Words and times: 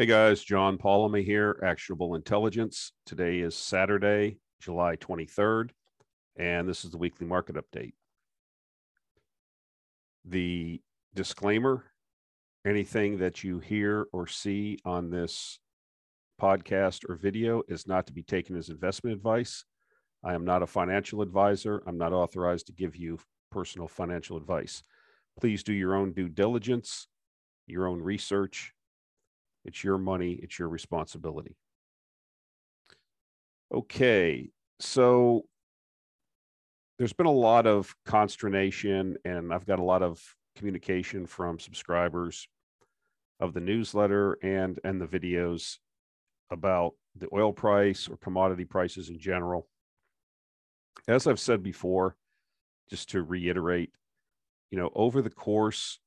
Hey 0.00 0.06
guys, 0.06 0.42
John 0.42 0.78
Polomny 0.78 1.22
here, 1.22 1.60
Actionable 1.62 2.14
Intelligence. 2.14 2.92
Today 3.04 3.40
is 3.40 3.54
Saturday, 3.54 4.38
July 4.58 4.96
23rd, 4.96 5.72
and 6.38 6.66
this 6.66 6.86
is 6.86 6.90
the 6.90 6.96
weekly 6.96 7.26
market 7.26 7.56
update. 7.56 7.92
The 10.24 10.80
disclaimer 11.14 11.84
anything 12.64 13.18
that 13.18 13.44
you 13.44 13.58
hear 13.58 14.06
or 14.10 14.26
see 14.26 14.78
on 14.86 15.10
this 15.10 15.58
podcast 16.40 17.00
or 17.06 17.14
video 17.14 17.62
is 17.68 17.86
not 17.86 18.06
to 18.06 18.14
be 18.14 18.22
taken 18.22 18.56
as 18.56 18.70
investment 18.70 19.14
advice. 19.14 19.66
I 20.24 20.32
am 20.32 20.46
not 20.46 20.62
a 20.62 20.66
financial 20.66 21.20
advisor. 21.20 21.82
I'm 21.86 21.98
not 21.98 22.14
authorized 22.14 22.68
to 22.68 22.72
give 22.72 22.96
you 22.96 23.18
personal 23.50 23.86
financial 23.86 24.38
advice. 24.38 24.82
Please 25.38 25.62
do 25.62 25.74
your 25.74 25.94
own 25.94 26.14
due 26.14 26.30
diligence, 26.30 27.06
your 27.66 27.86
own 27.86 28.00
research, 28.00 28.72
it's 29.64 29.84
your 29.84 29.98
money, 29.98 30.38
it's 30.42 30.58
your 30.58 30.68
responsibility. 30.68 31.56
Okay, 33.72 34.50
so 34.80 35.44
there's 36.98 37.12
been 37.12 37.26
a 37.26 37.32
lot 37.32 37.66
of 37.66 37.94
consternation, 38.04 39.16
and 39.24 39.52
I've 39.54 39.66
got 39.66 39.78
a 39.78 39.84
lot 39.84 40.02
of 40.02 40.20
communication 40.56 41.26
from 41.26 41.58
subscribers 41.58 42.48
of 43.38 43.54
the 43.54 43.60
newsletter 43.60 44.36
and 44.42 44.78
and 44.84 45.00
the 45.00 45.06
videos 45.06 45.78
about 46.50 46.92
the 47.16 47.28
oil 47.32 47.52
price 47.52 48.08
or 48.08 48.16
commodity 48.18 48.64
prices 48.64 49.08
in 49.08 49.18
general. 49.18 49.68
As 51.08 51.26
I've 51.26 51.40
said 51.40 51.62
before, 51.62 52.16
just 52.90 53.10
to 53.10 53.22
reiterate, 53.22 53.92
you 54.70 54.78
know, 54.78 54.90
over 54.94 55.22
the 55.22 55.30
course 55.30 56.00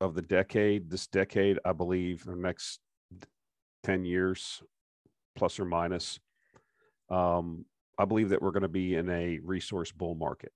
of 0.00 0.14
the 0.14 0.22
decade, 0.22 0.90
this 0.90 1.06
decade, 1.06 1.58
I 1.64 1.72
believe, 1.72 2.24
the 2.24 2.36
next 2.36 2.80
10 3.84 4.04
years, 4.04 4.62
plus 5.34 5.58
or 5.58 5.64
minus, 5.64 6.18
um, 7.10 7.64
I 7.98 8.04
believe 8.04 8.28
that 8.30 8.42
we're 8.42 8.50
going 8.50 8.62
to 8.62 8.68
be 8.68 8.96
in 8.96 9.08
a 9.08 9.38
resource 9.42 9.92
bull 9.92 10.14
market. 10.14 10.52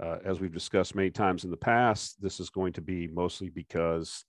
Uh, 0.00 0.18
as 0.24 0.40
we've 0.40 0.54
discussed 0.54 0.94
many 0.94 1.10
times 1.10 1.44
in 1.44 1.50
the 1.50 1.56
past, 1.56 2.20
this 2.22 2.38
is 2.38 2.50
going 2.50 2.72
to 2.72 2.80
be 2.80 3.08
mostly 3.08 3.48
because 3.48 4.24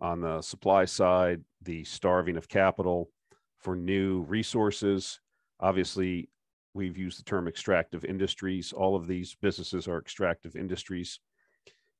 on 0.00 0.20
the 0.20 0.42
supply 0.42 0.84
side, 0.84 1.42
the 1.62 1.84
starving 1.84 2.36
of 2.36 2.48
capital 2.48 3.10
for 3.58 3.76
new 3.76 4.22
resources. 4.22 5.20
Obviously, 5.60 6.28
we've 6.74 6.98
used 6.98 7.18
the 7.18 7.24
term 7.24 7.48
extractive 7.48 8.04
industries. 8.04 8.72
All 8.72 8.94
of 8.94 9.06
these 9.06 9.36
businesses 9.40 9.88
are 9.88 9.98
extractive 9.98 10.56
industries. 10.56 11.20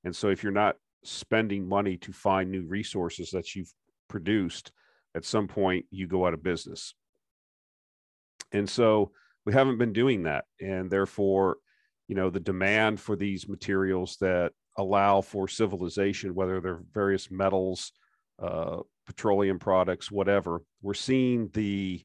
And 0.04 0.14
so 0.14 0.28
if 0.28 0.42
you're 0.42 0.52
not 0.52 0.76
spending 1.04 1.68
money 1.68 1.96
to 1.98 2.12
find 2.12 2.50
new 2.50 2.66
resources 2.66 3.30
that 3.30 3.54
you've 3.54 3.72
produced, 4.08 4.72
at 5.14 5.24
some 5.24 5.48
point 5.48 5.86
you 5.90 6.06
go 6.06 6.26
out 6.26 6.34
of 6.34 6.42
business. 6.42 6.94
And 8.52 8.68
so 8.68 9.12
we 9.44 9.52
haven't 9.52 9.78
been 9.78 9.92
doing 9.92 10.24
that. 10.24 10.44
And 10.60 10.90
therefore, 10.90 11.56
you 12.08 12.14
know, 12.14 12.30
the 12.30 12.40
demand 12.40 13.00
for 13.00 13.16
these 13.16 13.48
materials 13.48 14.16
that 14.20 14.52
allow 14.76 15.20
for 15.20 15.48
civilization, 15.48 16.34
whether 16.34 16.60
they're 16.60 16.82
various 16.92 17.30
metals, 17.30 17.92
uh, 18.42 18.78
petroleum 19.06 19.58
products, 19.58 20.10
whatever, 20.10 20.62
we're 20.82 20.94
seeing 20.94 21.48
the 21.52 22.02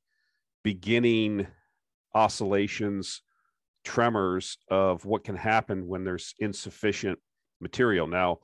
beginning 0.64 1.48
oscillations, 2.14 3.22
tremors 3.84 4.58
of 4.70 5.06
what 5.06 5.24
can 5.24 5.36
happen 5.36 5.88
when 5.88 6.04
there's 6.04 6.34
insufficient 6.40 7.20
material. 7.62 8.08
Now, 8.08 8.40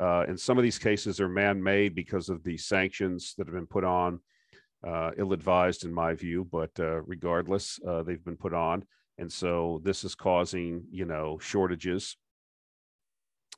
uh, 0.00 0.24
and 0.26 0.40
some 0.40 0.56
of 0.56 0.64
these 0.64 0.78
cases 0.78 1.20
are 1.20 1.28
man-made 1.28 1.94
because 1.94 2.30
of 2.30 2.42
the 2.42 2.56
sanctions 2.56 3.34
that 3.36 3.46
have 3.46 3.54
been 3.54 3.66
put 3.66 3.84
on, 3.84 4.18
uh, 4.86 5.10
ill-advised 5.18 5.84
in 5.84 5.92
my 5.92 6.14
view, 6.14 6.48
but 6.50 6.70
uh, 6.78 7.02
regardless, 7.02 7.78
uh, 7.86 8.02
they've 8.02 8.24
been 8.24 8.36
put 8.36 8.54
on, 8.54 8.82
and 9.18 9.30
so 9.30 9.80
this 9.84 10.02
is 10.02 10.14
causing 10.14 10.82
you 10.90 11.04
know 11.04 11.38
shortages, 11.38 12.16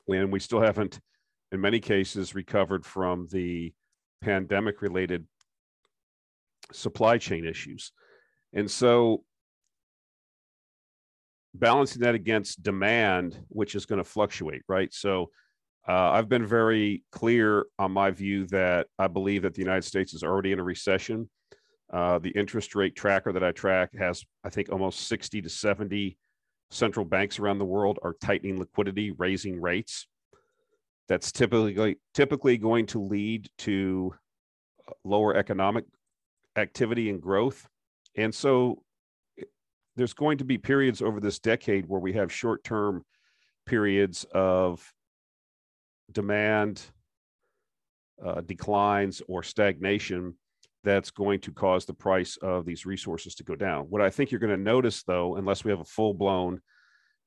and 0.09 0.33
we 0.33 0.39
still 0.39 0.59
haven't, 0.59 0.99
in 1.53 1.61
many 1.61 1.79
cases, 1.79 2.35
recovered 2.35 2.85
from 2.85 3.27
the 3.31 3.73
pandemic-related 4.21 5.25
supply 6.73 7.17
chain 7.17 7.45
issues, 7.45 7.93
and 8.51 8.69
so 8.69 9.23
balancing 11.53 12.01
that 12.01 12.15
against 12.15 12.63
demand, 12.63 13.39
which 13.47 13.75
is 13.75 13.85
going 13.85 14.03
to 14.03 14.09
fluctuate, 14.09 14.63
right? 14.67 14.93
So 14.93 15.29
uh, 15.87 16.11
I've 16.11 16.29
been 16.29 16.45
very 16.45 17.03
clear 17.11 17.65
on 17.77 17.91
my 17.91 18.11
view 18.11 18.47
that 18.47 18.87
I 18.97 19.07
believe 19.07 19.41
that 19.41 19.53
the 19.53 19.61
United 19.61 19.83
States 19.83 20.13
is 20.13 20.23
already 20.23 20.51
in 20.51 20.59
a 20.59 20.63
recession. 20.63 21.29
Uh, 21.91 22.19
the 22.19 22.29
interest 22.29 22.73
rate 22.73 22.95
tracker 22.95 23.33
that 23.33 23.43
I 23.43 23.51
track 23.51 23.93
has, 23.97 24.23
I 24.43 24.49
think, 24.49 24.71
almost 24.71 25.07
60 25.07 25.41
to 25.41 25.49
70 25.49 26.17
central 26.71 27.05
banks 27.05 27.37
around 27.37 27.59
the 27.59 27.65
world 27.65 27.99
are 28.01 28.15
tightening 28.21 28.59
liquidity, 28.59 29.11
raising 29.11 29.59
rates. 29.61 30.07
That's 31.09 31.31
typically 31.31 31.97
typically 32.13 32.57
going 32.57 32.85
to 32.87 33.01
lead 33.01 33.49
to 33.59 34.15
lower 35.03 35.35
economic 35.35 35.85
activity 36.55 37.09
and 37.09 37.21
growth. 37.21 37.67
And 38.15 38.33
so 38.33 38.81
there's 39.95 40.13
going 40.13 40.37
to 40.37 40.45
be 40.45 40.57
periods 40.57 41.01
over 41.01 41.19
this 41.19 41.39
decade 41.39 41.87
where 41.87 41.99
we 41.99 42.13
have 42.13 42.31
short-term 42.31 43.03
periods 43.65 44.25
of 44.33 44.93
demand 46.11 46.81
uh, 48.23 48.41
declines 48.41 49.21
or 49.27 49.43
stagnation 49.43 50.35
that's 50.83 51.11
going 51.11 51.39
to 51.39 51.51
cause 51.51 51.85
the 51.85 51.93
price 51.93 52.37
of 52.41 52.65
these 52.65 52.85
resources 52.85 53.35
to 53.35 53.43
go 53.43 53.55
down. 53.55 53.85
What 53.85 54.01
I 54.01 54.09
think 54.09 54.31
you're 54.31 54.39
going 54.39 54.55
to 54.55 54.57
notice, 54.57 55.03
though, 55.03 55.37
unless 55.37 55.63
we 55.63 55.71
have 55.71 55.79
a 55.79 55.85
full 55.85 56.13
blown 56.13 56.61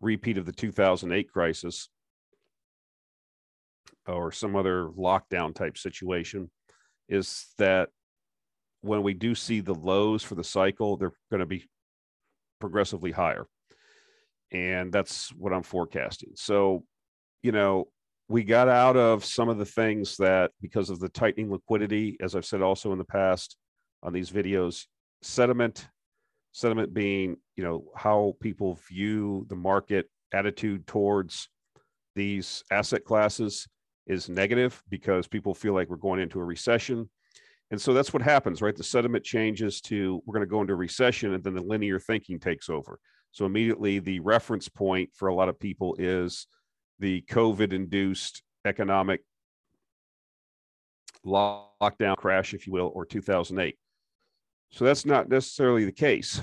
repeat 0.01 0.37
of 0.37 0.45
the 0.45 0.53
2008 0.53 1.31
crisis 1.33 1.89
or 4.07 4.31
some 4.31 4.55
other 4.55 4.89
lockdown 4.89 5.55
type 5.55 5.79
situation, 5.79 6.51
is 7.09 7.47
that 7.59 7.89
when 8.83 9.03
we 9.03 9.15
do 9.15 9.35
see 9.35 9.61
the 9.61 9.75
lows 9.75 10.23
for 10.23 10.35
the 10.35 10.45
cycle, 10.45 10.97
they're 10.97 11.13
going 11.31 11.41
to 11.41 11.47
be 11.47 11.65
progressively 12.61 13.11
higher. 13.11 13.47
And 14.53 14.93
that's 14.93 15.31
what 15.31 15.53
I'm 15.53 15.63
forecasting. 15.63 16.31
So, 16.35 16.85
you 17.43 17.53
know, 17.53 17.89
we 18.29 18.43
got 18.43 18.69
out 18.69 18.97
of 18.97 19.25
some 19.25 19.49
of 19.49 19.59
the 19.59 19.65
things 19.65 20.17
that 20.17 20.51
because 20.61 20.91
of 20.91 20.99
the 21.01 21.09
tightening 21.09 21.51
liquidity 21.51 22.17
as 22.21 22.35
i've 22.35 22.47
said 22.47 22.63
also 22.63 22.93
in 22.93 22.99
the 22.99 23.05
past 23.05 23.57
on 24.03 24.13
these 24.13 24.31
videos 24.31 24.85
sediment 25.23 25.89
sediment 26.53 26.93
being 26.95 27.37
you 27.57 27.65
know 27.65 27.85
how 27.95 28.35
people 28.41 28.79
view 28.89 29.45
the 29.49 29.57
market 29.57 30.09
attitude 30.33 30.87
towards 30.87 31.49
these 32.15 32.65
asset 32.71 33.05
classes 33.05 33.69
is 34.07 34.29
negative 34.29 34.83
because 34.89 35.27
people 35.27 35.55
feel 35.55 35.75
like 35.75 35.89
we're 35.89 35.97
going 35.97 36.21
into 36.21 36.41
a 36.41 36.45
recession. 36.45 37.09
And 37.71 37.81
so 37.81 37.93
that's 37.93 38.13
what 38.13 38.23
happens 38.23 38.63
right? 38.63 38.77
The 38.77 38.85
sediment 38.85 39.25
changes 39.25 39.81
to 39.83 40.23
we're 40.25 40.35
going 40.35 40.47
to 40.47 40.51
go 40.51 40.61
into 40.61 40.73
a 40.73 40.77
recession 40.77 41.35
and 41.35 41.43
then 41.43 41.55
the 41.55 41.63
linear 41.63 41.99
thinking 41.99 42.39
takes 42.39 42.69
over. 42.69 42.99
So 43.33 43.45
immediately 43.45 43.99
the 43.99 44.21
reference 44.21 44.69
point 44.69 45.11
for 45.15 45.29
a 45.29 45.35
lot 45.35 45.49
of 45.49 45.59
people 45.59 45.97
is 45.99 46.47
the 46.99 47.25
COVID 47.31 47.73
induced 47.73 48.43
economic 48.65 49.23
lockdown 51.25 52.17
crash, 52.17 52.55
if 52.55 52.67
you 52.67 52.73
will, 52.73 52.91
or 52.95 53.05
2008. 53.05 53.77
So 54.71 54.85
that's 54.85 55.07
not 55.07 55.29
necessarily 55.29 55.85
the 55.85 55.93
case, 55.93 56.43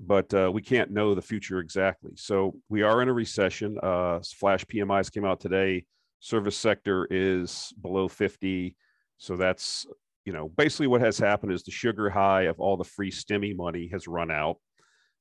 but 0.00 0.32
uh, 0.32 0.50
we 0.52 0.62
can't 0.62 0.90
know 0.90 1.14
the 1.14 1.22
future 1.22 1.58
exactly. 1.58 2.12
So 2.16 2.54
we 2.68 2.82
are 2.82 3.02
in 3.02 3.08
a 3.08 3.12
recession. 3.12 3.78
Uh, 3.82 4.20
flash 4.38 4.64
PMIs 4.64 5.12
came 5.12 5.24
out 5.24 5.40
today. 5.40 5.84
Service 6.20 6.56
sector 6.56 7.06
is 7.10 7.72
below 7.80 8.08
50. 8.08 8.76
So 9.18 9.36
that's, 9.36 9.86
you 10.24 10.32
know, 10.32 10.50
basically 10.56 10.86
what 10.86 11.00
has 11.00 11.18
happened 11.18 11.52
is 11.52 11.62
the 11.62 11.70
sugar 11.70 12.10
high 12.10 12.42
of 12.42 12.60
all 12.60 12.76
the 12.76 12.84
free 12.84 13.10
stimmy 13.10 13.56
money 13.56 13.88
has 13.92 14.08
run 14.08 14.30
out. 14.30 14.58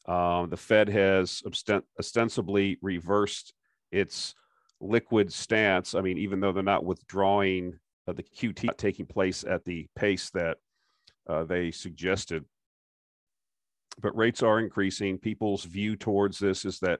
Um, 0.07 0.50
the 0.50 0.57
Fed 0.57 0.88
has 0.89 1.44
ostensibly 2.00 2.77
reversed 2.81 3.54
its 3.92 4.33
liquid 4.80 5.31
stance. 5.33 5.95
I 5.95 6.01
mean, 6.01 6.18
even 6.18 6.39
though 6.39 6.51
they're 6.51 6.63
not 6.63 6.86
withdrawing 6.86 7.80
uh, 8.07 8.13
the 8.13 8.24
QT 8.24 8.63
not 8.63 8.77
taking 8.77 9.06
place 9.06 9.44
at 9.44 9.65
the 9.65 9.88
pace 9.95 10.30
that 10.30 10.57
uh, 11.30 11.44
they 11.44 11.71
suggested, 11.71 12.45
but 14.01 14.15
rates 14.15 14.44
are 14.44 14.59
increasing. 14.59 15.18
People's 15.18 15.65
view 15.65 15.95
towards 15.95 16.39
this 16.39 16.63
is 16.63 16.80
that 16.80 17.00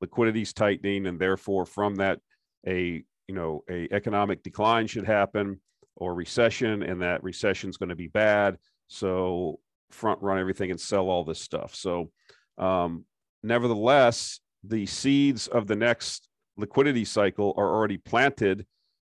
liquidity 0.00 0.42
is 0.42 0.52
tightening, 0.52 1.06
and 1.06 1.18
therefore, 1.18 1.64
from 1.64 1.96
that, 1.96 2.20
a 2.66 3.02
you 3.26 3.34
know 3.34 3.64
a 3.70 3.88
economic 3.92 4.42
decline 4.42 4.86
should 4.86 5.06
happen 5.06 5.60
or 5.96 6.14
recession, 6.14 6.82
and 6.82 7.02
that 7.02 7.22
recession 7.24 7.70
is 7.70 7.76
going 7.76 7.88
to 7.88 7.96
be 7.96 8.08
bad. 8.08 8.58
So 8.86 9.58
front 9.90 10.22
run 10.22 10.38
everything 10.38 10.70
and 10.70 10.80
sell 10.80 11.08
all 11.08 11.24
this 11.24 11.40
stuff. 11.40 11.74
So 11.74 12.10
um, 12.58 13.04
nevertheless, 13.42 14.40
the 14.62 14.86
seeds 14.86 15.46
of 15.48 15.66
the 15.66 15.76
next 15.76 16.28
liquidity 16.56 17.04
cycle 17.04 17.54
are 17.56 17.74
already 17.74 17.98
planted 17.98 18.66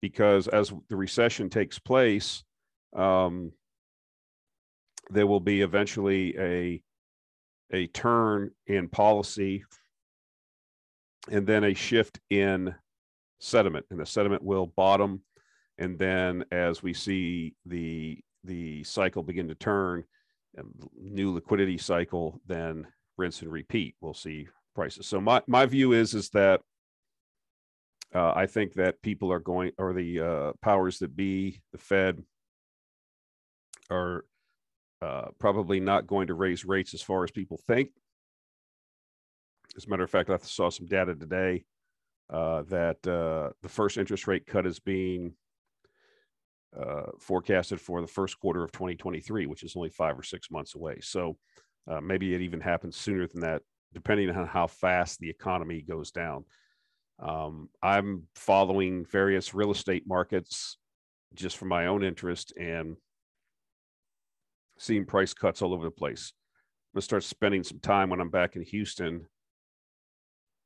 because 0.02 0.48
as 0.48 0.72
the 0.90 0.96
recession 0.96 1.50
takes 1.50 1.80
place, 1.80 2.44
um, 2.96 3.52
there 5.10 5.28
will 5.28 5.40
be 5.40 5.62
eventually 5.62 6.38
a 6.38 6.82
a 7.72 7.88
turn 7.88 8.52
in 8.66 8.88
policy 8.88 9.64
and 11.32 11.46
then 11.46 11.64
a 11.64 11.74
shift 11.74 12.20
in 12.32 12.74
sediment 13.40 13.86
and 13.92 14.00
the 14.00 14.06
sediment 14.06 14.44
will 14.44 14.66
bottom. 14.66 15.22
And 15.78 15.98
then 15.98 16.46
as 16.52 16.82
we 16.82 16.94
see 16.94 17.56
the 17.66 18.20
the 18.44 18.84
cycle 18.84 19.24
begin 19.24 19.48
to 19.50 19.56
turn 19.56 20.04
new 21.00 21.34
liquidity 21.34 21.78
cycle 21.78 22.42
then 22.48 22.88
rinse 23.20 23.42
and 23.42 23.52
repeat. 23.52 23.96
We'll 24.02 24.14
see 24.14 24.48
prices. 24.74 25.08
So 25.08 25.22
my, 25.22 25.42
my 25.48 25.66
view 25.66 25.94
is 25.94 26.14
is 26.14 26.30
that 26.30 26.62
uh, 28.16 28.32
i 28.36 28.48
think 28.48 28.74
that 28.74 29.02
people 29.04 29.32
are 29.32 29.40
going 29.40 29.72
or 29.78 29.94
the 29.94 30.20
uh, 30.20 30.52
powers 30.62 30.98
that 31.00 31.16
be 31.16 31.62
the 31.72 31.78
fed 31.78 32.24
are 33.92 34.26
uh, 35.02 35.28
probably 35.40 35.80
not 35.80 36.08
going 36.08 36.28
to 36.28 36.34
raise 36.34 36.66
rates 36.66 36.94
as 36.94 37.02
far 37.02 37.24
as 37.24 37.32
people 37.32 37.60
think. 37.68 37.90
As 39.78 39.86
a 39.86 39.90
matter 39.90 40.04
of 40.04 40.10
fact 40.10 40.30
i 40.30 40.38
saw 40.38 40.70
some 40.70 40.88
data 40.88 41.14
today 41.14 41.66
uh, 42.32 42.64
that 42.64 43.06
uh, 43.08 43.52
the 43.62 43.70
first 43.70 43.98
interest 43.98 44.28
rate 44.28 44.46
cut 44.46 44.66
is 44.66 44.80
being 44.80 45.34
uh, 46.80 47.08
forecasted 47.20 47.82
for 47.82 48.02
the 48.02 48.08
first 48.08 48.40
quarter 48.40 48.64
of 48.64 48.72
2023, 48.72 49.48
which 49.48 49.64
is 49.64 49.76
only 49.76 49.90
five 49.90 50.18
or 50.18 50.24
six 50.24 50.52
months 50.52 50.76
away. 50.76 51.00
So 51.02 51.38
uh, 51.88 52.02
maybe 52.02 52.34
it 52.34 52.42
even 52.42 52.60
happens 52.60 52.96
sooner 52.96 53.28
than 53.28 53.42
that, 53.42 53.62
depending 53.94 54.30
on 54.30 54.46
how 54.46 54.68
fast 54.68 55.20
the 55.20 55.30
economy 55.30 55.82
goes 55.82 56.12
down. 56.12 56.46
Um, 57.20 57.70
I'm 57.82 58.28
following 58.36 59.06
various 59.06 59.54
real 59.54 59.72
estate 59.72 60.04
markets 60.08 60.78
just 61.34 61.58
for 61.58 61.66
my 61.66 61.88
own 61.88 62.04
interest 62.04 62.54
and 62.58 62.96
seeing 64.78 65.06
price 65.06 65.34
cuts 65.34 65.62
all 65.62 65.74
over 65.74 65.84
the 65.84 65.92
place. 65.92 66.34
I'm 66.92 66.98
gonna 66.98 67.02
start 67.02 67.24
spending 67.24 67.64
some 67.64 67.80
time 67.80 68.10
when 68.10 68.22
I'm 68.22 68.30
back 68.30 68.56
in 68.56 68.64
Houston 68.64 69.26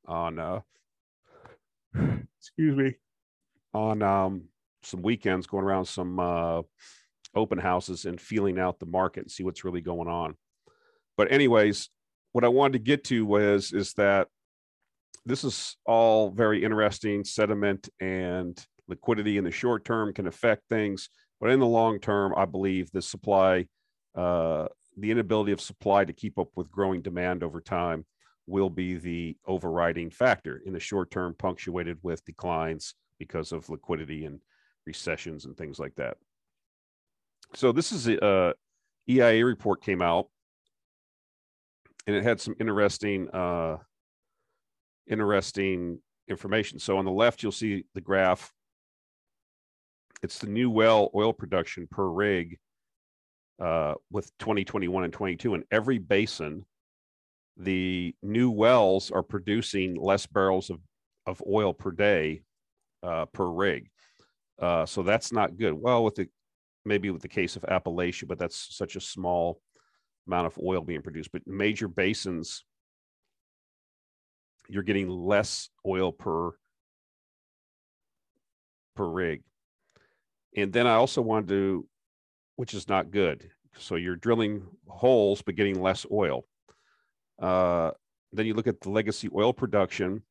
on 0.06 0.39
uh, 0.39 0.60
excuse 2.39 2.75
me, 2.75 2.95
on 3.74 4.01
um, 4.01 4.44
some 4.83 5.01
weekends 5.01 5.48
going 5.48 5.65
around 5.65 5.86
some 5.86 6.19
uh, 6.19 6.62
open 7.36 7.57
houses 7.57 8.06
and 8.06 8.19
feeling 8.21 8.60
out 8.60 8.80
the 8.80 8.86
market 8.86 9.21
and 9.21 9.31
see 9.31 9.44
what's 9.44 9.63
really 9.63 9.81
going 9.81 10.07
on. 10.07 10.36
But 11.18 11.31
anyways, 11.31 11.89
what 12.31 12.44
I 12.44 12.50
wanted 12.50 12.74
to 12.74 12.80
get 12.80 13.04
to 13.06 13.25
was 13.25 13.71
is 13.71 13.94
that 13.94 14.27
this 15.25 15.44
is 15.44 15.77
all 15.86 16.30
very 16.31 16.63
interesting. 16.63 17.24
Sediment 17.24 17.89
and 18.00 18.60
liquidity 18.88 19.38
in 19.38 19.44
the 19.44 19.51
short 19.51 19.86
term 19.86 20.13
can 20.13 20.27
affect 20.27 20.63
things, 20.69 21.10
but 21.39 21.50
in 21.50 21.60
the 21.60 21.65
long 21.65 22.00
term, 22.00 22.33
I 22.36 22.45
believe 22.45 22.92
the 22.92 23.01
supply, 23.01 23.68
uh, 24.15 24.68
the 24.98 25.12
inability 25.12 25.51
of 25.51 25.62
supply 25.62 26.06
to 26.06 26.13
keep 26.13 26.38
up 26.38 26.50
with 26.56 26.71
growing 26.71 27.01
demand 27.01 27.44
over 27.44 27.62
time 27.62 28.06
will 28.45 28.69
be 28.69 28.95
the 28.95 29.38
overriding 29.48 30.10
factor 30.10 30.62
in 30.65 30.74
the 30.74 30.80
short 30.80 31.12
term, 31.12 31.36
punctuated 31.38 31.98
with 32.01 32.25
declines 32.25 32.95
because 33.19 33.51
of 33.51 33.69
liquidity 33.69 34.25
and 34.25 34.39
recessions 34.86 35.45
and 35.45 35.56
things 35.56 35.80
like 35.80 35.95
that. 35.95 36.18
So 37.56 37.71
this 37.71 37.92
is 37.92 38.07
a 38.07 38.24
uh, 38.24 38.54
EIA 39.10 39.45
report 39.45 39.83
came 39.83 40.01
out, 40.01 40.27
and 42.08 42.16
it 42.16 42.24
had 42.24 42.40
some 42.40 42.56
interesting, 42.60 43.30
uh, 43.30 43.78
interesting 45.08 46.00
information. 46.28 46.80
So 46.80 46.98
on 46.98 47.06
the 47.06 47.12
left, 47.12 47.44
you'll 47.44 47.52
see 47.52 47.86
the 47.94 48.02
graph. 48.02 48.52
It's 50.22 50.40
the 50.40 50.48
new 50.48 50.70
well 50.70 51.10
oil 51.16 51.34
production 51.34 51.88
per 51.90 52.08
rig 52.08 52.58
uh, 53.60 53.96
with 54.12 54.32
2021 54.40 55.04
and 55.04 55.14
22, 55.14 55.54
and 55.54 55.64
every 55.72 55.98
basin 55.98 56.66
the 57.58 58.16
new 58.24 58.50
wells 58.50 59.12
are 59.12 59.24
producing 59.24 59.96
less 59.96 60.26
barrels 60.26 60.70
of, 60.70 60.80
of 61.28 61.42
oil 61.48 61.74
per 61.74 61.92
day 61.92 62.42
uh, 63.04 63.26
per 63.26 63.46
rig. 63.46 63.90
Uh, 64.60 64.86
so 64.86 65.04
that's 65.04 65.32
not 65.32 65.58
good. 65.58 65.74
Well, 65.74 66.04
with 66.04 66.16
the 66.16 66.28
maybe 66.86 67.10
with 67.12 67.22
the 67.22 67.28
case 67.28 67.56
of 67.56 67.64
Appalachia, 67.64 68.28
but 68.28 68.40
that's 68.40 68.76
such 68.76 68.96
a 68.96 69.02
small 69.02 69.62
amount 70.28 70.48
of 70.48 70.60
oil 70.64 70.81
being 70.81 71.02
produced. 71.02 71.31
But 71.31 71.48
major 71.48 71.88
basins, 71.88 72.64
you're 74.68 74.84
getting 74.84 75.10
less 75.10 75.70
oil 75.86 76.12
per 76.12 76.52
per 78.96 79.06
rig. 79.06 79.44
And 80.56 80.72
then 80.72 80.86
I 80.86 80.94
also 80.94 81.22
wanted 81.22 81.48
to, 81.50 81.88
which 82.56 82.74
is 82.74 82.88
not 82.88 83.12
good. 83.12 83.50
So 83.78 83.96
you're 83.96 84.16
drilling 84.16 84.64
holes 84.88 85.42
but 85.42 85.56
getting 85.56 85.81
less 85.81 86.06
oil. 86.12 86.46
Uh, 87.42 87.92
then 88.31 88.46
you 88.46 88.54
look 88.54 88.68
at 88.68 88.80
the 88.81 88.90
legacy 88.90 89.30
oil 89.34 89.52
production, 89.52 90.22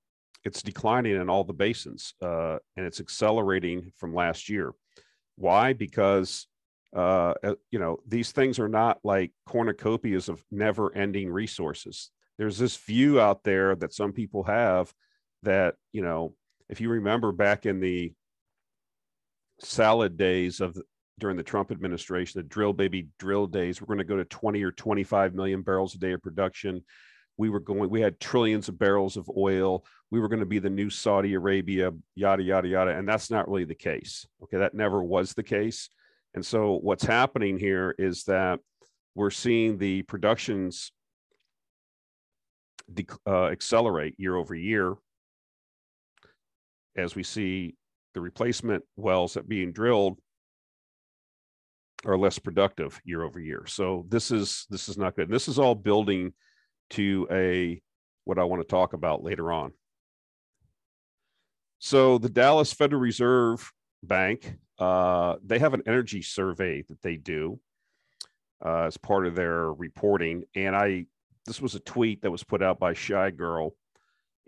it's 0.45 0.63
declining 0.63 1.17
in 1.17 1.29
all 1.29 1.45
the 1.45 1.53
basins 1.53 2.15
uh, 2.23 2.59
and 2.77 2.87
it's 2.87 3.01
accelerating 3.01 3.93
from 3.97 4.15
last 4.15 4.49
year. 4.49 4.73
Why? 5.37 5.73
Because 5.73 6.47
uh, 6.95 7.35
uh, 7.43 7.55
you 7.71 7.79
know 7.79 7.99
these 8.07 8.33
things 8.33 8.59
are 8.59 8.69
not 8.69 8.99
like 9.05 9.33
cornucopias 9.49 10.29
of 10.29 10.45
never-ending 10.51 11.31
resources. 11.31 12.11
There's 12.39 12.59
this 12.59 12.77
view 12.77 13.21
out 13.21 13.43
there 13.45 13.75
that 13.77 13.95
some 13.95 14.13
people 14.13 14.45
have 14.45 14.93
that 15.43 15.75
you 15.93 16.03
know 16.03 16.35
if 16.69 16.81
you 16.81 16.89
remember 16.89 17.33
back 17.33 17.67
in 17.67 17.81
the 17.81 18.13
salad 19.59 20.17
days 20.17 20.61
of 20.61 20.77
during 21.19 21.37
the 21.37 21.43
Trump 21.43 21.71
administration, 21.71 22.41
the 22.41 22.49
drill 22.49 22.73
baby 22.73 23.09
drill 23.19 23.47
days, 23.47 23.81
we're 23.81 23.87
going 23.87 23.99
to 23.99 24.05
go 24.05 24.17
to 24.17 24.25
20 24.25 24.63
or 24.63 24.73
25 24.73 25.35
million 25.35 25.63
barrels 25.63 25.95
a 25.95 25.99
day 25.99 26.13
of 26.13 26.23
production. 26.23 26.83
We 27.37 27.49
were 27.49 27.61
going, 27.61 27.89
we 27.91 28.01
had 28.01 28.21
trillions 28.21 28.69
of 28.69 28.79
barrels 28.79 29.17
of 29.17 29.31
oil. 29.37 29.85
We 30.11 30.21
were 30.21 30.29
going 30.29 30.41
to 30.41 30.47
be 30.47 30.59
the 30.59 30.71
new 30.71 30.91
Saudi 30.91 31.35
Arabia, 31.35 31.93
yada, 32.15 32.43
yada, 32.43 32.69
yada. 32.69 32.91
And 32.97 33.09
that's 33.09 33.31
not 33.31 33.49
really 33.49 33.65
the 33.65 33.75
case. 33.75 34.27
Okay. 34.43 34.59
That 34.59 34.75
never 34.75 35.03
was 35.03 35.33
the 35.33 35.43
case. 35.43 35.89
And 36.35 36.45
so 36.45 36.79
what's 36.83 37.05
happening 37.05 37.59
here 37.59 37.95
is 37.99 38.25
that 38.25 38.61
we're 39.15 39.31
seeing 39.31 39.79
the 39.79 40.03
productions 40.03 40.93
uh, 43.27 43.47
accelerate 43.47 44.15
year 44.19 44.37
over 44.37 44.55
year 44.55 44.95
as 46.97 47.15
we 47.15 47.23
see 47.23 47.75
the 48.15 48.21
replacement 48.21 48.85
wells 48.97 49.35
that 49.35 49.49
being 49.49 49.73
drilled 49.73 50.19
are 52.05 52.19
less 52.19 52.39
productive 52.39 53.01
year 53.05 53.23
over 53.23 53.39
year. 53.39 53.65
So 53.67 54.05
this 54.09 54.31
is 54.31 54.67
this 54.71 54.89
is 54.89 54.99
not 54.99 55.15
good. 55.15 55.29
And 55.29 55.35
this 55.35 55.49
is 55.49 55.59
all 55.59 55.75
building 55.75 56.33
to 56.91 57.27
a 57.31 57.81
what 58.25 58.39
I 58.39 58.45
want 58.45 58.63
to 58.63 58.69
talk 58.69 58.93
about 58.93 59.23
later 59.23 59.53
on. 59.53 59.73
So 61.79 62.19
the 62.19 62.29
Dallas 62.29 62.73
Federal 62.73 63.01
Reserve 63.01 63.73
Bank, 64.03 64.55
uh, 64.79 65.37
they 65.45 65.59
have 65.59 65.75
an 65.75 65.83
energy 65.87 66.23
survey 66.23 66.83
that 66.89 67.01
they 67.03 67.17
do 67.17 67.61
uh, 68.65 68.85
as 68.85 68.97
part 68.97 69.27
of 69.27 69.35
their 69.35 69.73
reporting, 69.73 70.45
and 70.55 70.75
I 70.75 71.07
this 71.47 71.61
was 71.61 71.75
a 71.75 71.81
tweet 71.81 72.23
that 72.23 72.31
was 72.31 72.45
put 72.45 72.63
out 72.63 72.79
by 72.79 72.93
Shy 72.93 73.31
Girl, 73.31 73.75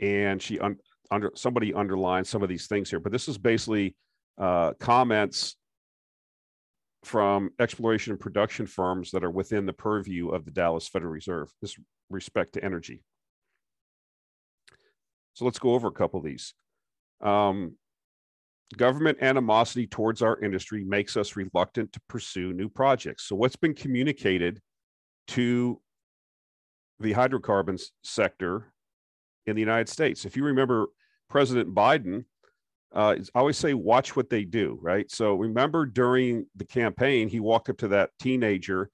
and 0.01 0.41
she 0.41 0.59
un, 0.59 0.77
under 1.11 1.33
somebody 1.35 1.75
underlined 1.75 2.27
some 2.27 2.43
of 2.43 2.49
these 2.49 2.67
things 2.67 2.91
here, 2.91 3.01
but 3.01 3.13
this 3.13 3.29
is 3.29 3.39
basically 3.39 3.97
uh, 4.39 4.73
comments 4.81 5.57
from 7.05 7.51
exploration 7.61 8.13
and 8.13 8.21
production 8.21 8.67
firms 8.67 9.11
that 9.11 9.25
are 9.25 9.31
within 9.31 9.67
the 9.67 9.73
purview 9.73 10.31
of 10.31 10.45
the 10.45 10.51
Dallas 10.51 10.89
Federal 10.89 11.13
Reserve 11.13 11.53
with 11.61 11.75
respect 12.11 12.55
to 12.55 12.65
energy. 12.65 13.03
So 15.35 15.45
let's 15.45 15.59
go 15.59 15.75
over 15.75 15.89
a 15.89 15.93
couple 15.93 16.19
of 16.19 16.25
these. 16.25 16.55
Um, 17.21 17.77
government 18.77 19.19
animosity 19.21 19.87
towards 19.87 20.23
our 20.23 20.41
industry 20.41 20.85
makes 20.85 21.17
us 21.17 21.37
reluctant 21.37 21.93
to 21.93 22.01
pursue 22.09 22.53
new 22.53 22.69
projects. 22.69 23.25
So, 23.25 23.37
what's 23.37 23.57
been 23.57 23.75
communicated 23.75 24.61
to 25.29 25.81
the 27.01 27.13
hydrocarbons 27.13 27.93
sector 28.03 28.73
in 29.47 29.57
the 29.57 29.61
United 29.61 29.89
States? 29.89 30.25
If 30.25 30.37
you 30.37 30.45
remember, 30.45 30.89
President 31.29 31.75
Biden 31.75 32.25
uh, 32.95 33.17
I 33.35 33.39
always 33.39 33.59
say, 33.59 33.75
watch 33.75 34.15
what 34.15 34.31
they 34.31 34.45
do, 34.45 34.79
right? 34.81 35.11
So 35.11 35.35
remember 35.35 35.85
during 35.85 36.47
the 36.55 36.65
campaign, 36.65 37.29
he 37.29 37.41
walked 37.41 37.69
up 37.69 37.79
to 37.79 37.89
that 37.89 38.11
teenager 38.21 38.89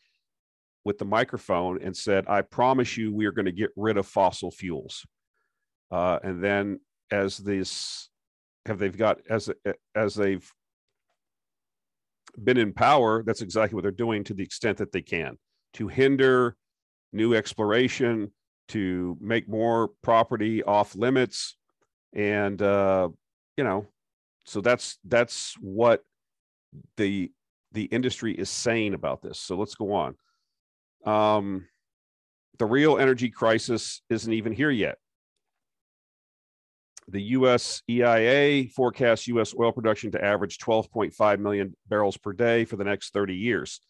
with 0.84 0.96
the 0.96 1.04
microphone 1.04 1.82
and 1.82 1.94
said, 1.94 2.24
I 2.26 2.40
promise 2.40 2.96
you, 2.96 3.14
we 3.14 3.26
are 3.26 3.32
going 3.32 3.44
to 3.44 3.52
get 3.52 3.70
rid 3.76 3.98
of 3.98 4.06
fossil 4.06 4.50
fuels. 4.50 5.04
Uh, 5.90 6.18
and 6.22 6.42
then 6.42 6.80
as 7.10 7.36
this 7.36 8.08
have 8.66 8.78
they've 8.78 8.96
got 8.96 9.20
as 9.28 9.50
as 9.94 10.14
they've 10.14 10.48
been 12.42 12.58
in 12.58 12.72
power, 12.72 13.22
that's 13.24 13.42
exactly 13.42 13.74
what 13.74 13.82
they're 13.82 13.90
doing 13.90 14.24
to 14.24 14.34
the 14.34 14.42
extent 14.42 14.78
that 14.78 14.92
they 14.92 15.02
can 15.02 15.36
to 15.74 15.88
hinder 15.88 16.56
new 17.12 17.34
exploration, 17.34 18.30
to 18.68 19.16
make 19.20 19.48
more 19.48 19.90
property 20.02 20.62
off 20.62 20.94
limits, 20.94 21.56
and 22.12 22.60
uh, 22.62 23.08
you 23.56 23.64
know, 23.64 23.86
so 24.44 24.60
that's 24.60 24.98
that's 25.04 25.54
what 25.60 26.02
the 26.96 27.30
the 27.72 27.84
industry 27.84 28.32
is 28.32 28.50
saying 28.50 28.94
about 28.94 29.22
this. 29.22 29.38
So 29.38 29.56
let's 29.56 29.74
go 29.74 29.92
on. 29.92 30.16
Um, 31.04 31.66
the 32.58 32.66
real 32.66 32.98
energy 32.98 33.30
crisis 33.30 34.02
isn't 34.10 34.32
even 34.32 34.52
here 34.52 34.70
yet. 34.70 34.98
The 37.10 37.22
US 37.22 37.82
EIA 37.88 38.68
forecasts 38.68 39.26
US 39.28 39.54
oil 39.58 39.72
production 39.72 40.12
to 40.12 40.24
average 40.24 40.58
12.5 40.58 41.38
million 41.40 41.76
barrels 41.88 42.16
per 42.16 42.32
day 42.32 42.64
for 42.64 42.76
the 42.76 42.84
next 42.84 43.12
30 43.12 43.34
years. 43.34 43.80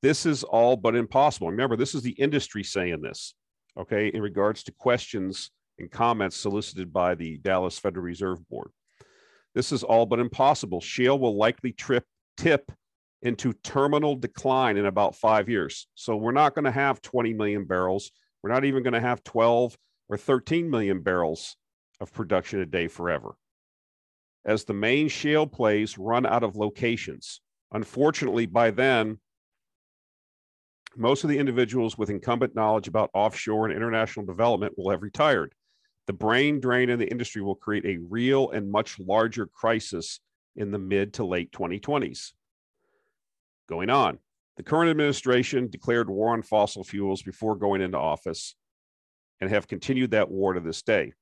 This 0.00 0.26
is 0.26 0.44
all 0.44 0.76
but 0.76 0.94
impossible. 0.94 1.50
Remember, 1.50 1.76
this 1.76 1.94
is 1.94 2.02
the 2.02 2.12
industry 2.12 2.62
saying 2.62 3.00
this, 3.00 3.34
okay, 3.76 4.08
in 4.08 4.22
regards 4.22 4.62
to 4.64 4.72
questions 4.72 5.50
and 5.78 5.90
comments 5.90 6.36
solicited 6.36 6.92
by 6.92 7.16
the 7.16 7.38
Dallas 7.38 7.78
Federal 7.78 8.04
Reserve 8.04 8.48
Board. 8.48 8.70
This 9.54 9.72
is 9.72 9.82
all 9.82 10.06
but 10.06 10.20
impossible. 10.20 10.80
Shale 10.80 11.18
will 11.18 11.36
likely 11.36 11.72
trip, 11.72 12.04
tip 12.36 12.70
into 13.22 13.52
terminal 13.52 14.14
decline 14.14 14.76
in 14.76 14.86
about 14.86 15.16
five 15.16 15.48
years. 15.48 15.88
So 15.96 16.14
we're 16.14 16.30
not 16.30 16.54
going 16.54 16.66
to 16.66 16.70
have 16.70 17.02
20 17.02 17.34
million 17.34 17.64
barrels. 17.64 18.12
We're 18.42 18.52
not 18.52 18.64
even 18.64 18.84
going 18.84 18.92
to 18.92 19.00
have 19.00 19.24
12 19.24 19.76
or 20.08 20.16
13 20.16 20.70
million 20.70 21.02
barrels 21.02 21.56
of 22.00 22.12
production 22.12 22.60
a 22.60 22.66
day 22.66 22.88
forever. 22.88 23.30
As 24.44 24.64
the 24.64 24.74
main 24.74 25.08
shale 25.08 25.46
plays 25.46 25.98
run 25.98 26.24
out 26.24 26.42
of 26.42 26.56
locations, 26.56 27.40
unfortunately, 27.72 28.46
by 28.46 28.70
then, 28.70 29.18
most 30.96 31.22
of 31.22 31.30
the 31.30 31.38
individuals 31.38 31.98
with 31.98 32.10
incumbent 32.10 32.54
knowledge 32.54 32.88
about 32.88 33.10
offshore 33.14 33.66
and 33.66 33.76
international 33.76 34.26
development 34.26 34.74
will 34.76 34.90
have 34.90 35.02
retired. 35.02 35.52
The 36.06 36.12
brain 36.12 36.60
drain 36.60 36.88
in 36.88 36.98
the 36.98 37.10
industry 37.10 37.42
will 37.42 37.54
create 37.54 37.84
a 37.84 37.98
real 38.08 38.50
and 38.50 38.70
much 38.70 38.98
larger 38.98 39.46
crisis 39.46 40.20
in 40.56 40.70
the 40.70 40.78
mid 40.78 41.14
to 41.14 41.24
late 41.24 41.52
2020s. 41.52 42.32
Going 43.68 43.90
on, 43.90 44.18
the 44.56 44.62
current 44.62 44.90
administration 44.90 45.68
declared 45.68 46.08
war 46.08 46.32
on 46.32 46.42
fossil 46.42 46.82
fuels 46.82 47.22
before 47.22 47.54
going 47.54 47.82
into 47.82 47.98
office 47.98 48.56
and 49.40 49.50
have 49.50 49.68
continued 49.68 50.12
that 50.12 50.30
war 50.30 50.54
to 50.54 50.60
this 50.60 50.82
day. 50.82 51.12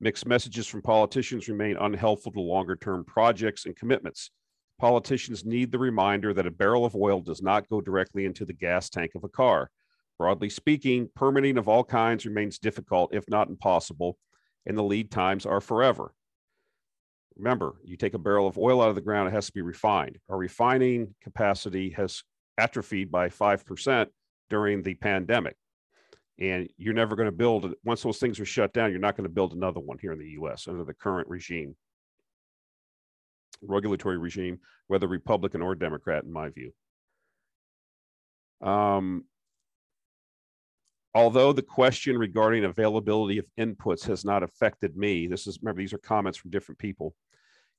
Mixed 0.00 0.26
messages 0.26 0.66
from 0.66 0.82
politicians 0.82 1.48
remain 1.48 1.76
unhelpful 1.76 2.32
to 2.32 2.40
longer 2.40 2.76
term 2.76 3.04
projects 3.04 3.66
and 3.66 3.74
commitments. 3.74 4.30
Politicians 4.78 5.44
need 5.44 5.72
the 5.72 5.78
reminder 5.78 6.32
that 6.32 6.46
a 6.46 6.52
barrel 6.52 6.84
of 6.84 6.94
oil 6.94 7.20
does 7.20 7.42
not 7.42 7.68
go 7.68 7.80
directly 7.80 8.24
into 8.24 8.44
the 8.44 8.52
gas 8.52 8.88
tank 8.88 9.12
of 9.16 9.24
a 9.24 9.28
car. 9.28 9.70
Broadly 10.16 10.50
speaking, 10.50 11.08
permitting 11.16 11.58
of 11.58 11.68
all 11.68 11.82
kinds 11.82 12.26
remains 12.26 12.60
difficult, 12.60 13.12
if 13.12 13.28
not 13.28 13.48
impossible, 13.48 14.18
and 14.66 14.78
the 14.78 14.82
lead 14.82 15.10
times 15.10 15.46
are 15.46 15.60
forever. 15.60 16.14
Remember, 17.36 17.74
you 17.84 17.96
take 17.96 18.14
a 18.14 18.18
barrel 18.18 18.46
of 18.46 18.58
oil 18.58 18.80
out 18.80 18.88
of 18.88 18.94
the 18.94 19.00
ground, 19.00 19.28
it 19.28 19.32
has 19.32 19.46
to 19.46 19.52
be 19.52 19.62
refined. 19.62 20.18
Our 20.28 20.36
refining 20.36 21.14
capacity 21.22 21.90
has 21.90 22.22
atrophied 22.56 23.10
by 23.10 23.28
5% 23.28 24.06
during 24.50 24.82
the 24.82 24.94
pandemic. 24.94 25.56
And 26.40 26.68
you're 26.76 26.94
never 26.94 27.16
going 27.16 27.26
to 27.26 27.32
build, 27.32 27.74
once 27.84 28.02
those 28.02 28.18
things 28.18 28.38
are 28.38 28.44
shut 28.44 28.72
down, 28.72 28.90
you're 28.90 29.00
not 29.00 29.16
going 29.16 29.28
to 29.28 29.34
build 29.34 29.52
another 29.52 29.80
one 29.80 29.98
here 30.00 30.12
in 30.12 30.18
the 30.18 30.36
US 30.40 30.68
under 30.68 30.84
the 30.84 30.94
current 30.94 31.28
regime, 31.28 31.74
regulatory 33.62 34.18
regime, 34.18 34.60
whether 34.86 35.08
Republican 35.08 35.62
or 35.62 35.74
Democrat, 35.74 36.24
in 36.24 36.32
my 36.32 36.48
view. 36.50 36.72
Um, 38.60 39.24
although 41.14 41.52
the 41.52 41.62
question 41.62 42.16
regarding 42.16 42.64
availability 42.64 43.38
of 43.38 43.46
inputs 43.58 44.06
has 44.06 44.24
not 44.24 44.42
affected 44.44 44.96
me, 44.96 45.26
this 45.26 45.46
is, 45.46 45.58
remember, 45.60 45.80
these 45.80 45.92
are 45.92 45.98
comments 45.98 46.38
from 46.38 46.50
different 46.50 46.78
people 46.78 47.14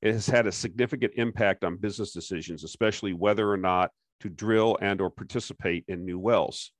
it 0.02 0.14
has 0.14 0.28
had 0.28 0.48
a 0.48 0.52
significant 0.52 1.14
impact 1.16 1.64
on 1.64 1.76
business 1.76 2.14
decisions, 2.14 2.64
especially 2.64 3.14
whether 3.14 3.52
or 3.52 3.58
not 3.58 3.92
to 4.22 4.30
drill 4.30 4.78
and 4.82 5.02
or 5.02 5.10
participate 5.10 5.84
in 5.88 6.06
new 6.06 6.18
wells. 6.18 6.72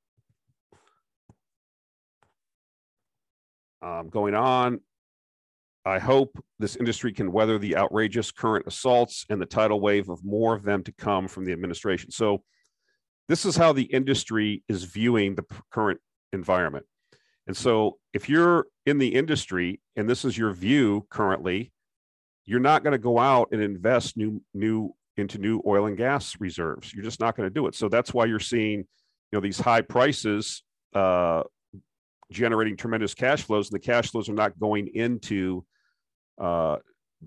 Um, 3.82 4.10
going 4.10 4.36
on, 4.36 4.82
I 5.86 6.00
hope 6.00 6.38
this 6.60 6.76
industry 6.76 7.14
can 7.14 7.32
weather 7.32 7.58
the 7.58 7.78
outrageous 7.78 8.32
current 8.32 8.68
assaults 8.68 9.26
and 9.30 9.42
the 9.42 9.46
tidal 9.46 9.80
wave 9.80 10.10
of 10.10 10.24
more 10.24 10.54
of 10.54 10.64
them 10.64 10.84
to 10.84 10.92
come 10.92 11.28
from 11.28 11.46
the 11.46 11.54
administration. 11.54 12.12
So 12.12 12.44
this 13.28 13.46
is 13.46 13.56
how 13.56 13.74
the 13.74 13.84
industry 13.84 14.64
is 14.68 14.84
viewing 14.84 15.36
the 15.36 15.46
current 15.72 16.00
environment. 16.34 16.86
And 17.48 17.56
so 17.56 17.98
if 18.14 18.30
you're 18.30 18.68
in 18.86 18.98
the 18.98 19.16
industry 19.16 19.82
and 19.96 20.10
this 20.10 20.26
is 20.26 20.38
your 20.38 20.52
view 20.52 21.08
currently, 21.10 21.72
you're 22.46 22.60
not 22.60 22.84
going 22.84 22.92
to 22.92 23.00
go 23.00 23.18
out 23.18 23.50
and 23.52 23.62
invest 23.62 24.18
new 24.18 24.42
new 24.54 24.94
into 25.18 25.38
new 25.38 25.62
oil 25.66 25.86
and 25.86 25.98
gas 25.98 26.36
reserves. 26.40 26.94
You're 26.94 27.04
just 27.04 27.20
not 27.20 27.36
going 27.36 27.48
to 27.48 27.54
do 27.54 27.68
it. 27.68 27.76
So 27.76 27.90
that's 27.90 28.14
why 28.14 28.26
you're 28.26 28.40
seeing, 28.40 28.80
you 28.80 28.86
know, 29.34 29.40
these 29.40 29.60
high 29.60 29.82
prices 29.82 30.64
uh, 30.94 31.44
generating 32.32 32.78
tremendous 32.78 33.14
cash 33.14 33.44
flows, 33.44 33.70
and 33.70 33.76
the 33.76 33.86
cash 33.86 34.12
flows 34.12 34.30
are 34.30 34.34
not 34.34 34.60
going 34.60 34.88
into 34.94 35.66
uh, 36.40 36.78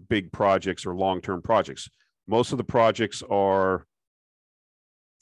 big 0.09 0.33
projects 0.33 0.87
or 0.87 0.95
long-term 0.95 1.43
projects. 1.43 1.89
Most 2.27 2.53
of 2.53 2.59
the 2.59 2.65
projects 2.65 3.23
are 3.29 3.87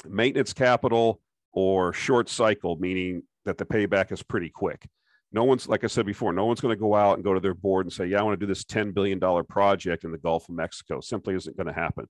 maintenance 0.09 0.53
capital 0.53 1.21
or 1.53 1.93
short 1.93 2.29
cycle, 2.29 2.77
meaning 2.77 3.23
that 3.45 3.59
the 3.59 3.65
payback 3.65 4.13
is 4.13 4.23
pretty 4.23 4.51
quick. 4.51 4.87
No 5.33 5.45
one's 5.45 5.69
like 5.69 5.85
i 5.85 5.87
said 5.87 6.07
before 6.07 6.33
no 6.33 6.45
one's 6.45 6.61
going 6.61 6.75
to 6.75 6.81
go 6.81 6.95
out 6.95 7.15
and 7.15 7.25
go 7.25 7.33
to 7.33 7.41
their 7.41 7.55
board 7.55 7.87
and 7.87 7.93
say 7.93 8.07
yeah 8.07 8.19
i 8.19 8.23
want 8.23 8.39
to 8.39 8.45
do 8.45 8.51
this 8.51 8.65
$10 8.65 8.93
billion 8.93 9.21
project 9.45 10.03
in 10.03 10.11
the 10.11 10.19
gulf 10.19 10.49
of 10.49 10.57
mexico. 10.57 11.01
Simply 11.01 11.35
isn't 11.35 11.57
going 11.57 11.69
to 11.69 11.73
happen. 11.73 12.07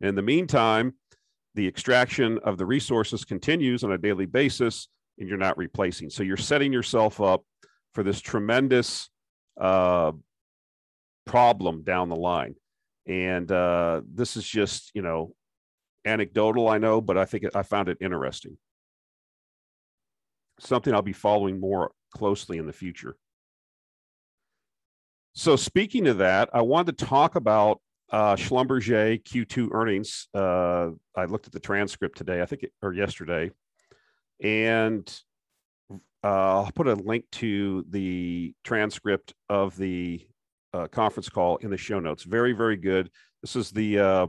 And 0.00 0.08
in 0.10 0.14
the 0.14 0.22
meantime 0.22 0.94
the 1.56 1.66
extraction 1.66 2.38
of 2.44 2.58
the 2.58 2.66
resources 2.66 3.24
continues 3.24 3.82
on 3.82 3.90
a 3.90 3.98
daily 3.98 4.26
basis 4.26 4.86
and 5.20 5.28
you're 5.28 5.38
not 5.38 5.56
replacing 5.56 6.10
so 6.10 6.22
you're 6.22 6.36
setting 6.36 6.72
yourself 6.72 7.20
up 7.20 7.44
for 7.94 8.02
this 8.02 8.20
tremendous 8.20 9.08
uh, 9.60 10.12
problem 11.26 11.82
down 11.82 12.08
the 12.08 12.16
line 12.16 12.54
and 13.06 13.52
uh, 13.52 14.00
this 14.12 14.36
is 14.36 14.46
just 14.46 14.90
you 14.94 15.02
know 15.02 15.32
anecdotal 16.06 16.68
i 16.68 16.78
know 16.78 17.00
but 17.00 17.18
i 17.18 17.24
think 17.24 17.44
i 17.54 17.62
found 17.62 17.88
it 17.88 17.98
interesting 18.00 18.56
something 20.58 20.94
i'll 20.94 21.02
be 21.02 21.12
following 21.12 21.60
more 21.60 21.92
closely 22.10 22.58
in 22.58 22.66
the 22.66 22.72
future. 22.72 23.16
So, 25.32 25.56
speaking 25.56 26.06
of 26.08 26.18
that, 26.18 26.50
I 26.52 26.62
wanted 26.62 26.98
to 26.98 27.04
talk 27.04 27.36
about 27.36 27.80
uh, 28.10 28.34
Schlumberger 28.34 29.22
Q2 29.22 29.72
earnings. 29.72 30.28
Uh, 30.34 30.90
I 31.16 31.26
looked 31.26 31.46
at 31.46 31.52
the 31.52 31.60
transcript 31.60 32.18
today, 32.18 32.42
I 32.42 32.46
think, 32.46 32.64
it, 32.64 32.72
or 32.82 32.92
yesterday, 32.92 33.50
and 34.42 35.20
uh, 36.22 36.62
I'll 36.62 36.72
put 36.74 36.86
a 36.86 36.94
link 36.94 37.24
to 37.32 37.84
the 37.88 38.54
transcript 38.64 39.34
of 39.48 39.76
the 39.76 40.26
uh, 40.72 40.86
conference 40.88 41.28
call 41.28 41.56
in 41.58 41.70
the 41.70 41.76
show 41.76 42.00
notes. 42.00 42.24
Very, 42.24 42.52
very 42.52 42.76
good. 42.76 43.10
This 43.42 43.56
is 43.56 43.70
the 43.70 43.98
uh, 43.98 44.26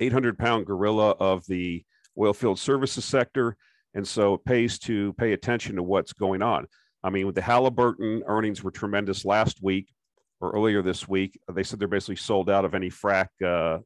800 0.00 0.38
pound 0.38 0.66
gorilla 0.66 1.10
of 1.10 1.44
the 1.46 1.84
oilfield 2.16 2.58
services 2.58 3.04
sector. 3.04 3.56
And 3.94 4.06
so 4.06 4.34
it 4.34 4.44
pays 4.44 4.78
to 4.80 5.12
pay 5.14 5.32
attention 5.32 5.76
to 5.76 5.82
what's 5.82 6.12
going 6.12 6.42
on. 6.42 6.66
I 7.02 7.10
mean, 7.10 7.26
with 7.26 7.34
the 7.34 7.42
Halliburton 7.42 8.22
earnings 8.26 8.62
were 8.62 8.70
tremendous 8.70 9.24
last 9.24 9.62
week 9.62 9.88
or 10.40 10.50
earlier 10.52 10.82
this 10.82 11.08
week. 11.08 11.38
They 11.52 11.62
said 11.62 11.78
they're 11.78 11.88
basically 11.88 12.16
sold 12.16 12.50
out 12.50 12.64
of 12.64 12.74
any 12.74 12.90
frac 12.90 13.28
uh, 13.44 13.78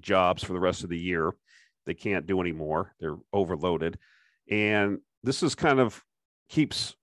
jobs 0.00 0.44
for 0.44 0.52
the 0.52 0.60
rest 0.60 0.84
of 0.84 0.90
the 0.90 0.98
year. 0.98 1.32
They 1.86 1.94
can't 1.94 2.26
do 2.26 2.40
anymore. 2.40 2.94
They're 3.00 3.16
overloaded. 3.32 3.98
And 4.50 4.98
this 5.22 5.42
is 5.42 5.54
kind 5.54 5.80
of 5.80 6.02
keeps 6.48 6.94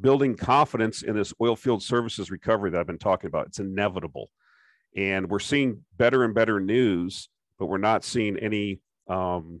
building 0.00 0.36
confidence 0.36 1.02
in 1.02 1.14
this 1.16 1.32
oil 1.40 1.56
field 1.56 1.82
services 1.82 2.30
recovery 2.30 2.70
that 2.70 2.80
I've 2.80 2.86
been 2.86 2.98
talking 2.98 3.28
about. 3.28 3.46
It's 3.46 3.58
inevitable. 3.58 4.30
And 4.96 5.30
we're 5.30 5.38
seeing 5.38 5.84
better 5.96 6.24
and 6.24 6.34
better 6.34 6.60
news, 6.60 7.28
but 7.58 7.66
we're 7.66 7.78
not 7.78 8.04
seeing 8.04 8.38
any 8.38 8.80
um, 9.08 9.60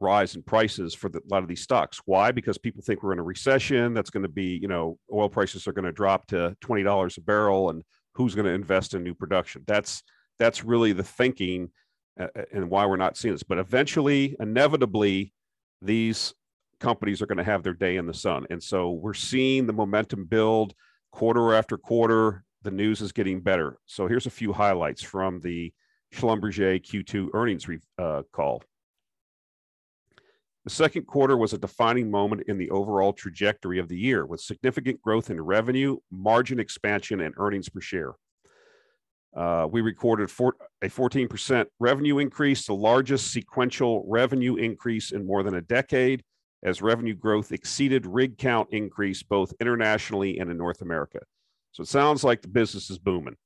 rise 0.00 0.34
in 0.36 0.42
prices 0.42 0.94
for 0.94 1.08
the, 1.08 1.18
a 1.18 1.28
lot 1.30 1.42
of 1.42 1.48
these 1.48 1.62
stocks. 1.62 2.00
Why? 2.04 2.30
Because 2.32 2.58
people 2.58 2.82
think 2.82 3.02
we're 3.02 3.12
in 3.12 3.18
a 3.18 3.24
recession. 3.24 3.94
That's 3.94 4.10
going 4.10 4.22
to 4.22 4.28
be, 4.28 4.58
you 4.60 4.68
know, 4.68 4.98
oil 5.12 5.28
prices 5.28 5.66
are 5.66 5.72
going 5.72 5.84
to 5.84 5.92
drop 5.92 6.26
to 6.28 6.56
twenty 6.60 6.82
dollars 6.82 7.18
a 7.18 7.22
barrel, 7.22 7.70
and 7.70 7.82
who's 8.14 8.34
going 8.34 8.46
to 8.46 8.52
invest 8.52 8.94
in 8.94 9.02
new 9.02 9.14
production? 9.14 9.62
That's 9.66 10.02
that's 10.38 10.64
really 10.64 10.92
the 10.92 11.02
thinking, 11.02 11.70
and 12.16 12.70
why 12.70 12.86
we're 12.86 12.96
not 12.96 13.16
seeing 13.16 13.34
this. 13.34 13.42
But 13.42 13.58
eventually, 13.58 14.36
inevitably, 14.40 15.32
these 15.82 16.34
companies 16.80 17.22
are 17.22 17.26
going 17.26 17.38
to 17.38 17.44
have 17.44 17.62
their 17.62 17.74
day 17.74 17.96
in 17.96 18.06
the 18.06 18.14
sun, 18.14 18.46
and 18.50 18.62
so 18.62 18.92
we're 18.92 19.14
seeing 19.14 19.66
the 19.66 19.72
momentum 19.72 20.24
build 20.24 20.74
quarter 21.12 21.54
after 21.54 21.76
quarter. 21.76 22.44
The 22.62 22.70
news 22.70 23.00
is 23.00 23.12
getting 23.12 23.40
better. 23.40 23.78
So 23.86 24.08
here's 24.08 24.26
a 24.26 24.30
few 24.30 24.52
highlights 24.52 25.02
from 25.02 25.40
the 25.40 25.72
Schlumberger 26.14 26.82
Q2 26.82 27.28
earnings 27.32 27.66
uh, 27.98 28.22
call. 28.32 28.62
The 30.64 30.70
second 30.70 31.06
quarter 31.06 31.36
was 31.36 31.52
a 31.52 31.58
defining 31.58 32.10
moment 32.10 32.42
in 32.48 32.58
the 32.58 32.70
overall 32.70 33.12
trajectory 33.12 33.78
of 33.78 33.88
the 33.88 33.96
year 33.96 34.26
with 34.26 34.40
significant 34.40 35.00
growth 35.00 35.30
in 35.30 35.40
revenue, 35.40 35.98
margin 36.10 36.58
expansion, 36.58 37.20
and 37.20 37.34
earnings 37.36 37.68
per 37.68 37.80
share. 37.80 38.14
Uh, 39.36 39.68
we 39.70 39.82
recorded 39.82 40.30
four, 40.30 40.56
a 40.80 40.88
14% 40.88 41.66
revenue 41.78 42.18
increase, 42.18 42.66
the 42.66 42.74
largest 42.74 43.32
sequential 43.32 44.02
revenue 44.08 44.56
increase 44.56 45.12
in 45.12 45.26
more 45.26 45.42
than 45.42 45.56
a 45.56 45.60
decade, 45.60 46.22
as 46.62 46.80
revenue 46.80 47.14
growth 47.14 47.52
exceeded 47.52 48.06
rig 48.06 48.38
count 48.38 48.68
increase 48.72 49.22
both 49.22 49.52
internationally 49.60 50.38
and 50.38 50.50
in 50.50 50.56
North 50.56 50.80
America. 50.80 51.18
So 51.72 51.82
it 51.82 51.88
sounds 51.88 52.24
like 52.24 52.40
the 52.40 52.48
business 52.48 52.88
is 52.88 52.98
booming. 52.98 53.36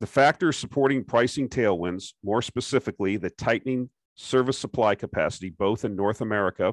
The 0.00 0.06
factors 0.06 0.56
supporting 0.56 1.02
pricing 1.02 1.48
tailwinds, 1.48 2.12
more 2.22 2.42
specifically, 2.42 3.16
the 3.16 3.30
tightening 3.30 3.90
service 4.14 4.58
supply 4.58 4.94
capacity, 4.94 5.50
both 5.50 5.84
in 5.84 5.96
North 5.96 6.20
America 6.20 6.72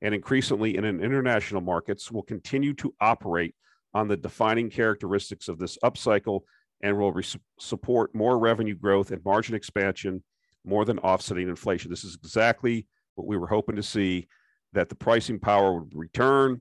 and 0.00 0.14
increasingly 0.14 0.76
in 0.76 0.84
international 0.84 1.60
markets, 1.60 2.10
will 2.10 2.22
continue 2.22 2.72
to 2.74 2.94
operate 3.00 3.54
on 3.92 4.08
the 4.08 4.16
defining 4.16 4.70
characteristics 4.70 5.48
of 5.48 5.58
this 5.58 5.76
upcycle 5.84 6.40
and 6.84 6.98
will 6.98 7.12
re- 7.12 7.24
support 7.58 8.14
more 8.14 8.38
revenue 8.38 8.74
growth 8.74 9.10
and 9.10 9.24
margin 9.24 9.54
expansion 9.54 10.22
more 10.66 10.84
than 10.84 10.98
offsetting 10.98 11.48
inflation. 11.48 11.90
This 11.90 12.04
is 12.04 12.14
exactly 12.14 12.86
what 13.14 13.26
we 13.26 13.38
were 13.38 13.46
hoping 13.46 13.76
to 13.76 13.82
see 13.82 14.28
that 14.74 14.90
the 14.90 14.94
pricing 14.94 15.40
power 15.40 15.80
would 15.80 15.94
return 15.94 16.60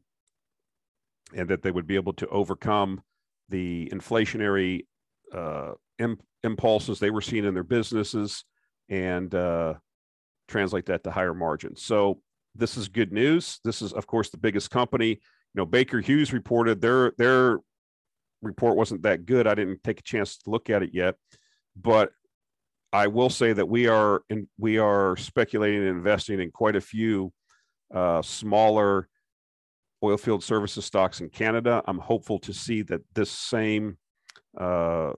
and 1.35 1.49
that 1.49 1.61
they 1.61 1.71
would 1.71 1.87
be 1.87 1.95
able 1.95 2.13
to 2.13 2.27
overcome 2.29 3.01
the 3.49 3.89
inflationary 3.91 4.85
uh, 5.35 5.73
imp- 5.99 6.23
impulses 6.43 6.99
they 6.99 7.11
were 7.11 7.21
seeing 7.21 7.43
in 7.43 7.53
their 7.53 7.63
businesses 7.63 8.45
and 8.87 9.35
uh, 9.35 9.73
translate 10.47 10.85
that 10.85 11.03
to 11.03 11.11
higher 11.11 11.33
margins. 11.33 11.83
So 11.83 12.21
this 12.55 12.77
is 12.77 12.87
good 12.87 13.11
news. 13.11 13.59
This 13.65 13.81
is, 13.81 13.91
of 13.91 14.07
course, 14.07 14.29
the 14.29 14.37
biggest 14.37 14.71
company. 14.71 15.09
You 15.09 15.19
know, 15.55 15.65
Baker 15.65 15.99
Hughes 15.99 16.31
reported 16.31 16.79
their 16.79 17.11
their 17.17 17.57
report 18.43 18.77
wasn't 18.77 19.03
that 19.03 19.25
good. 19.25 19.47
I 19.47 19.55
didn't 19.55 19.83
take 19.83 19.99
a 19.99 20.03
chance 20.03 20.37
to 20.37 20.49
look 20.49 20.69
at 20.69 20.83
it 20.83 20.91
yet, 20.93 21.15
but 21.75 22.11
I 22.91 23.07
will 23.07 23.29
say 23.29 23.53
that 23.53 23.67
we 23.67 23.87
are 23.87 24.21
in, 24.29 24.47
we 24.57 24.77
are 24.77 25.17
speculating 25.17 25.79
and 25.79 25.89
investing 25.89 26.39
in 26.39 26.51
quite 26.51 26.75
a 26.75 26.81
few 26.81 27.33
uh, 27.93 28.21
smaller 28.21 29.07
oil 30.03 30.17
field 30.17 30.43
services 30.43 30.85
stocks 30.85 31.21
in 31.21 31.29
Canada. 31.29 31.81
I'm 31.87 31.97
hopeful 31.97 32.39
to 32.39 32.53
see 32.53 32.81
that 32.83 33.01
this 33.15 33.31
same 33.31 33.97
uh, 34.59 35.13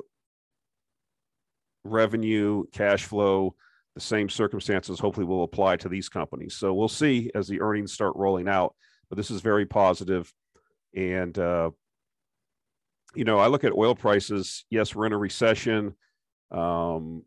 revenue, 1.84 2.66
cash 2.72 3.06
flow, 3.06 3.56
the 3.96 4.02
same 4.02 4.30
circumstances 4.30 5.00
hopefully 5.00 5.26
will 5.26 5.44
apply 5.44 5.78
to 5.78 5.90
these 5.90 6.10
companies. 6.10 6.56
So 6.56 6.74
we'll 6.74 6.88
see 6.88 7.32
as 7.34 7.48
the 7.48 7.62
earnings 7.62 7.94
start 7.94 8.16
rolling 8.16 8.48
out. 8.48 8.76
But 9.10 9.18
this 9.18 9.32
is 9.32 9.42
very 9.42 9.66
positive, 9.66 10.34
and 10.96 11.38
uh, 11.38 11.72
you 13.16 13.24
know, 13.24 13.40
I 13.40 13.48
look 13.48 13.64
at 13.64 13.74
oil 13.74 13.96
prices. 13.96 14.66
Yes, 14.70 14.96
we're 14.96 15.06
in 15.06 15.14
a 15.14 15.18
recession. 15.18 15.96
Um, 16.52 17.24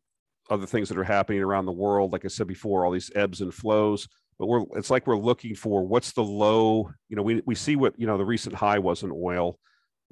other 0.51 0.67
things 0.67 0.89
that 0.89 0.99
are 0.99 1.05
happening 1.05 1.43
around 1.43 1.67
the 1.67 1.73
world, 1.73 2.13
like 2.13 2.25
I 2.25 2.29
said 2.29 2.47
before, 2.47 2.85
all 2.85 2.93
these 2.93 3.11
ebbs 3.15 3.41
and 3.41 3.53
flows. 3.53 4.09
But 4.39 4.47
we're 4.47 4.65
it's 4.77 4.91
like 4.91 5.07
we're 5.07 5.19
looking 5.19 5.55
for 5.55 5.87
what's 5.87 6.13
the 6.13 6.23
low. 6.23 6.91
You 7.09 7.17
know, 7.17 7.23
we 7.23 7.43
we 7.45 7.55
see 7.55 7.77
what 7.77 7.99
you 7.99 8.07
know 8.07 8.17
the 8.17 8.25
recent 8.25 8.55
high 8.55 8.79
was 8.79 9.03
in 9.03 9.11
oil, 9.13 9.59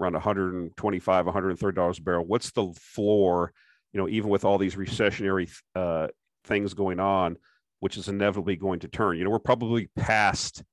around 0.01 0.15
125, 0.15 1.27
130 1.27 1.75
dollars 1.75 1.99
a 1.99 2.03
barrel. 2.03 2.27
What's 2.27 2.51
the 2.51 2.73
floor? 2.75 3.53
You 3.93 4.01
know, 4.01 4.09
even 4.09 4.29
with 4.29 4.45
all 4.45 4.59
these 4.59 4.75
recessionary 4.75 5.51
uh, 5.75 6.09
things 6.45 6.75
going 6.75 7.01
on, 7.01 7.37
which 7.81 7.97
is 7.97 8.09
inevitably 8.09 8.57
going 8.57 8.81
to 8.81 8.89
turn. 8.89 9.17
You 9.17 9.25
know, 9.25 9.31
we're 9.31 9.39
probably 9.39 9.89
past 9.97 10.65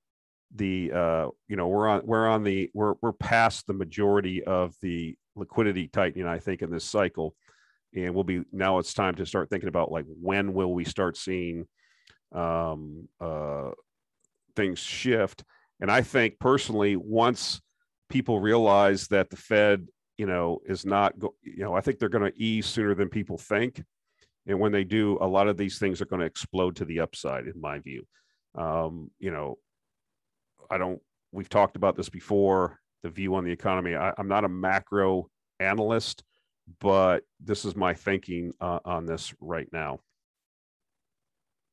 the 0.55 0.91
uh, 0.91 1.27
you 1.47 1.55
know 1.55 1.67
we're 1.67 1.87
on 1.87 2.01
we're 2.05 2.27
on 2.27 2.43
the 2.43 2.69
we're 2.73 2.93
we're 3.01 3.13
past 3.13 3.67
the 3.67 3.73
majority 3.73 4.43
of 4.43 4.75
the 4.81 5.15
liquidity 5.35 5.87
tightening 5.87 6.27
I 6.27 6.39
think 6.39 6.61
in 6.61 6.69
this 6.69 6.85
cycle, 6.85 7.35
and 7.95 8.13
we'll 8.13 8.23
be 8.23 8.43
now 8.51 8.77
it's 8.77 8.93
time 8.93 9.15
to 9.15 9.25
start 9.25 9.49
thinking 9.49 9.69
about 9.69 9.91
like 9.91 10.05
when 10.07 10.53
will 10.53 10.73
we 10.73 10.83
start 10.85 11.17
seeing 11.17 11.67
um, 12.33 13.07
uh, 13.21 13.71
things 14.55 14.79
shift. 14.79 15.43
And 15.79 15.91
I 15.91 16.01
think 16.01 16.39
personally, 16.39 16.95
once 16.95 17.61
people 18.09 18.39
realize 18.39 19.07
that 19.07 19.29
the 19.29 19.37
Fed, 19.37 19.87
you 20.17 20.25
know, 20.25 20.59
is 20.65 20.85
not, 20.85 21.17
go, 21.17 21.33
you 21.41 21.63
know, 21.63 21.73
I 21.73 21.81
think 21.81 21.99
they're 21.99 22.09
going 22.09 22.31
to 22.31 22.41
ease 22.41 22.65
sooner 22.65 22.95
than 22.95 23.09
people 23.09 23.37
think. 23.37 23.83
And 24.45 24.59
when 24.59 24.71
they 24.71 24.83
do, 24.83 25.17
a 25.21 25.27
lot 25.27 25.47
of 25.47 25.57
these 25.57 25.79
things 25.79 26.01
are 26.01 26.05
going 26.05 26.19
to 26.19 26.25
explode 26.25 26.75
to 26.77 26.85
the 26.85 26.99
upside, 26.99 27.47
in 27.47 27.59
my 27.59 27.79
view. 27.79 28.05
Um, 28.55 29.09
you 29.19 29.31
know, 29.31 29.57
I 30.73 30.79
don't, 30.79 30.99
we've 31.31 31.49
talked 31.49 31.75
about 31.75 31.95
this 31.95 32.09
before, 32.09 32.79
the 33.03 33.09
view 33.09 33.35
on 33.35 33.43
the 33.43 33.51
economy. 33.51 33.95
I, 33.95 34.11
am 34.17 34.27
not 34.27 34.43
a 34.43 34.49
macro 34.49 35.27
analyst, 35.59 36.23
but 36.79 37.23
this 37.39 37.63
is 37.63 37.75
my 37.75 37.93
thinking 37.93 38.53
uh, 38.59 38.79
on 38.83 39.05
this 39.05 39.35
right 39.39 39.67
now. 39.71 39.99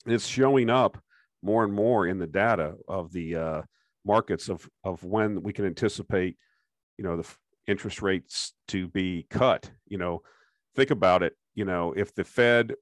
It's 0.04 0.26
showing 0.26 0.68
up 0.68 0.98
more 1.42 1.64
and 1.64 1.72
more 1.72 2.06
in 2.06 2.18
the 2.18 2.26
data 2.26 2.74
of 2.88 3.10
the 3.12 3.36
uh, 3.36 3.62
markets 4.04 4.50
of, 4.50 4.68
of 4.84 5.02
when 5.02 5.42
we 5.42 5.54
can 5.54 5.64
anticipate, 5.64 6.36
you 6.98 7.04
know, 7.04 7.16
the 7.16 7.28
interest 7.66 8.02
rates 8.02 8.52
to 8.68 8.86
be 8.88 9.26
cut. 9.30 9.70
You 9.86 9.96
know, 9.96 10.20
think 10.76 10.90
about 10.90 11.22
it. 11.22 11.34
You 11.54 11.64
know, 11.64 11.94
if 11.96 12.14
the 12.14 12.24
Fed 12.24 12.74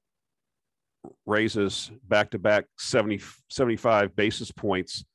raises 1.25 1.91
back 2.09 2.31
to 2.31 2.39
back 2.39 2.65
70, 2.77 3.21
75 3.49 4.15
basis 4.17 4.51
points 4.51 5.05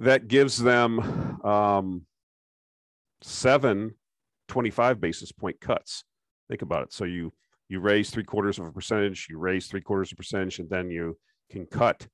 that 0.00 0.28
gives 0.28 0.56
them 0.56 0.98
um, 1.44 2.06
seven 3.22 3.94
25 4.48 5.00
basis 5.00 5.30
point 5.30 5.60
cuts. 5.60 6.04
Think 6.48 6.62
about 6.62 6.84
it. 6.84 6.92
So 6.92 7.04
you 7.04 7.32
you 7.68 7.78
raise 7.78 8.10
three 8.10 8.24
quarters 8.24 8.58
of 8.58 8.66
a 8.66 8.72
percentage, 8.72 9.28
you 9.30 9.38
raise 9.38 9.68
three 9.68 9.80
quarters 9.80 10.10
of 10.10 10.16
a 10.16 10.22
percentage, 10.22 10.58
and 10.58 10.68
then 10.68 10.90
you 10.90 11.16
can 11.50 11.66
cut 11.66 12.08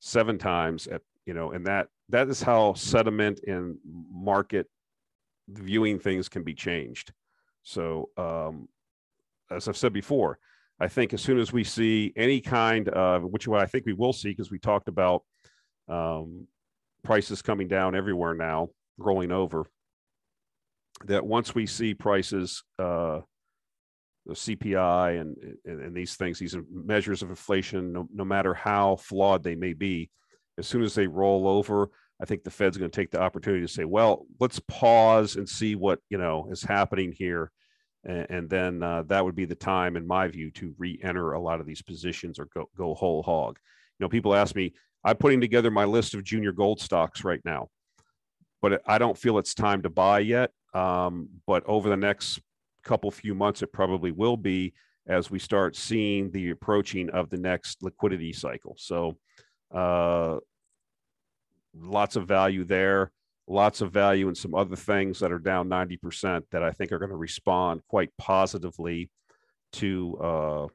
seven 0.00 0.36
times 0.36 0.86
at 0.88 1.00
you 1.24 1.32
know, 1.32 1.52
and 1.52 1.64
that 1.66 1.88
that 2.08 2.28
is 2.28 2.42
how 2.42 2.74
sentiment 2.74 3.40
and 3.46 3.76
market 4.10 4.66
viewing 5.48 5.98
things 5.98 6.28
can 6.28 6.42
be 6.42 6.54
changed. 6.54 7.12
So 7.62 8.10
um, 8.16 8.68
as 9.50 9.68
I've 9.68 9.76
said 9.76 9.92
before, 9.92 10.38
I 10.80 10.88
think 10.88 11.14
as 11.14 11.22
soon 11.22 11.38
as 11.38 11.52
we 11.52 11.64
see 11.64 12.12
any 12.16 12.40
kind 12.40 12.88
of 12.88 13.22
which 13.24 13.48
I 13.48 13.66
think 13.66 13.86
we 13.86 13.92
will 13.92 14.12
see 14.12 14.30
because 14.30 14.50
we 14.50 14.58
talked 14.58 14.88
about 14.88 15.22
um, 15.88 16.46
prices 17.04 17.42
coming 17.42 17.68
down 17.68 17.94
everywhere 17.94 18.34
now, 18.34 18.68
rolling 18.96 19.32
over. 19.32 19.66
That 21.04 21.24
once 21.24 21.54
we 21.54 21.66
see 21.66 21.94
prices, 21.94 22.64
uh, 22.78 23.20
the 24.26 24.34
CPI 24.34 25.20
and, 25.20 25.36
and, 25.64 25.80
and 25.80 25.96
these 25.96 26.16
things, 26.16 26.38
these 26.38 26.56
measures 26.70 27.22
of 27.22 27.30
inflation, 27.30 27.92
no, 27.92 28.08
no 28.12 28.24
matter 28.24 28.52
how 28.52 28.96
flawed 28.96 29.42
they 29.42 29.54
may 29.54 29.72
be, 29.72 30.10
as 30.58 30.66
soon 30.66 30.82
as 30.82 30.94
they 30.94 31.06
roll 31.06 31.48
over, 31.48 31.90
I 32.20 32.24
think 32.24 32.42
the 32.42 32.50
Fed's 32.50 32.76
going 32.76 32.90
to 32.90 33.00
take 33.00 33.10
the 33.10 33.20
opportunity 33.20 33.64
to 33.64 33.72
say, 33.72 33.84
well, 33.84 34.26
let's 34.40 34.60
pause 34.68 35.36
and 35.36 35.48
see 35.48 35.76
what 35.76 36.00
you 36.10 36.18
know 36.18 36.48
is 36.50 36.62
happening 36.62 37.12
here, 37.12 37.52
and, 38.04 38.26
and 38.28 38.50
then 38.50 38.82
uh, 38.82 39.04
that 39.06 39.24
would 39.24 39.36
be 39.36 39.44
the 39.44 39.54
time, 39.54 39.96
in 39.96 40.06
my 40.06 40.26
view, 40.28 40.50
to 40.52 40.74
re-enter 40.78 41.32
a 41.32 41.40
lot 41.40 41.60
of 41.60 41.66
these 41.66 41.82
positions 41.82 42.38
or 42.38 42.48
go 42.52 42.68
go 42.76 42.94
whole 42.94 43.22
hog. 43.22 43.58
You 43.98 44.04
know, 44.04 44.08
people 44.08 44.34
ask 44.34 44.54
me, 44.56 44.74
I'm 45.04 45.16
putting 45.16 45.40
together 45.40 45.70
my 45.70 45.84
list 45.84 46.14
of 46.14 46.24
junior 46.24 46.52
gold 46.52 46.80
stocks 46.80 47.24
right 47.24 47.40
now, 47.44 47.68
but 48.60 48.82
I 48.86 48.98
don't 48.98 49.16
feel 49.16 49.38
it's 49.38 49.54
time 49.54 49.82
to 49.82 49.90
buy 49.90 50.20
yet. 50.20 50.50
Um, 50.74 51.28
but 51.46 51.64
over 51.66 51.88
the 51.88 51.96
next 51.96 52.40
couple 52.82 53.10
few 53.10 53.34
months, 53.34 53.62
it 53.62 53.72
probably 53.72 54.10
will 54.10 54.36
be 54.36 54.74
as 55.06 55.30
we 55.30 55.38
start 55.38 55.74
seeing 55.74 56.30
the 56.30 56.50
approaching 56.50 57.08
of 57.10 57.30
the 57.30 57.38
next 57.38 57.82
liquidity 57.82 58.32
cycle. 58.32 58.76
So, 58.78 59.16
uh, 59.74 60.38
lots 61.74 62.16
of 62.16 62.26
value 62.26 62.64
there, 62.64 63.12
lots 63.46 63.80
of 63.80 63.92
value 63.92 64.28
in 64.28 64.34
some 64.34 64.54
other 64.54 64.76
things 64.76 65.20
that 65.20 65.32
are 65.32 65.38
down 65.38 65.68
90% 65.68 66.42
that 66.50 66.62
I 66.62 66.72
think 66.72 66.92
are 66.92 66.98
going 66.98 67.10
to 67.10 67.16
respond 67.16 67.80
quite 67.88 68.10
positively 68.18 69.10
to 69.74 70.18
uh, 70.22 70.66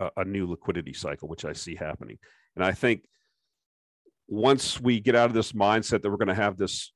a, 0.00 0.10
a 0.18 0.24
new 0.24 0.46
liquidity 0.46 0.92
cycle, 0.92 1.28
which 1.28 1.44
I 1.44 1.52
see 1.52 1.76
happening. 1.76 2.18
And 2.60 2.68
I 2.68 2.72
think 2.72 3.04
once 4.28 4.78
we 4.78 5.00
get 5.00 5.16
out 5.16 5.30
of 5.30 5.32
this 5.32 5.52
mindset 5.52 6.02
that 6.02 6.10
we're 6.10 6.18
going 6.18 6.28
to 6.28 6.34
have 6.34 6.58
this 6.58 6.92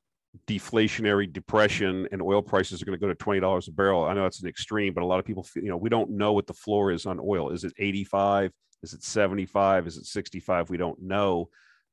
deflationary 0.47 1.33
depression 1.33 2.07
and 2.13 2.21
oil 2.21 2.43
prices 2.43 2.83
are 2.83 2.85
going 2.85 2.99
to 2.99 3.01
go 3.01 3.11
to 3.11 3.15
$20 3.15 3.69
a 3.69 3.73
barrel, 3.73 4.05
I 4.05 4.13
know 4.13 4.25
that's 4.25 4.43
an 4.43 4.49
extreme, 4.49 4.93
but 4.93 5.03
a 5.03 5.07
lot 5.07 5.21
of 5.21 5.25
people, 5.25 5.47
you 5.57 5.71
know, 5.71 5.79
we 5.79 5.89
don't 5.89 6.11
know 6.11 6.35
what 6.35 6.47
the 6.47 6.53
floor 6.53 6.93
is 6.93 7.07
on 7.07 7.19
oil. 7.19 7.49
Is 7.49 7.65
it 7.65 7.73
85? 7.79 8.53
Is 8.83 8.93
it 8.93 9.03
75? 9.03 9.87
Is 9.87 9.97
it 9.97 10.05
65? 10.05 10.69
We 10.69 10.77
don't 10.77 11.01
know. 11.01 11.49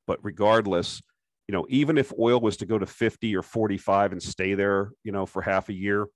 But 0.06 0.18
regardless, 0.22 1.00
you 1.48 1.54
know, 1.54 1.64
even 1.70 1.96
if 1.96 2.12
oil 2.18 2.42
was 2.42 2.58
to 2.58 2.66
go 2.66 2.76
to 2.76 2.84
50 2.84 3.34
or 3.34 3.42
45 3.42 4.12
and 4.12 4.22
stay 4.22 4.52
there, 4.52 4.90
you 5.02 5.12
know, 5.12 5.24
for 5.24 5.40
half 5.40 5.70
a 5.70 5.74
year, 5.74 6.08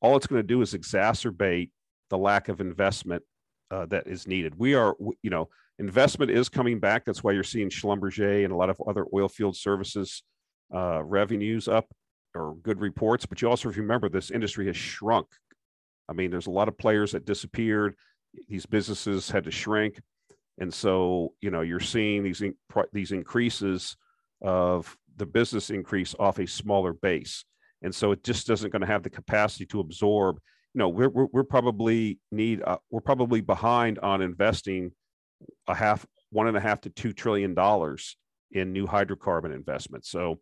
all 0.00 0.16
it's 0.16 0.28
going 0.28 0.38
to 0.38 0.46
do 0.46 0.62
is 0.62 0.72
exacerbate 0.72 1.70
the 2.10 2.18
lack 2.18 2.48
of 2.48 2.60
investment 2.60 3.24
uh, 3.72 3.86
that 3.86 4.06
is 4.06 4.28
needed. 4.28 4.54
We 4.56 4.76
are, 4.76 4.94
you 5.22 5.30
know, 5.30 5.48
investment 5.82 6.30
is 6.30 6.48
coming 6.48 6.78
back. 6.78 7.04
That's 7.04 7.22
why 7.22 7.32
you're 7.32 7.42
seeing 7.42 7.68
Schlumberger 7.68 8.44
and 8.44 8.52
a 8.52 8.56
lot 8.56 8.70
of 8.70 8.80
other 8.86 9.06
oil 9.12 9.28
field 9.28 9.56
services 9.56 10.22
uh, 10.74 11.02
revenues 11.02 11.68
up 11.68 11.86
or 12.34 12.54
good 12.62 12.80
reports. 12.80 13.26
But 13.26 13.42
you 13.42 13.48
also 13.48 13.70
remember 13.70 14.08
this 14.08 14.30
industry 14.30 14.66
has 14.66 14.76
shrunk 14.76 15.26
I 16.08 16.12
mean, 16.14 16.30
there's 16.30 16.46
a 16.46 16.50
lot 16.50 16.68
of 16.68 16.78
players 16.78 17.12
that 17.12 17.24
disappeared. 17.24 17.94
These 18.48 18.66
businesses 18.66 19.30
had 19.30 19.44
to 19.44 19.50
shrink, 19.50 20.00
and 20.58 20.72
so 20.72 21.34
you 21.40 21.50
know 21.50 21.60
you're 21.60 21.80
seeing 21.80 22.22
these 22.22 22.42
in, 22.42 22.54
these 22.92 23.12
increases 23.12 23.96
of 24.42 24.96
the 25.16 25.26
business 25.26 25.70
increase 25.70 26.14
off 26.18 26.38
a 26.38 26.46
smaller 26.46 26.92
base, 26.92 27.44
and 27.82 27.94
so 27.94 28.12
it 28.12 28.24
just 28.24 28.46
doesn't 28.46 28.70
going 28.70 28.80
to 28.80 28.86
have 28.86 29.02
the 29.02 29.10
capacity 29.10 29.66
to 29.66 29.80
absorb. 29.80 30.38
You 30.74 30.80
know, 30.80 30.88
we're 30.88 31.10
we're, 31.10 31.28
we're 31.32 31.44
probably 31.44 32.18
need 32.30 32.62
uh, 32.62 32.78
we're 32.90 33.00
probably 33.00 33.40
behind 33.40 33.98
on 33.98 34.22
investing 34.22 34.92
a 35.66 35.74
half 35.74 36.06
one 36.30 36.48
and 36.48 36.56
a 36.56 36.60
half 36.60 36.80
to 36.82 36.90
two 36.90 37.12
trillion 37.12 37.54
dollars 37.54 38.16
in 38.50 38.72
new 38.72 38.86
hydrocarbon 38.86 39.54
investment. 39.54 40.04
So 40.04 40.40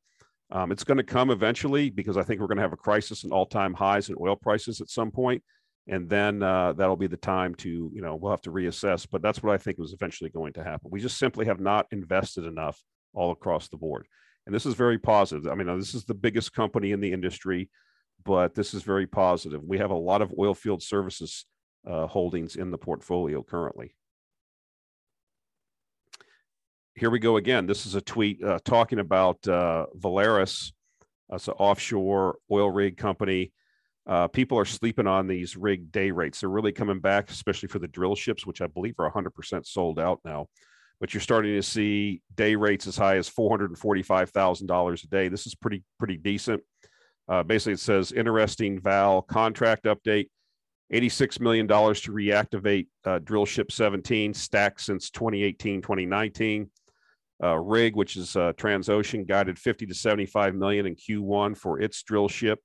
um, 0.53 0.73
it's 0.73 0.85
going 0.85 0.99
to 0.99 1.05
come 1.05 1.31
eventually 1.31 1.91
because 1.91 2.17
I 2.17 2.23
think 2.23 2.41
we're 2.41 2.49
going 2.49 2.57
to 2.57 2.63
have 2.63 2.73
a 2.73 2.77
crisis 2.77 3.25
and 3.25 3.33
all-time 3.33 3.75
highs 3.75 4.09
in 4.09 4.17
oil 4.21 4.37
prices 4.37 4.81
at 4.81 4.89
some 4.89 5.11
point, 5.11 5.43
and 5.87 6.09
then 6.09 6.43
uh, 6.43 6.73
that'll 6.73 6.97
be 6.97 7.07
the 7.07 7.17
time 7.17 7.55
to 7.57 7.69
you 7.69 8.03
know 8.03 8.17
we'll 8.17 8.33
have 8.33 8.41
to 8.43 8.53
reassess. 8.53 9.07
But 9.11 9.23
that's 9.23 9.43
what 9.43 9.53
I 9.55 9.59
think 9.59 9.79
was 9.79 9.93
eventually 9.93 10.31
going 10.31 10.53
to 10.55 10.65
happen. 10.65 10.91
We 10.91 11.01
just 11.01 11.19
simply 11.19 11.47
have 11.47 11.61
not 11.61 11.87
invested 11.93 12.45
enough 12.45 12.81
all 13.15 13.31
across 13.31 13.69
the 13.69 13.77
board, 13.77 14.07
and 14.47 14.55
this 14.55 14.67
is 14.67 14.75
very 14.75 14.99
positive. 14.99 15.47
I 15.47 15.55
mean, 15.55 15.79
this 15.79 15.95
is 15.95 16.05
the 16.05 16.15
biggest 16.15 16.53
company 16.53 16.91
in 16.91 17.01
the 17.01 17.13
industry, 17.13 17.71
but 18.25 18.55
this 18.55 18.75
is 18.75 18.83
very 18.83 19.07
positive. 19.07 19.63
We 19.63 19.79
have 19.79 19.91
a 19.91 19.95
lot 19.95 20.23
of 20.23 20.35
oil 20.37 20.55
field 20.55 20.83
services 20.83 21.47
uh, 21.89 22.09
holdings 22.09 22.57
in 22.57 22.73
the 22.73 22.79
portfolio 22.79 23.43
currently 23.43 23.95
here 26.95 27.11
we 27.11 27.19
go 27.19 27.37
again. 27.37 27.67
This 27.67 27.87
is 27.87 27.95
a 27.95 28.01
tweet 28.01 28.43
uh, 28.43 28.59
talking 28.65 28.99
about 28.99 29.47
uh, 29.49 29.87
Valaris, 29.99 30.73
it's 31.33 31.49
an 31.49 31.55
offshore 31.59 32.39
oil 32.51 32.71
rig 32.71 32.97
company. 32.97 33.53
Uh, 34.07 34.27
people 34.27 34.59
are 34.59 34.65
sleeping 34.65 35.07
on 35.07 35.27
these 35.27 35.57
rig 35.57 35.93
day 35.93 36.11
rates. 36.11 36.41
They're 36.41 36.49
really 36.49 36.73
coming 36.73 37.01
back, 37.01 37.31
especially 37.31 37.69
for 37.69 37.79
the 37.79 37.87
drill 37.87 38.17
ships, 38.17 38.47
which 38.47 38.61
I 38.61 38.67
believe 38.67 38.95
are 38.99 39.11
100% 39.11 39.67
sold 39.67 39.99
out 39.99 40.21
now. 40.25 40.47
But 40.99 41.15
you're 41.15 41.21
starting 41.21 41.55
to 41.55 41.63
see 41.63 42.23
day 42.35 42.57
rates 42.57 42.87
as 42.87 42.97
high 42.97 43.17
as 43.17 43.31
$445,000 43.31 45.05
a 45.05 45.07
day. 45.07 45.29
This 45.29 45.47
is 45.47 45.55
pretty 45.55 45.83
pretty 45.99 46.17
decent. 46.17 46.63
Uh, 47.29 47.43
basically, 47.43 47.75
it 47.75 47.81
says 47.81 48.13
interesting 48.13 48.81
Val 48.81 49.23
contract 49.23 49.85
update. 49.85 50.29
$86 50.93 51.39
million 51.39 51.69
to 51.69 51.73
reactivate 51.75 52.89
uh, 53.05 53.21
drill 53.21 53.47
ship 53.47 53.71
17 53.71 54.35
stacked 54.35 54.81
since 54.81 55.09
2018 55.11 55.83
2019 55.83 56.69
uh, 57.43 57.57
rig, 57.57 57.97
which 57.97 58.17
is 58.17 58.37
uh, 58.37 58.53
Transocean, 58.53 59.27
guided 59.27 59.59
50 59.59 59.87
to 59.87 59.95
75 59.95 60.55
million 60.55 60.87
in 60.87 60.95
Q1 60.95 61.57
for 61.57 61.81
its 61.81 62.03
drill 62.03 62.29
ship. 62.29 62.61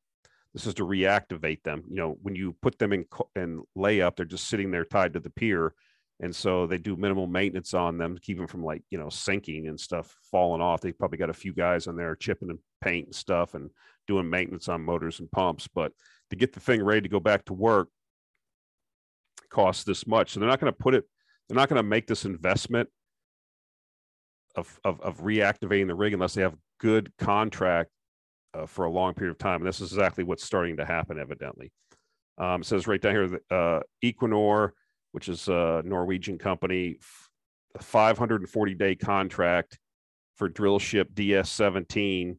This 0.53 0.67
is 0.67 0.73
to 0.75 0.85
reactivate 0.85 1.63
them. 1.63 1.83
You 1.89 1.97
know, 1.97 2.17
when 2.21 2.35
you 2.35 2.55
put 2.61 2.79
them 2.79 2.93
in 2.93 3.05
in 3.35 3.63
layup, 3.77 4.15
they're 4.15 4.25
just 4.25 4.47
sitting 4.47 4.71
there 4.71 4.85
tied 4.85 5.13
to 5.13 5.19
the 5.19 5.29
pier, 5.29 5.73
and 6.21 6.33
so 6.33 6.65
they 6.65 6.77
do 6.77 6.95
minimal 6.95 7.27
maintenance 7.27 7.73
on 7.73 7.97
them 7.97 8.15
to 8.15 8.21
keep 8.21 8.37
them 8.37 8.47
from 8.47 8.63
like 8.63 8.81
you 8.89 8.97
know 8.97 9.09
sinking 9.09 9.67
and 9.67 9.77
stuff 9.77 10.15
falling 10.31 10.61
off. 10.61 10.79
They 10.79 10.93
probably 10.93 11.17
got 11.17 11.29
a 11.29 11.33
few 11.33 11.53
guys 11.53 11.87
on 11.87 11.97
there 11.97 12.15
chipping 12.15 12.49
and 12.49 12.59
paint 12.79 13.07
and 13.07 13.15
stuff 13.15 13.53
and 13.53 13.69
doing 14.07 14.29
maintenance 14.29 14.69
on 14.69 14.81
motors 14.81 15.19
and 15.19 15.29
pumps. 15.29 15.67
But 15.67 15.91
to 16.29 16.37
get 16.37 16.53
the 16.53 16.61
thing 16.61 16.81
ready 16.81 17.01
to 17.01 17.09
go 17.09 17.19
back 17.19 17.43
to 17.45 17.53
work 17.53 17.89
costs 19.49 19.83
this 19.83 20.07
much, 20.07 20.31
so 20.31 20.39
they're 20.39 20.49
not 20.49 20.61
going 20.61 20.71
to 20.71 20.77
put 20.77 20.95
it. 20.95 21.03
They're 21.49 21.57
not 21.57 21.69
going 21.69 21.77
to 21.77 21.83
make 21.83 22.07
this 22.07 22.23
investment 22.23 22.87
of, 24.55 24.79
of, 24.83 25.01
of 25.01 25.19
reactivating 25.19 25.87
the 25.87 25.95
rig 25.95 26.13
unless 26.13 26.33
they 26.33 26.41
have 26.41 26.55
good 26.79 27.11
contract 27.17 27.89
uh, 28.53 28.65
for 28.65 28.85
a 28.85 28.91
long 28.91 29.13
period 29.13 29.31
of 29.31 29.37
time. 29.37 29.61
And 29.61 29.67
this 29.67 29.81
is 29.81 29.91
exactly 29.91 30.23
what's 30.23 30.43
starting 30.43 30.77
to 30.77 30.85
happen, 30.85 31.19
evidently. 31.19 31.71
Um, 32.37 32.61
it 32.61 32.65
says 32.65 32.87
right 32.87 33.01
down 33.01 33.13
here 33.13 33.27
that 33.27 33.41
uh, 33.51 33.79
Equinor, 34.03 34.71
which 35.11 35.29
is 35.29 35.47
a 35.47 35.81
Norwegian 35.85 36.37
company, 36.37 36.97
a 37.75 37.83
540 37.83 38.73
day 38.75 38.95
contract 38.95 39.79
for 40.35 40.49
drill 40.49 40.79
ship 40.79 41.09
DS 41.13 41.49
17. 41.49 42.37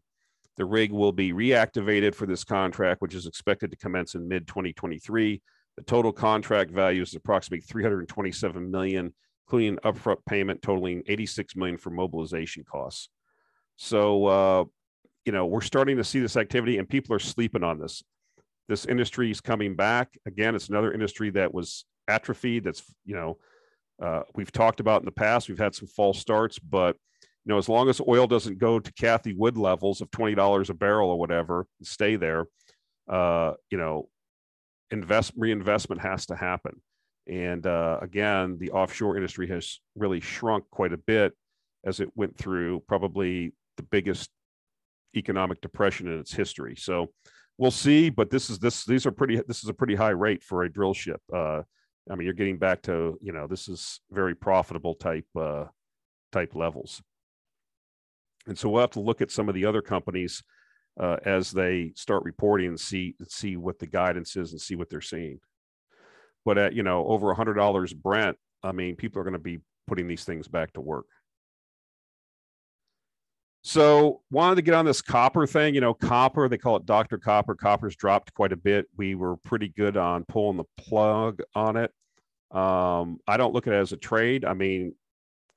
The 0.56 0.64
rig 0.64 0.92
will 0.92 1.12
be 1.12 1.32
reactivated 1.32 2.14
for 2.14 2.26
this 2.26 2.44
contract, 2.44 3.02
which 3.02 3.14
is 3.14 3.26
expected 3.26 3.70
to 3.70 3.76
commence 3.76 4.14
in 4.14 4.26
mid 4.26 4.46
2023. 4.46 5.40
The 5.76 5.82
total 5.82 6.12
contract 6.12 6.70
value 6.70 7.02
is 7.02 7.14
approximately 7.14 7.60
327 7.60 8.70
million 8.70 9.12
including 9.46 9.76
upfront 9.78 10.18
payment 10.26 10.60
totaling 10.62 11.02
86 11.06 11.54
million 11.56 11.78
for 11.78 11.90
mobilization 11.90 12.64
costs. 12.64 13.08
So, 13.76 14.26
uh, 14.26 14.64
you 15.24 15.32
know, 15.32 15.46
we're 15.46 15.60
starting 15.60 15.96
to 15.98 16.04
see 16.04 16.20
this 16.20 16.36
activity 16.36 16.78
and 16.78 16.88
people 16.88 17.14
are 17.14 17.20
sleeping 17.20 17.62
on 17.62 17.78
this. 17.78 18.02
This 18.68 18.86
industry 18.86 19.30
is 19.30 19.40
coming 19.40 19.76
back. 19.76 20.18
Again, 20.26 20.54
it's 20.54 20.68
another 20.68 20.92
industry 20.92 21.30
that 21.30 21.54
was 21.54 21.84
atrophied. 22.08 22.64
That's, 22.64 22.82
you 23.04 23.14
know, 23.14 23.38
uh, 24.02 24.22
we've 24.34 24.50
talked 24.50 24.80
about 24.80 25.02
in 25.02 25.04
the 25.04 25.12
past. 25.12 25.48
We've 25.48 25.58
had 25.58 25.74
some 25.74 25.88
false 25.88 26.18
starts, 26.18 26.58
but, 26.58 26.96
you 27.44 27.52
know, 27.52 27.58
as 27.58 27.68
long 27.68 27.88
as 27.88 28.00
oil 28.06 28.26
doesn't 28.26 28.58
go 28.58 28.80
to 28.80 28.92
Cathie 28.94 29.36
Wood 29.36 29.56
levels 29.56 30.00
of 30.00 30.10
$20 30.10 30.70
a 30.70 30.74
barrel 30.74 31.10
or 31.10 31.18
whatever, 31.18 31.66
stay 31.82 32.16
there, 32.16 32.46
uh, 33.08 33.52
you 33.70 33.78
know, 33.78 34.08
invest 34.90 35.32
reinvestment 35.36 36.02
has 36.02 36.26
to 36.26 36.34
happen. 36.34 36.80
And 37.28 37.66
uh, 37.66 37.98
again, 38.02 38.56
the 38.58 38.70
offshore 38.70 39.16
industry 39.16 39.48
has 39.48 39.80
really 39.96 40.20
shrunk 40.20 40.64
quite 40.70 40.92
a 40.92 40.98
bit 40.98 41.32
as 41.84 42.00
it 42.00 42.08
went 42.14 42.36
through 42.36 42.82
probably 42.86 43.52
the 43.76 43.82
biggest 43.82 44.30
economic 45.16 45.60
depression 45.60 46.06
in 46.08 46.20
its 46.20 46.32
history. 46.32 46.76
So 46.76 47.12
we'll 47.58 47.70
see, 47.70 48.10
but 48.10 48.30
this 48.30 48.50
is 48.50 48.58
this 48.58 48.84
these 48.84 49.06
are 49.06 49.10
pretty 49.10 49.40
this 49.48 49.62
is 49.62 49.68
a 49.68 49.74
pretty 49.74 49.94
high 49.94 50.10
rate 50.10 50.42
for 50.42 50.62
a 50.62 50.72
drill 50.72 50.94
ship. 50.94 51.20
Uh, 51.32 51.62
I 52.10 52.14
mean, 52.14 52.24
you're 52.24 52.34
getting 52.34 52.58
back 52.58 52.82
to 52.82 53.18
you 53.20 53.32
know 53.32 53.46
this 53.46 53.68
is 53.68 54.00
very 54.10 54.34
profitable 54.34 54.94
type 54.94 55.26
uh, 55.38 55.64
type 56.32 56.54
levels. 56.54 57.02
And 58.46 58.56
so 58.56 58.68
we'll 58.68 58.82
have 58.82 58.90
to 58.92 59.00
look 59.00 59.22
at 59.22 59.32
some 59.32 59.48
of 59.48 59.56
the 59.56 59.64
other 59.64 59.82
companies 59.82 60.42
uh, 61.00 61.16
as 61.24 61.50
they 61.50 61.92
start 61.96 62.22
reporting 62.24 62.68
and 62.68 62.80
see 62.80 63.14
see 63.26 63.56
what 63.56 63.78
the 63.78 63.86
guidance 63.86 64.36
is 64.36 64.52
and 64.52 64.60
see 64.60 64.76
what 64.76 64.88
they're 64.88 65.00
seeing. 65.00 65.40
But 66.46 66.56
at 66.56 66.72
you 66.72 66.82
know 66.82 67.04
over 67.06 67.30
a 67.30 67.34
hundred 67.34 67.54
dollars 67.54 67.92
Brent, 67.92 68.38
I 68.62 68.72
mean, 68.72 68.96
people 68.96 69.20
are 69.20 69.24
going 69.24 69.34
to 69.34 69.38
be 69.38 69.58
putting 69.86 70.08
these 70.08 70.24
things 70.24 70.48
back 70.48 70.72
to 70.72 70.80
work. 70.80 71.06
So 73.62 74.22
wanted 74.30 74.54
to 74.54 74.62
get 74.62 74.74
on 74.74 74.84
this 74.84 75.02
copper 75.02 75.44
thing. 75.44 75.74
You 75.74 75.80
know, 75.80 75.92
copper, 75.92 76.48
they 76.48 76.56
call 76.56 76.76
it 76.76 76.86
Dr. 76.86 77.18
Copper. 77.18 77.56
Copper's 77.56 77.96
dropped 77.96 78.32
quite 78.32 78.52
a 78.52 78.56
bit. 78.56 78.86
We 78.96 79.16
were 79.16 79.36
pretty 79.38 79.68
good 79.68 79.96
on 79.96 80.24
pulling 80.24 80.56
the 80.56 80.64
plug 80.78 81.42
on 81.52 81.76
it. 81.76 81.90
Um, 82.52 83.18
I 83.26 83.36
don't 83.36 83.52
look 83.52 83.66
at 83.66 83.72
it 83.72 83.78
as 83.78 83.90
a 83.90 83.96
trade. 83.96 84.44
I 84.44 84.54
mean, 84.54 84.94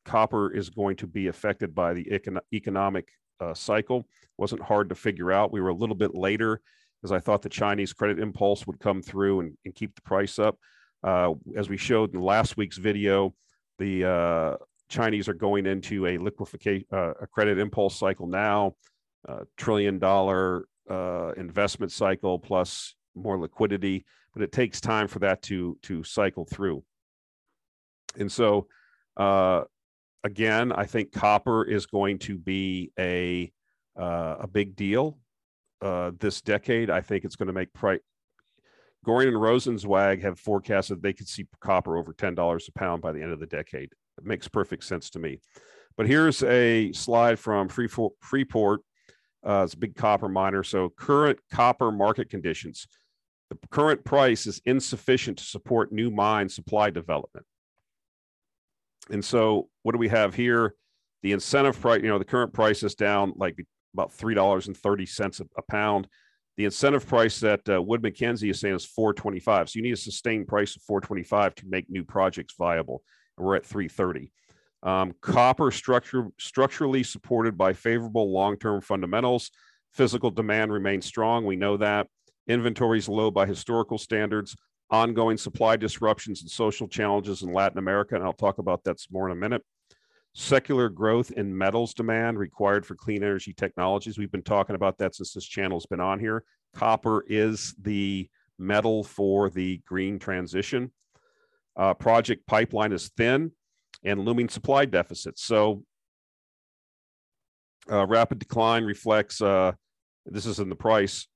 copper 0.05 0.51
is 0.51 0.71
going 0.71 0.95
to 0.97 1.07
be 1.07 1.27
affected 1.27 1.75
by 1.75 1.93
the 1.93 2.05
econ- 2.05 2.41
economic 2.51 3.09
uh, 3.39 3.53
cycle. 3.53 4.07
wasn't 4.37 4.63
hard 4.63 4.89
to 4.89 4.95
figure 4.95 5.31
out. 5.31 5.51
We 5.51 5.61
were 5.61 5.69
a 5.69 5.75
little 5.75 5.95
bit 5.95 6.15
later 6.15 6.61
because 6.99 7.11
I 7.11 7.19
thought 7.19 7.43
the 7.43 7.49
Chinese 7.49 7.93
credit 7.93 8.19
impulse 8.19 8.65
would 8.65 8.79
come 8.79 9.03
through 9.03 9.41
and, 9.41 9.57
and 9.65 9.75
keep 9.75 9.93
the 9.93 10.01
price 10.01 10.39
up. 10.39 10.57
Uh, 11.03 11.33
as 11.55 11.69
we 11.69 11.77
showed 11.77 12.13
in 12.13 12.21
last 12.21 12.57
week's 12.57 12.77
video, 12.77 13.33
the 13.77 14.05
uh, 14.05 14.55
Chinese 14.89 15.29
are 15.29 15.33
going 15.33 15.65
into 15.65 16.05
a 16.05 16.17
liquefaction, 16.17 16.83
uh, 16.91 17.13
a 17.21 17.27
credit 17.27 17.57
impulse 17.57 17.97
cycle 17.97 18.27
now, 18.27 18.73
trillion 19.57 19.99
dollar 19.99 20.65
uh, 20.89 21.31
investment 21.37 21.91
cycle 21.91 22.37
plus 22.39 22.95
more 23.15 23.39
liquidity, 23.39 24.05
but 24.33 24.41
it 24.41 24.51
takes 24.51 24.81
time 24.81 25.07
for 25.07 25.19
that 25.19 25.41
to 25.43 25.77
to 25.83 26.03
cycle 26.03 26.45
through. 26.45 26.83
And 28.17 28.31
so, 28.31 28.67
uh, 29.15 29.63
again, 30.23 30.71
I 30.71 30.85
think 30.85 31.11
copper 31.11 31.63
is 31.63 31.85
going 31.85 32.19
to 32.19 32.37
be 32.37 32.91
a 32.99 33.51
uh, 33.97 34.37
a 34.41 34.47
big 34.47 34.75
deal 34.75 35.17
this 36.19 36.41
decade. 36.41 36.89
I 36.89 36.99
think 36.99 37.23
it's 37.23 37.37
going 37.37 37.47
to 37.47 37.53
make 37.53 37.71
price 37.73 37.99
Goehring 39.05 39.29
and 39.29 39.37
Rozencwajg 39.37 40.21
have 40.21 40.39
forecasted 40.39 41.01
they 41.01 41.13
could 41.13 41.27
see 41.27 41.47
copper 41.61 41.97
over 41.97 42.13
$10 42.13 42.67
a 42.67 42.71
pound 42.73 43.01
by 43.01 43.11
the 43.11 43.21
end 43.21 43.31
of 43.31 43.39
the 43.39 43.45
decade. 43.45 43.91
It 44.17 44.25
makes 44.25 44.47
perfect 44.47 44.83
sense 44.83 45.09
to 45.11 45.19
me. 45.19 45.39
But 45.97 46.07
here's 46.07 46.43
a 46.43 46.91
slide 46.91 47.39
from 47.39 47.69
Freeport. 47.69 48.81
Uh, 49.45 49.63
it's 49.63 49.73
a 49.73 49.77
big 49.77 49.95
copper 49.95 50.27
miner. 50.27 50.63
So, 50.63 50.89
current 50.89 51.39
copper 51.51 51.91
market 51.91 52.29
conditions. 52.29 52.87
The 53.49 53.57
current 53.69 54.03
price 54.03 54.45
is 54.45 54.61
insufficient 54.65 55.37
to 55.39 55.43
support 55.43 55.91
new 55.91 56.11
mine 56.11 56.49
supply 56.49 56.89
development. 56.89 57.45
And 59.09 59.23
so, 59.23 59.69
what 59.83 59.93
do 59.93 59.97
we 59.97 60.09
have 60.09 60.35
here? 60.35 60.75
The 61.23 61.31
incentive 61.31 61.79
price, 61.79 62.01
you 62.01 62.09
know, 62.09 62.19
the 62.19 62.25
current 62.25 62.53
price 62.53 62.83
is 62.83 62.95
down 62.95 63.33
like 63.35 63.57
about 63.93 64.11
$3.30 64.11 65.47
a 65.57 65.61
pound. 65.63 66.07
The 66.59 66.65
incentive 66.65 67.07
price 67.07 67.39
that 67.39 67.61
uh, 67.69 67.81
Wood 67.81 68.03
Mackenzie 68.03 68.49
is 68.49 68.59
saying 68.59 68.75
is 68.75 68.83
425. 68.83 69.69
So 69.69 69.77
you 69.77 69.81
need 69.81 69.93
a 69.93 69.95
sustained 69.95 70.45
price 70.45 70.75
of 70.75 70.81
425 70.81 71.55
to 71.55 71.65
make 71.65 71.89
new 71.89 72.03
projects 72.03 72.53
viable. 72.59 73.01
And 73.37 73.47
we're 73.47 73.55
at 73.55 73.65
330. 73.65 74.29
Um, 74.83 75.13
copper 75.21 75.71
structure, 75.71 76.27
structurally 76.37 77.03
supported 77.03 77.57
by 77.57 77.71
favorable 77.71 78.33
long-term 78.33 78.81
fundamentals. 78.81 79.51
Physical 79.93 80.31
demand 80.31 80.73
remains 80.73 81.05
strong. 81.05 81.45
We 81.45 81.55
know 81.55 81.77
that. 81.77 82.07
Inventories 82.45 83.07
low 83.07 83.31
by 83.31 83.45
historical 83.45 83.97
standards. 83.97 84.57
ongoing 84.91 85.37
supply 85.37 85.77
disruptions 85.77 86.41
and 86.41 86.51
social 86.51 86.89
challenges 86.89 87.41
in 87.41 87.53
Latin 87.53 87.77
America, 87.77 88.15
and 88.15 88.23
I'll 88.25 88.33
talk 88.33 88.57
about 88.57 88.83
that 88.83 88.99
some 88.99 89.13
more 89.13 89.29
in 89.29 89.31
a 89.31 89.39
minute. 89.39 89.63
Secular 90.33 90.89
growth 90.89 91.31
in 91.31 91.57
metals 91.57 91.93
demand 91.93 92.37
required 92.37 92.85
for 92.85 92.95
clean 92.95 93.23
energy 93.23 93.53
technologies. 93.53 94.17
We've 94.17 94.31
been 94.31 94.43
talking 94.43 94.75
about 94.75 94.97
that 94.99 95.15
since 95.15 95.33
this 95.33 95.45
channel's 95.45 95.85
been 95.87 95.99
on 95.99 96.19
here. 96.19 96.43
Copper 96.75 97.25
is 97.27 97.73
the 97.81 98.29
metal 98.59 99.03
for 99.03 99.49
the 99.49 99.81
green 99.85 100.19
transition. 100.19 100.91
Uh, 101.75 101.93
project 101.93 102.45
pipeline 102.45 102.91
is 102.91 103.09
thin 103.17 103.51
and 104.03 104.19
looming 104.19 104.49
supply 104.49 104.85
deficits. 104.85 105.43
So 105.43 105.83
uh, 107.91 108.05
rapid 108.05 108.39
decline 108.39 108.83
reflects, 108.83 109.41
uh, 109.41 109.71
this 110.25 110.45
is 110.45 110.59
in 110.59 110.69
the 110.69 110.75
price, 110.75 111.27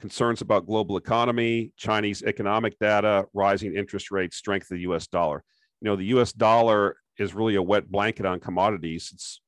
concerns 0.00 0.40
about 0.40 0.66
global 0.66 0.96
economy, 0.96 1.72
Chinese 1.76 2.22
economic 2.22 2.78
data, 2.78 3.24
rising 3.32 3.74
interest 3.74 4.10
rates, 4.10 4.36
strength 4.36 4.70
of 4.70 4.76
the 4.76 4.82
US 4.82 5.06
dollar. 5.06 5.44
You 5.80 5.86
know, 5.86 5.96
the 5.96 6.06
US 6.06 6.32
dollar 6.32 6.96
is 7.18 7.34
really 7.34 7.56
a 7.56 7.62
wet 7.62 7.90
blanket 7.90 8.26
on 8.26 8.40
commodities. 8.40 9.10
It's 9.12 9.40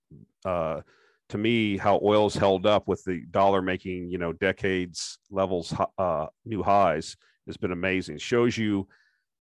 uh, 0.44 0.82
to 1.30 1.38
me 1.38 1.76
how 1.76 2.00
oil's 2.02 2.34
held 2.34 2.66
up 2.66 2.86
with 2.86 3.02
the 3.04 3.24
dollar 3.30 3.62
making 3.62 4.10
you 4.10 4.18
know 4.18 4.32
decades 4.32 5.18
levels 5.30 5.74
uh, 5.98 6.26
new 6.44 6.62
highs 6.62 7.16
has 7.46 7.56
been 7.56 7.72
amazing. 7.72 8.18
Shows 8.18 8.56
you 8.56 8.88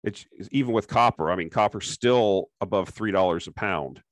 it's 0.02 0.26
even 0.50 0.72
with 0.72 0.88
copper. 0.88 1.30
I 1.30 1.36
mean, 1.36 1.50
copper's 1.50 1.90
still 1.90 2.50
above 2.60 2.90
three 2.90 3.10
dollars 3.10 3.46
a 3.46 3.52
pound. 3.52 4.02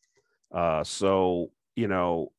Uh, 0.52 0.84
so 0.84 1.50
you 1.76 1.88
know, 1.88 2.32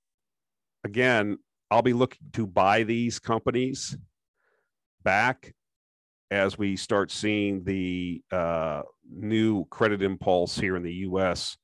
again, 0.84 1.38
I'll 1.72 1.82
be 1.82 1.94
looking 1.94 2.28
to 2.34 2.46
buy 2.48 2.84
these 2.84 3.20
companies 3.20 3.98
back 5.04 5.54
as 6.32 6.58
we 6.58 6.76
start 6.76 7.12
seeing 7.12 7.64
the 7.64 8.22
uh, 8.32 8.82
new 9.12 9.66
credit 9.66 10.02
impulse 10.02 10.58
here 10.58 10.76
in 10.76 10.84
the 10.84 10.94
U.S. 10.94 11.58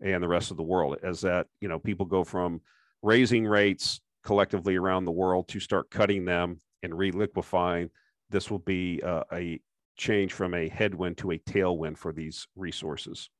and 0.00 0.22
the 0.22 0.28
rest 0.28 0.50
of 0.50 0.56
the 0.56 0.62
world. 0.62 0.96
As 1.02 1.20
that 1.22 1.46
you 1.60 1.68
know, 1.68 1.78
people 1.78 2.06
go 2.06 2.24
from 2.24 2.60
raising 3.02 3.46
rates 3.46 4.00
collectively 4.24 4.76
around 4.76 5.04
the 5.04 5.12
world 5.12 5.48
to 5.48 5.60
start 5.60 5.90
cutting 5.90 6.24
them 6.24 6.60
and 6.82 6.96
reliquefying, 6.96 7.90
this 8.30 8.50
will 8.50 8.58
be 8.60 9.00
uh, 9.02 9.22
a 9.32 9.60
change 9.96 10.32
from 10.32 10.54
a 10.54 10.68
headwind 10.68 11.18
to 11.18 11.32
a 11.32 11.38
tailwind 11.38 11.96
for 11.96 12.12
these 12.12 12.48
resources. 12.56 13.30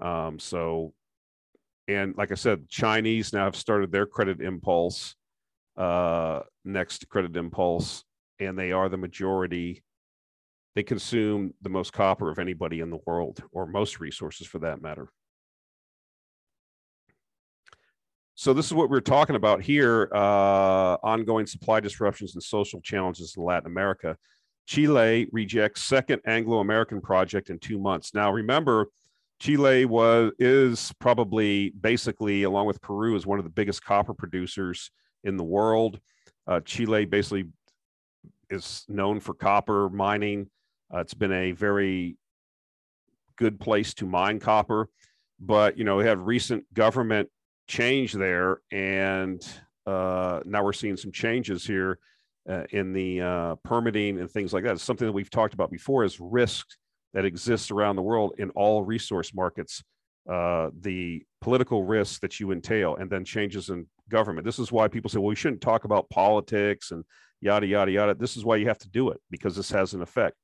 Um, 0.00 0.38
so, 0.38 0.94
and 1.88 2.16
like 2.16 2.32
I 2.32 2.36
said, 2.36 2.68
Chinese 2.68 3.32
now 3.32 3.44
have 3.44 3.56
started 3.56 3.92
their 3.92 4.06
credit 4.06 4.40
impulse, 4.40 5.14
uh, 5.76 6.40
next 6.64 7.08
credit 7.08 7.36
impulse, 7.36 8.04
and 8.38 8.58
they 8.58 8.72
are 8.72 8.88
the 8.88 8.96
majority. 8.96 9.82
They 10.74 10.82
consume 10.82 11.54
the 11.60 11.68
most 11.68 11.92
copper 11.92 12.30
of 12.30 12.38
anybody 12.38 12.80
in 12.80 12.90
the 12.90 13.00
world, 13.06 13.42
or 13.52 13.66
most 13.66 14.00
resources 14.00 14.46
for 14.46 14.60
that 14.60 14.80
matter. 14.80 15.08
So 18.34 18.54
this 18.54 18.66
is 18.66 18.74
what 18.74 18.90
we're 18.90 19.00
talking 19.00 19.36
about 19.36 19.62
here: 19.62 20.08
uh, 20.14 20.96
ongoing 21.02 21.46
supply 21.46 21.80
disruptions 21.80 22.34
and 22.34 22.42
social 22.42 22.80
challenges 22.80 23.34
in 23.36 23.44
Latin 23.44 23.66
America. 23.66 24.16
Chile 24.66 25.28
rejects 25.32 25.82
second 25.82 26.22
Anglo-American 26.24 27.00
project 27.00 27.50
in 27.50 27.58
two 27.58 27.78
months. 27.78 28.14
Now, 28.14 28.32
remember, 28.32 28.86
Chile 29.40 29.84
was 29.84 30.32
is 30.38 30.92
probably 30.98 31.70
basically, 31.70 32.44
along 32.44 32.66
with 32.66 32.80
Peru, 32.80 33.16
is 33.16 33.26
one 33.26 33.38
of 33.38 33.44
the 33.44 33.50
biggest 33.50 33.84
copper 33.84 34.14
producers 34.14 34.90
in 35.24 35.36
the 35.36 35.44
world. 35.44 35.98
Uh, 36.46 36.60
Chile 36.60 37.04
basically 37.04 37.46
is 38.50 38.84
known 38.88 39.20
for 39.20 39.34
copper 39.34 39.88
mining. 39.88 40.48
Uh, 40.92 40.98
it's 40.98 41.14
been 41.14 41.32
a 41.32 41.52
very 41.52 42.16
good 43.36 43.58
place 43.58 43.94
to 43.94 44.06
mine 44.06 44.38
copper, 44.38 44.88
but 45.40 45.76
you 45.76 45.84
know, 45.84 45.96
we 45.96 46.04
have 46.04 46.20
recent 46.22 46.64
government 46.72 47.28
change 47.72 48.12
there, 48.12 48.60
and 48.70 49.42
uh, 49.86 50.40
now 50.44 50.62
we're 50.62 50.74
seeing 50.74 50.96
some 50.96 51.10
changes 51.10 51.66
here 51.66 51.98
uh, 52.48 52.64
in 52.70 52.92
the 52.92 53.22
uh, 53.22 53.54
permitting 53.64 54.20
and 54.20 54.30
things 54.30 54.52
like 54.52 54.62
that. 54.64 54.72
It's 54.72 54.82
something 54.82 55.06
that 55.06 55.12
we've 55.12 55.30
talked 55.30 55.54
about 55.54 55.70
before 55.70 56.04
is 56.04 56.20
risk 56.20 56.66
that 57.14 57.24
exists 57.24 57.70
around 57.70 57.96
the 57.96 58.02
world 58.02 58.34
in 58.36 58.50
all 58.50 58.84
resource 58.84 59.32
markets, 59.32 59.82
uh, 60.30 60.68
the 60.80 61.24
political 61.40 61.84
risks 61.84 62.18
that 62.18 62.38
you 62.38 62.52
entail, 62.52 62.96
and 62.96 63.10
then 63.10 63.24
changes 63.24 63.70
in 63.70 63.86
government. 64.10 64.44
This 64.44 64.58
is 64.58 64.70
why 64.70 64.88
people 64.88 65.08
say, 65.08 65.18
well, 65.18 65.28
we 65.28 65.34
shouldn't 65.34 65.62
talk 65.62 65.84
about 65.84 66.10
politics 66.10 66.90
and 66.90 67.04
yada, 67.40 67.66
yada, 67.66 67.90
yada. 67.90 68.14
This 68.14 68.36
is 68.36 68.44
why 68.44 68.56
you 68.56 68.68
have 68.68 68.78
to 68.78 68.88
do 68.90 69.08
it 69.10 69.20
because 69.30 69.56
this 69.56 69.70
has 69.70 69.94
an 69.94 70.02
effect. 70.02 70.36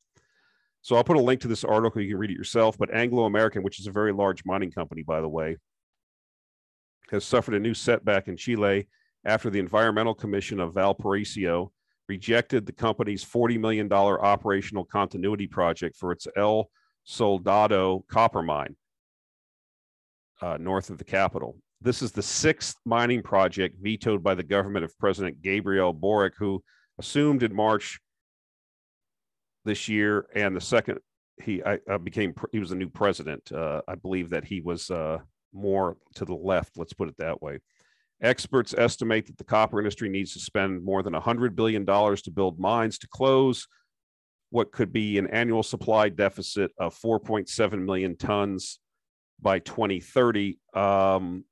So 0.81 0.97
I'll 0.97 1.05
put 1.05 1.19
a 1.19 1.23
link 1.23 1.43
to 1.43 1.49
this 1.49 1.65
article. 1.65 2.01
You 2.01 2.09
can 2.09 2.19
read 2.19 2.31
it 2.31 2.39
yourself. 2.39 2.79
But 2.79 2.95
Anglo 2.95 3.25
American, 3.25 3.63
which 3.63 3.81
is 3.81 3.87
a 3.87 3.93
very 3.93 4.13
large 4.13 4.47
mining 4.47 4.71
company, 4.71 5.03
by 5.03 5.21
the 5.21 5.29
way, 5.29 5.59
has 7.11 7.25
suffered 7.25 7.55
a 7.55 7.61
new 7.61 7.75
setback 7.75 8.29
in 8.29 8.37
Chile 8.37 8.89
after 9.25 9.51
the 9.51 9.59
Environmental 9.59 10.15
Commission 10.15 10.61
of 10.61 10.75
Valparaiso 10.75 11.73
rejected 12.09 12.65
the 12.65 12.73
company's 12.73 13.25
$40 13.25 13.59
million 13.61 13.93
operational 13.93 14.85
continuity 14.85 15.47
project 15.47 15.97
for 15.97 16.13
its 16.13 16.27
El 16.37 16.71
Soldado 17.05 18.05
copper 18.09 18.43
mine 18.43 18.77
uh, 20.41 20.57
north 20.59 20.91
of 20.91 20.99
the 20.99 21.05
capital. 21.05 21.57
This 21.81 22.03
is 22.03 22.13
the 22.13 22.23
sixth 22.23 22.77
mining 22.85 23.23
project 23.23 23.77
vetoed 23.81 24.23
by 24.23 24.35
the 24.35 24.43
government 24.43 24.85
of 24.85 24.99
President 24.99 25.43
Gabriel 25.43 25.93
Boric, 25.93 26.35
who 26.37 26.63
assumed 26.99 27.43
in 27.43 27.55
March 27.55 28.01
this 29.65 29.89
year, 29.89 30.27
and 30.35 30.57
the 30.57 30.61
second 30.61 30.99
he 31.41 31.63
I, 31.63 31.79
I 31.89 31.99
became 31.99 32.35
he 32.51 32.59
was 32.59 32.71
the 32.71 32.77
new 32.77 32.89
president. 32.89 33.53
Uh, 33.53 33.83
I 33.87 33.95
believe 33.95 34.31
that 34.31 34.45
he 34.45 34.61
was 34.61 34.91
uh, 34.91 35.19
more 35.53 35.97
to 36.15 36.25
the 36.25 36.35
left. 36.35 36.77
Let's 36.77 36.93
put 36.93 37.09
it 37.09 37.17
that 37.19 37.43
way. 37.43 37.61
Experts 38.21 38.75
estimate 38.77 39.27
that 39.27 39.39
the 39.39 39.45
copper 39.45 39.79
industry 39.79 40.09
needs 40.09 40.33
to 40.33 40.41
spend 40.41 40.85
more 40.85 41.03
than 41.03 41.13
$100 41.13 41.55
billion 41.55 41.87
to 41.87 42.31
build 42.33 42.59
mines 42.59 42.99
to 42.99 43.09
close 43.09 43.67
what 44.51 44.73
could 44.73 44.93
be 44.93 45.19
an 45.19 45.27
annual 45.29 45.63
supply 45.63 46.09
deficit 46.09 46.73
of 46.79 46.99
4.7 46.99 47.85
million 47.85 48.17
tons 48.17 48.81
by 49.41 49.59
2030. 49.59 50.59
Um, 50.75 51.45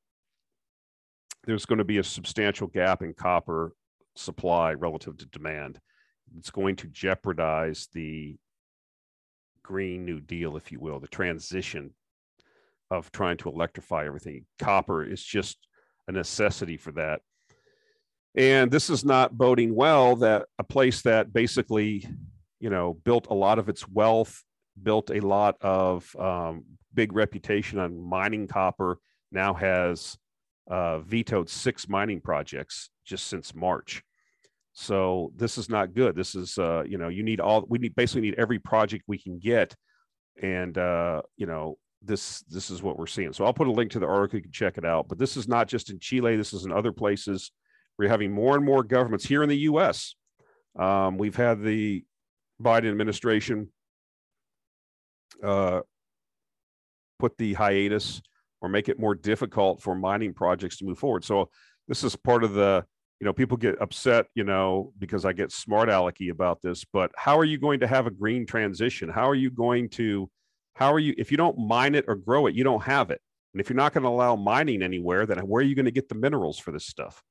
there's 1.44 1.66
going 1.66 1.78
to 1.78 1.84
be 1.84 1.98
a 1.98 2.04
substantial 2.04 2.66
gap 2.66 3.02
in 3.02 3.14
copper 3.14 3.72
supply 4.16 4.72
relative 4.72 5.18
to 5.18 5.26
demand. 5.26 5.78
It's 6.36 6.50
going 6.50 6.76
to 6.76 6.88
jeopardize 6.88 7.88
the 7.92 8.36
Green 9.62 10.04
New 10.04 10.20
Deal, 10.20 10.56
if 10.56 10.72
you 10.72 10.80
will, 10.80 10.98
the 10.98 11.06
transition 11.06 11.92
of 12.90 13.10
trying 13.12 13.36
to 13.38 13.48
electrify 13.48 14.06
everything. 14.06 14.46
Copper 14.58 15.04
is 15.04 15.22
just 15.22 15.58
a 16.08 16.12
necessity 16.12 16.76
for 16.76 16.92
that. 16.92 17.20
And 18.36 18.70
this 18.70 18.90
is 18.90 19.04
not 19.04 19.36
boding 19.36 19.74
well 19.74 20.16
that 20.16 20.46
a 20.58 20.64
place 20.64 21.02
that 21.02 21.32
basically, 21.32 22.06
you 22.60 22.70
know, 22.70 22.94
built 23.04 23.28
a 23.30 23.34
lot 23.34 23.58
of 23.58 23.68
its 23.68 23.88
wealth, 23.88 24.42
built 24.82 25.10
a 25.10 25.20
lot 25.20 25.56
of 25.62 26.14
um, 26.16 26.64
big 26.92 27.14
reputation 27.14 27.78
on 27.78 27.98
mining 27.98 28.46
copper, 28.46 28.98
now 29.32 29.54
has 29.54 30.18
uh, 30.70 30.98
vetoed 30.98 31.48
six 31.48 31.88
mining 31.88 32.20
projects 32.20 32.90
just 33.04 33.26
since 33.26 33.54
March. 33.54 34.02
So 34.74 35.32
this 35.34 35.56
is 35.56 35.70
not 35.70 35.94
good. 35.94 36.14
This 36.14 36.34
is, 36.34 36.58
uh, 36.58 36.82
you 36.86 36.98
know, 36.98 37.08
you 37.08 37.22
need 37.22 37.40
all, 37.40 37.64
we 37.66 37.78
need 37.78 37.94
basically 37.94 38.20
need 38.20 38.34
every 38.34 38.58
project 38.58 39.04
we 39.06 39.18
can 39.18 39.38
get. 39.38 39.74
And, 40.42 40.76
uh, 40.76 41.22
you 41.38 41.46
know, 41.46 41.78
this 42.02 42.42
this 42.42 42.70
is 42.70 42.82
what 42.82 42.98
we're 42.98 43.06
seeing. 43.06 43.32
So 43.32 43.44
I'll 43.44 43.52
put 43.52 43.66
a 43.66 43.72
link 43.72 43.90
to 43.92 43.98
the 43.98 44.06
article. 44.06 44.38
You 44.38 44.42
can 44.42 44.52
check 44.52 44.78
it 44.78 44.84
out. 44.84 45.08
But 45.08 45.18
this 45.18 45.36
is 45.36 45.48
not 45.48 45.68
just 45.68 45.90
in 45.90 45.98
Chile. 45.98 46.36
This 46.36 46.52
is 46.52 46.64
in 46.64 46.72
other 46.72 46.92
places. 46.92 47.50
We're 47.98 48.08
having 48.08 48.32
more 48.32 48.56
and 48.56 48.64
more 48.64 48.82
governments 48.82 49.24
here 49.24 49.42
in 49.42 49.48
the 49.48 49.58
U.S. 49.58 50.14
Um, 50.78 51.16
we've 51.16 51.36
had 51.36 51.62
the 51.62 52.04
Biden 52.62 52.90
administration 52.90 53.72
uh, 55.42 55.80
put 57.18 57.36
the 57.38 57.54
hiatus 57.54 58.20
or 58.60 58.68
make 58.68 58.88
it 58.88 58.98
more 58.98 59.14
difficult 59.14 59.82
for 59.82 59.94
mining 59.94 60.34
projects 60.34 60.78
to 60.78 60.84
move 60.84 60.98
forward. 60.98 61.24
So 61.24 61.50
this 61.88 62.04
is 62.04 62.16
part 62.16 62.44
of 62.44 62.52
the 62.52 62.84
you 63.20 63.24
know 63.24 63.32
people 63.32 63.56
get 63.56 63.80
upset 63.80 64.26
you 64.34 64.44
know 64.44 64.92
because 64.98 65.24
i 65.24 65.32
get 65.32 65.50
smart 65.50 65.88
alecky 65.88 66.30
about 66.30 66.60
this 66.60 66.84
but 66.92 67.10
how 67.16 67.38
are 67.38 67.44
you 67.44 67.58
going 67.58 67.80
to 67.80 67.86
have 67.86 68.06
a 68.06 68.10
green 68.10 68.44
transition 68.44 69.08
how 69.08 69.28
are 69.28 69.34
you 69.34 69.50
going 69.50 69.88
to 69.88 70.28
how 70.76 70.92
are 70.92 70.98
you 70.98 71.14
if 71.16 71.30
you 71.30 71.36
don't 71.36 71.58
mine 71.58 71.94
it 71.94 72.04
or 72.06 72.14
grow 72.14 72.46
it 72.46 72.54
you 72.54 72.62
don't 72.62 72.82
have 72.84 73.10
it. 73.10 73.20
And 73.52 73.60
if 73.60 73.70
you're 73.70 73.76
not 73.76 73.94
going 73.94 74.02
to 74.02 74.10
allow 74.10 74.36
mining 74.36 74.82
anywhere 74.82 75.26
then 75.26 75.38
where 75.38 75.60
are 75.60 75.66
you 75.66 75.74
going 75.74 75.86
to 75.86 75.90
get 75.90 76.08
the 76.08 76.14
minerals 76.14 76.58
for 76.58 76.70
this 76.70 76.86
stuff? 76.86 77.22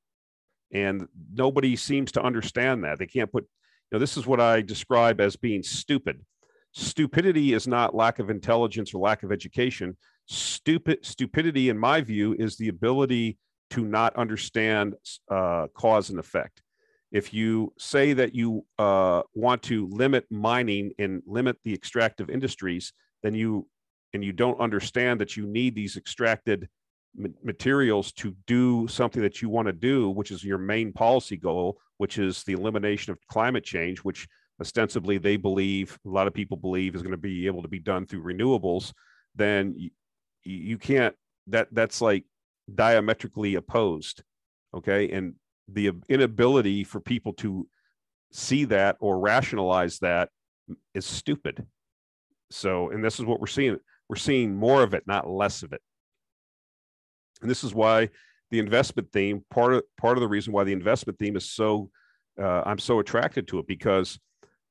And 0.74 1.08
nobody 1.34 1.76
seems 1.76 2.12
to 2.14 2.24
understand 2.24 2.84
that. 2.84 3.00
They 3.00 3.08
can't 3.08 3.32
put 3.32 3.44
you 3.44 3.96
know 3.96 4.00
this 4.00 4.18
is 4.18 4.26
what 4.26 4.42
i 4.42 4.62
describe 4.62 5.22
as 5.22 5.36
being 5.36 5.64
stupid. 5.64 6.26
Stupidity 6.74 7.54
is 7.54 7.68
not 7.68 7.96
lack 7.96 8.20
of 8.20 8.30
intelligence 8.30 8.94
or 8.94 9.00
lack 9.00 9.24
of 9.24 9.32
education. 9.32 9.96
Stupid 10.26 11.06
stupidity 11.06 11.70
in 11.70 11.78
my 11.78 12.02
view 12.02 12.36
is 12.38 12.58
the 12.58 12.68
ability 12.68 13.38
to 13.70 13.86
not 13.86 14.16
understand 14.16 14.96
uh, 15.30 15.68
cause 15.76 16.10
and 16.10 16.20
effect. 16.20 16.62
If 17.12 17.34
you 17.34 17.72
say 17.78 18.14
that 18.14 18.36
you 18.36 18.66
uh, 18.78 19.22
want 19.34 19.64
to 19.64 19.88
limit 19.88 20.26
mining 20.30 20.92
and 21.00 21.22
limit 21.26 21.58
the 21.64 21.74
extractive 21.74 22.30
industries, 22.30 22.92
then 23.26 23.34
you 23.34 23.68
and 24.14 24.24
you 24.24 24.32
don't 24.32 24.60
understand 24.60 25.20
that 25.20 25.36
you 25.36 25.46
need 25.46 25.76
these 25.76 25.98
extracted 25.98 26.70
materials 27.44 28.12
to 28.14 28.36
do 28.46 28.88
something 28.88 29.22
that 29.22 29.42
you 29.42 29.50
want 29.50 29.68
to 29.68 29.74
do, 29.74 30.10
which 30.10 30.32
is 30.32 30.44
your 30.44 30.58
main 30.58 30.94
policy 30.94 31.36
goal, 31.36 31.78
which 31.98 32.18
is 32.18 32.44
the 32.44 32.54
elimination 32.54 33.12
of 33.12 33.20
climate 33.28 33.64
change, 33.64 34.00
which 34.00 34.28
ostensibly 34.62 35.18
they 35.18 35.38
believe, 35.38 35.98
a 36.06 36.10
lot 36.10 36.28
of 36.28 36.34
people 36.34 36.56
believe 36.56 36.96
is 36.96 37.02
going 37.02 37.12
to 37.12 37.18
be 37.18 37.48
able 37.48 37.62
to 37.62 37.68
be 37.68 37.80
done 37.80 38.06
through 38.06 38.24
renewables, 38.24 38.94
then 39.34 39.74
you, 39.76 39.90
you 40.44 40.78
can't, 40.78 41.16
that 41.48 41.68
that's 41.72 42.02
like 42.02 42.26
diametrically 42.74 43.56
opposed. 43.56 44.24
Okay. 44.74 45.12
And 45.12 45.34
the 45.68 45.92
inability 46.10 46.84
for 46.84 47.00
people 47.00 47.34
to 47.34 47.68
see 48.32 48.66
that 48.66 48.98
or 49.00 49.20
rationalize 49.20 50.00
that 50.00 50.30
is 50.94 51.06
stupid. 51.06 51.66
So, 52.56 52.90
and 52.90 53.04
this 53.04 53.20
is 53.20 53.26
what 53.26 53.40
we're 53.40 53.48
seeing. 53.48 53.78
We're 54.08 54.16
seeing 54.16 54.56
more 54.56 54.84
of 54.84 54.94
it, 54.94 55.04
not 55.06 55.30
less 55.30 55.64
of 55.64 55.74
it. 55.74 55.82
And 57.42 57.50
this 57.50 57.64
is 57.64 57.74
why 57.74 58.10
the 58.50 58.60
investment 58.60 59.12
theme, 59.12 59.44
part 59.50 59.74
of 59.74 59.84
part 59.98 60.18
of 60.18 60.22
the 60.22 60.28
reason 60.28 60.54
why 60.54 60.64
the 60.64 60.74
investment 60.74 61.20
theme 61.20 61.36
is 61.36 61.52
so 61.52 61.90
uh, 62.42 62.64
I'm 62.66 62.80
so 62.80 63.00
attracted 63.00 63.48
to 63.50 63.60
it 63.60 63.68
because 63.68 64.20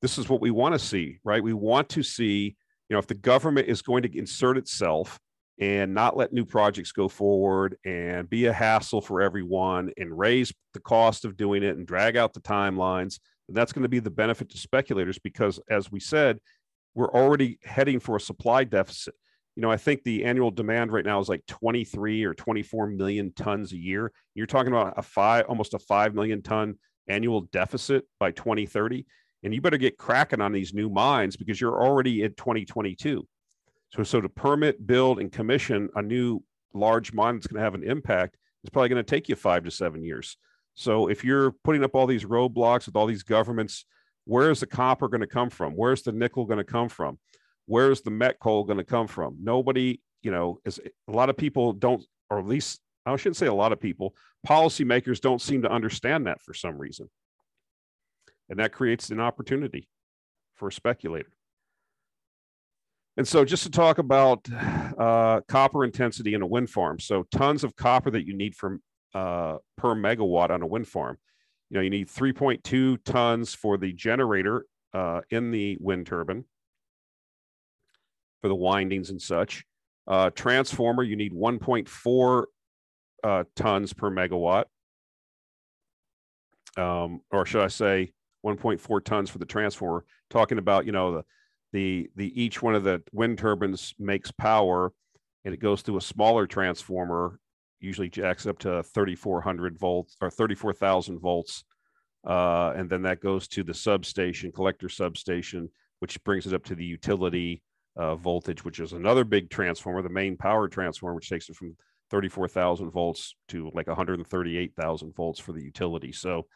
this 0.01 0.19
is 0.19 0.29
what 0.29 0.41
we 0.41 0.51
want 0.51 0.75
to 0.75 0.79
see, 0.79 1.19
right? 1.25 1.43
We 1.43 1.53
want 1.53 1.89
to 1.91 2.03
see, 2.03 2.57
you 2.89 2.95
know, 2.95 2.99
if 2.99 3.07
the 3.07 3.15
government 3.15 3.69
is 3.69 3.83
going 3.83 4.03
to 4.03 4.19
insert 4.19 4.59
itself 4.59 5.19
and 5.61 5.95
not 5.95 6.17
let 6.17 6.33
new 6.33 6.45
projects 6.45 6.93
go 6.93 7.09
forward 7.09 7.77
and 7.85 8.29
be 8.29 8.47
a 8.47 8.53
hassle 8.53 9.01
for 9.01 9.23
everyone 9.23 9.93
and 9.97 10.17
raise 10.19 10.53
the 10.73 10.81
cost 10.81 11.25
of 11.25 11.37
doing 11.37 11.63
it 11.63 11.77
and 11.77 11.87
drag 11.87 12.17
out 12.17 12.35
the 12.35 12.41
timelines, 12.41 13.19
that's 13.49 13.73
going 13.73 13.83
to 13.83 13.89
be 13.89 14.01
the 14.01 14.11
benefit 14.11 14.51
to 14.51 14.59
speculators 14.59 15.19
because, 15.19 15.61
as 15.69 15.93
we 15.93 16.01
said, 16.01 16.39
we're 16.95 17.11
already 17.11 17.59
heading 17.63 18.01
for 18.01 18.17
a 18.17 18.21
supply 18.21 18.65
deficit. 18.65 19.15
You 19.57 19.63
know, 19.63 19.71
I 19.71 19.77
think 19.77 20.03
the 20.03 20.25
annual 20.25 20.51
demand 20.51 20.93
right 20.93 21.05
now 21.05 21.21
is 21.21 21.29
like 21.29 21.47
23 21.47 22.25
or 22.25 22.35
24 22.35 22.89
million 22.89 23.33
tons 23.33 23.73
a 23.73 23.77
year. 23.77 24.13
You're 24.35 24.47
talking 24.47 24.73
about 24.73 24.95
a 24.97 25.03
five, 25.03 25.47
almost 25.47 25.75
a 25.75 25.79
5 25.79 26.15
million 26.15 26.43
ton 26.43 26.77
annual 27.09 27.43
deficit 27.43 28.05
by 28.19 28.33
2030. 28.33 29.07
And 29.43 29.55
you 29.55 29.61
better 29.61 29.77
get 29.77 29.99
cracking 29.99 30.41
on 30.41 30.53
these 30.53 30.75
new 30.75 30.89
mines 30.89 31.37
because 31.37 31.61
you're 31.61 31.81
already 31.81 32.23
in 32.23 32.35
2022. 32.35 33.27
So, 33.91 34.03
so 34.03 34.21
to 34.21 34.29
permit, 34.29 34.87
build, 34.87 35.21
and 35.21 35.31
commission 35.31 35.89
a 35.95 36.03
new 36.03 36.43
large 36.73 37.13
mine 37.13 37.37
that's 37.37 37.47
going 37.47 37.59
to 37.59 37.65
have 37.65 37.75
an 37.75 37.85
impact 37.85 38.37
is 38.65 38.71
probably 38.71 38.89
going 38.89 39.05
to 39.05 39.09
take 39.09 39.29
you 39.29 39.37
five 39.37 39.65
to 39.65 39.71
seven 39.71 40.03
years. 40.03 40.37
So 40.75 41.09
if 41.09 41.23
you're 41.25 41.53
putting 41.63 41.85
up 41.85 41.95
all 41.95 42.07
these 42.07 42.25
roadblocks 42.25 42.87
with 42.87 42.97
all 42.97 43.07
these 43.07 43.23
governments, 43.23 43.85
where 44.25 44.51
is 44.51 44.61
the 44.61 44.67
copper 44.67 45.09
going 45.09 45.21
to 45.21 45.27
come 45.27 45.51
from? 45.51 45.73
Where's 45.73 46.03
the 46.03 46.13
nickel 46.13 46.45
going 46.45 46.59
to 46.59 46.65
come 46.65 46.89
from? 46.89 47.19
Where's 47.67 48.03
the 48.03 48.11
met 48.11 48.39
coal 48.39 48.65
going 48.65 48.79
to 48.79 48.85
come 48.85 49.07
from? 49.07 49.37
Nobody, 49.41 50.01
you 50.23 50.31
know, 50.31 50.59
is 50.65 50.81
a 51.09 51.13
lot 51.13 51.31
of 51.31 51.37
people 51.37 51.73
don't, 51.73 52.05
or 52.31 52.39
at 52.39 52.47
least 52.47 52.81
I 53.07 53.17
shouldn't 53.17 53.37
say 53.37 53.47
a 53.47 53.55
lot 53.55 53.73
of 53.73 53.81
people, 53.81 54.15
policymakers 54.47 55.21
don't 55.21 55.41
seem 55.41 55.63
to 55.63 55.71
understand 55.71 56.27
that 56.27 56.41
for 56.41 56.55
some 56.55 56.79
reason. 56.79 57.11
And 58.49 58.59
that 58.59 58.73
creates 58.73 59.11
an 59.11 59.21
opportunity 59.21 59.89
for 60.55 60.69
a 60.69 60.73
speculator. 60.73 61.33
And 63.17 63.27
so, 63.29 63.45
just 63.45 63.63
to 63.63 63.71
talk 63.71 63.99
about 63.99 64.47
uh, 64.99 65.41
copper 65.49 65.85
intensity 65.85 66.35
in 66.35 66.43
a 66.43 66.47
wind 66.47 66.69
farm, 66.69 66.99
so 66.99 67.25
tons 67.31 67.63
of 67.63 67.77
copper 67.77 68.11
that 68.11 68.27
you 68.27 68.35
need 68.35 68.57
from 68.57 68.83
uh, 69.15 69.59
per 69.77 69.95
megawatt 69.95 70.51
on 70.51 70.63
a 70.63 70.67
wind 70.67 70.89
farm. 70.89 71.17
You 71.75 71.81
know, 71.81 71.85
you 71.85 71.91
need 71.91 72.07
3.2 72.07 72.99
tons 73.05 73.53
for 73.53 73.77
the 73.77 73.93
generator 73.93 74.65
uh, 74.93 75.23
in 75.31 75.51
the 75.51 75.77
wind 75.81 76.07
turbine 76.07 76.45
for 78.41 78.47
the 78.47 78.55
windings 78.55 79.11
and 79.11 79.21
such. 79.21 79.65
Uh, 80.07 80.31
transformer, 80.31 81.03
you 81.03 81.17
need 81.17 81.33
1.4 81.33 82.45
uh, 83.25 83.45
tons 83.57 83.93
per 83.93 84.09
megawatt, 84.09 84.67
um, 86.77 87.23
or 87.33 87.45
should 87.45 87.65
I 87.65 87.67
say, 87.67 88.13
1.4 88.47 89.05
tons 89.05 89.29
for 89.29 89.39
the 89.39 89.45
transformer. 89.45 90.05
Talking 90.31 90.59
about, 90.59 90.87
you 90.87 90.93
know, 90.93 91.13
the 91.13 91.25
the 91.73 92.09
the 92.15 92.41
each 92.41 92.63
one 92.63 92.77
of 92.77 92.85
the 92.85 93.03
wind 93.13 93.39
turbines 93.39 93.95
makes 93.99 94.31
power 94.31 94.93
and 95.45 95.53
it 95.53 95.59
goes 95.59 95.83
through 95.83 95.97
a 95.97 96.03
smaller 96.03 96.47
transformer 96.47 97.41
usually 97.85 98.09
jacks 98.09 98.47
up 98.47 98.59
to 98.59 98.83
3400 98.83 99.79
volts 99.79 100.17
or 100.21 100.31
34,000 100.31 101.19
volts 101.19 101.65
uh, 102.27 102.73
and 102.77 102.89
then 102.89 103.03
that 103.03 103.21
goes 103.21 103.47
to 103.49 103.63
the 103.63 103.75
substation 103.75 104.51
collector 104.51 104.89
substation 104.89 105.69
which 106.01 106.23
brings 106.25 106.47
it 106.47 106.55
up 106.55 106.65
to 106.65 106.75
the 106.75 106.85
utility 106.85 107.63
uh, 107.97 108.15
voltage 108.17 108.65
which 108.65 108.81
is 108.81 108.93
another 108.93 109.25
big 109.25 109.51
transformer 109.51 110.03
the 110.03 110.09
main 110.09 110.37
power 110.37 110.69
transformer 110.69 111.15
which 111.15 111.29
takes 111.29 111.49
it 111.49 111.57
from 111.57 111.77
34,000 112.11 112.91
volts 112.91 113.35
to 113.49 113.71
like 113.75 113.87
138,000 113.87 115.15
volts 115.15 115.41
for 115.41 115.53
the 115.53 115.63
utility 115.63 116.13
so 116.13 116.47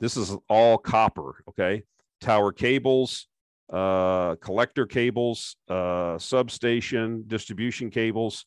this 0.00 0.16
is 0.16 0.36
all 0.48 0.76
copper 0.76 1.42
okay 1.48 1.82
tower 2.20 2.52
cables 2.52 3.28
uh, 3.72 4.36
collector 4.36 4.86
cables, 4.86 5.56
uh, 5.68 6.18
substation, 6.18 7.24
distribution 7.26 7.90
cables. 7.90 8.46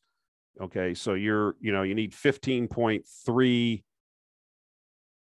Okay, 0.59 0.93
so 0.93 1.13
you're, 1.13 1.55
you 1.59 1.71
know, 1.71 1.83
you 1.83 1.93
need 1.93 2.13
15.3 2.13 3.83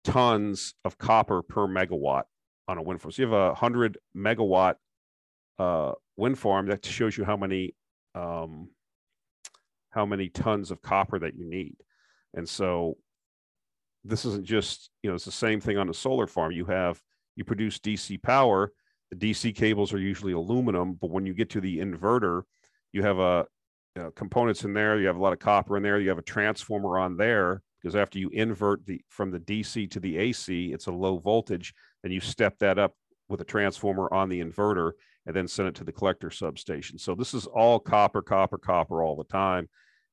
tons 0.05 0.75
of 0.85 0.99
copper 0.99 1.42
per 1.42 1.66
megawatt 1.66 2.25
on 2.68 2.79
a 2.79 2.83
wind 2.83 3.01
farm. 3.01 3.12
So 3.12 3.22
you 3.22 3.29
have 3.29 3.38
a 3.38 3.49
100 3.49 3.99
megawatt 4.16 4.77
uh, 5.59 5.92
wind 6.16 6.38
farm 6.38 6.66
that 6.66 6.85
shows 6.85 7.16
you 7.16 7.25
how 7.25 7.37
many 7.37 7.75
um, 8.14 8.70
how 9.90 10.07
many 10.07 10.29
tons 10.29 10.70
of 10.70 10.81
copper 10.81 11.18
that 11.18 11.37
you 11.37 11.49
need. 11.49 11.77
And 12.35 12.49
so 12.49 12.96
this 14.05 14.25
isn't 14.25 14.44
just, 14.44 14.90
you 15.03 15.11
know, 15.11 15.16
it's 15.16 15.25
the 15.25 15.33
same 15.33 15.61
thing 15.61 15.77
on 15.77 15.90
a 15.90 15.94
solar 15.94 16.27
farm. 16.27 16.53
You 16.53 16.64
have 16.66 17.01
you 17.35 17.44
produce 17.44 17.79
DC 17.79 18.22
power 18.22 18.72
the 19.11 19.16
DC 19.16 19.55
cables 19.55 19.92
are 19.92 19.99
usually 19.99 20.33
aluminum, 20.33 20.94
but 20.94 21.11
when 21.11 21.27
you 21.27 21.35
get 21.35 21.51
to 21.51 21.61
the 21.61 21.79
inverter, 21.79 22.42
you 22.92 23.03
have 23.03 23.18
a 23.18 23.46
components 24.14 24.64
in 24.64 24.72
there. 24.72 24.98
You 24.98 25.06
have 25.06 25.16
a 25.16 25.22
lot 25.22 25.32
of 25.32 25.38
copper 25.38 25.76
in 25.76 25.82
there. 25.82 25.98
You 25.98 26.09
have 26.09 26.18
a 26.18 26.22
transformer 26.22 26.98
on 26.98 27.16
there 27.16 27.62
because 27.80 27.96
after 27.96 28.18
you 28.18 28.28
invert 28.30 28.85
the 28.87 29.00
from 29.09 29.30
the 29.30 29.40
DC 29.40 29.90
to 29.90 30.00
the 30.00 30.18
AC, 30.18 30.72
it's 30.72 30.87
a 30.87 30.92
low 30.92 31.18
voltage. 31.18 31.74
and 32.04 32.12
you 32.12 32.20
step 32.20 32.59
that 32.59 32.78
up 32.78 32.94
with 33.28 33.40
a 33.40 33.44
transformer 33.44 34.12
on 34.12 34.28
the 34.28 34.40
inverter 34.40 34.92
and 35.26 35.35
then 35.35 35.48
send 35.48 35.68
it 35.68 35.74
to 35.74 35.85
the 35.85 35.92
collector 35.92 36.30
substation. 36.30 36.98
So 36.98 37.14
this 37.14 37.35
is 37.35 37.46
all 37.46 37.80
copper, 37.80 38.22
copper, 38.22 38.59
copper 38.59 39.02
all 39.02 39.16
the 39.16 39.24
time. 39.24 39.68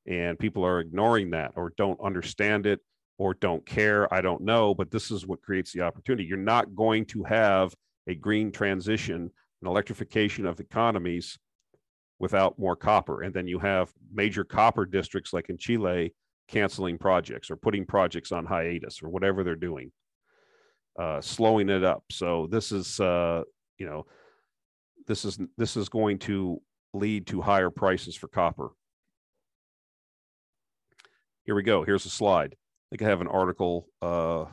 And 0.06 0.38
people 0.38 0.66
are 0.66 0.80
ignoring 0.80 1.30
that 1.30 1.52
or 1.56 1.72
don't 1.76 2.00
understand 2.00 2.66
it 2.66 2.80
or 3.16 3.34
don't 3.34 3.64
care. 3.64 4.12
I 4.12 4.20
don't 4.20 4.42
know, 4.42 4.74
but 4.74 4.90
this 4.90 5.10
is 5.10 5.26
what 5.26 5.40
creates 5.40 5.72
the 5.72 5.82
opportunity. 5.82 6.24
You're 6.24 6.36
not 6.36 6.74
going 6.74 7.06
to 7.06 7.22
have 7.22 7.72
a 8.08 8.14
green 8.14 8.50
transition, 8.50 9.30
an 9.62 9.68
electrification 9.68 10.46
of 10.46 10.60
economies 10.60 11.38
without 12.24 12.58
more 12.58 12.74
copper. 12.74 13.20
And 13.20 13.34
then 13.34 13.46
you 13.46 13.58
have 13.58 13.92
major 14.10 14.44
copper 14.44 14.86
districts 14.86 15.34
like 15.34 15.50
in 15.50 15.58
Chile 15.58 16.14
canceling 16.48 16.96
projects 16.96 17.50
or 17.50 17.56
putting 17.56 17.84
projects 17.84 18.32
on 18.32 18.46
hiatus 18.46 19.02
or 19.02 19.10
whatever 19.10 19.44
they're 19.44 19.54
doing, 19.56 19.92
uh, 20.98 21.20
slowing 21.20 21.68
it 21.68 21.84
up. 21.84 22.02
So 22.10 22.48
this 22.50 22.72
is, 22.72 22.98
uh, 22.98 23.42
you 23.76 23.84
know, 23.84 24.06
this 25.06 25.26
is 25.26 25.38
this 25.58 25.76
is 25.76 25.90
going 25.90 26.18
to 26.20 26.62
lead 26.94 27.26
to 27.26 27.42
higher 27.42 27.68
prices 27.68 28.16
for 28.16 28.28
copper. 28.28 28.70
Here 31.44 31.54
we 31.54 31.62
go. 31.62 31.84
Here's 31.84 32.06
a 32.06 32.10
slide. 32.10 32.54
I 32.54 32.86
think 32.88 33.02
I 33.02 33.10
have 33.10 33.20
an 33.20 33.28
article. 33.28 33.86
Uh, 34.00 34.46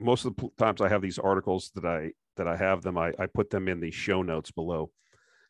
most 0.00 0.24
of 0.24 0.34
the 0.34 0.48
times 0.56 0.80
I 0.80 0.88
have 0.88 1.02
these 1.02 1.18
articles 1.18 1.72
that 1.74 1.84
I 1.84 2.12
that 2.38 2.48
I 2.48 2.56
have 2.56 2.80
them, 2.80 2.96
I, 2.96 3.12
I 3.18 3.26
put 3.26 3.50
them 3.50 3.68
in 3.68 3.80
the 3.80 3.90
show 3.90 4.22
notes 4.22 4.50
below. 4.50 4.90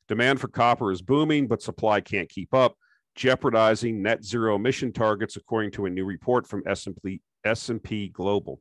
Demand 0.09 0.41
for 0.41 0.49
copper 0.49 0.93
is 0.93 1.03
booming, 1.03 1.49
but 1.49 1.63
supply 1.63 2.01
can't 2.01 2.29
keep 2.29 2.55
up, 2.55 2.77
jeopardizing 3.15 4.03
net 4.03 4.25
zero 4.25 4.55
emission 4.55 4.93
targets, 4.93 5.37
according 5.37 5.73
to 5.73 5.87
a 5.87 5.91
new 5.91 6.05
report 6.05 6.47
from 6.47 6.63
S&P, 6.67 7.21
S&P 7.45 8.09
Global. 8.09 8.61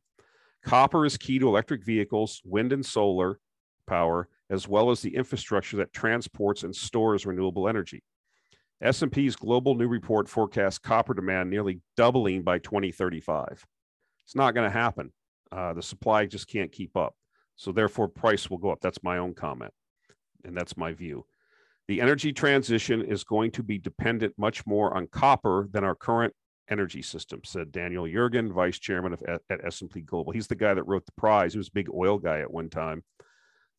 Copper 0.63 1.05
is 1.05 1.17
key 1.17 1.37
to 1.37 1.47
electric 1.47 1.85
vehicles, 1.85 2.41
wind 2.43 2.73
and 2.73 2.85
solar 2.85 3.39
power, 3.85 4.27
as 4.49 4.67
well 4.67 4.89
as 4.89 5.01
the 5.01 5.15
infrastructure 5.15 5.77
that 5.77 5.93
transports 5.93 6.63
and 6.63 6.75
stores 6.75 7.25
renewable 7.25 7.69
energy. 7.69 8.01
S&P's 8.81 9.35
global 9.35 9.75
new 9.75 9.87
report 9.87 10.27
forecasts 10.27 10.79
copper 10.79 11.13
demand 11.13 11.49
nearly 11.49 11.81
doubling 11.95 12.41
by 12.41 12.59
2035. 12.59 13.65
It's 14.25 14.35
not 14.35 14.53
going 14.53 14.69
to 14.69 14.77
happen. 14.77 15.13
Uh, 15.51 15.73
the 15.73 15.81
supply 15.81 16.25
just 16.25 16.47
can't 16.47 16.71
keep 16.71 16.97
up. 16.97 17.15
So 17.55 17.71
therefore, 17.71 18.07
price 18.07 18.49
will 18.49 18.57
go 18.57 18.71
up. 18.71 18.81
That's 18.81 19.03
my 19.03 19.17
own 19.17 19.33
comment. 19.33 19.73
And 20.43 20.57
that's 20.57 20.75
my 20.75 20.93
view. 20.93 21.25
The 21.87 22.01
energy 22.01 22.33
transition 22.33 23.03
is 23.03 23.23
going 23.23 23.51
to 23.51 23.63
be 23.63 23.77
dependent 23.77 24.33
much 24.37 24.65
more 24.65 24.95
on 24.95 25.07
copper 25.07 25.67
than 25.71 25.83
our 25.83 25.95
current 25.95 26.33
energy 26.69 27.01
system, 27.01 27.41
said 27.43 27.71
Daniel 27.71 28.05
Yergin, 28.05 28.51
vice 28.51 28.79
chairman 28.79 29.13
of 29.13 29.23
at 29.23 29.65
S&P 29.65 30.01
Global. 30.01 30.31
He's 30.31 30.47
the 30.47 30.55
guy 30.55 30.73
that 30.73 30.83
wrote 30.83 31.05
the 31.05 31.11
prize. 31.13 31.53
He 31.53 31.59
was 31.59 31.67
a 31.67 31.73
big 31.73 31.89
oil 31.93 32.17
guy 32.17 32.39
at 32.39 32.51
one 32.51 32.69
time. 32.69 33.03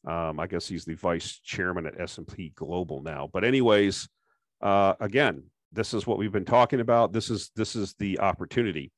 Um, 0.06 0.38
I 0.38 0.46
guess 0.46 0.68
he's 0.68 0.84
the 0.84 0.94
vice 0.94 1.40
chairman 1.42 1.86
at 1.86 2.00
S&P 2.00 2.52
Global 2.54 3.02
now. 3.02 3.28
But 3.32 3.42
anyways, 3.42 4.08
uh, 4.62 4.94
again, 5.00 5.42
this 5.72 5.92
is 5.92 6.06
what 6.06 6.18
we've 6.18 6.32
been 6.32 6.44
talking 6.44 6.80
about. 6.80 7.12
This 7.12 7.28
is 7.28 7.50
this 7.56 7.74
is 7.74 7.94
the 7.98 8.20
opportunity. 8.20 8.92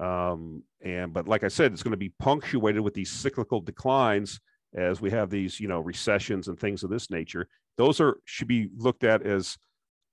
Um, 0.00 0.62
and 0.82 1.12
but 1.12 1.28
like 1.28 1.44
I 1.44 1.48
said, 1.48 1.72
it's 1.72 1.82
going 1.82 1.92
to 1.92 1.98
be 1.98 2.14
punctuated 2.18 2.80
with 2.80 2.94
these 2.94 3.10
cyclical 3.10 3.60
declines 3.60 4.40
as 4.74 5.00
we 5.00 5.10
have 5.10 5.28
these, 5.28 5.60
you 5.60 5.68
know, 5.68 5.80
recessions 5.80 6.48
and 6.48 6.58
things 6.58 6.82
of 6.82 6.90
this 6.90 7.10
nature. 7.10 7.46
Those 7.78 8.00
are 8.00 8.18
should 8.24 8.48
be 8.48 8.68
looked 8.76 9.04
at 9.04 9.22
as 9.22 9.56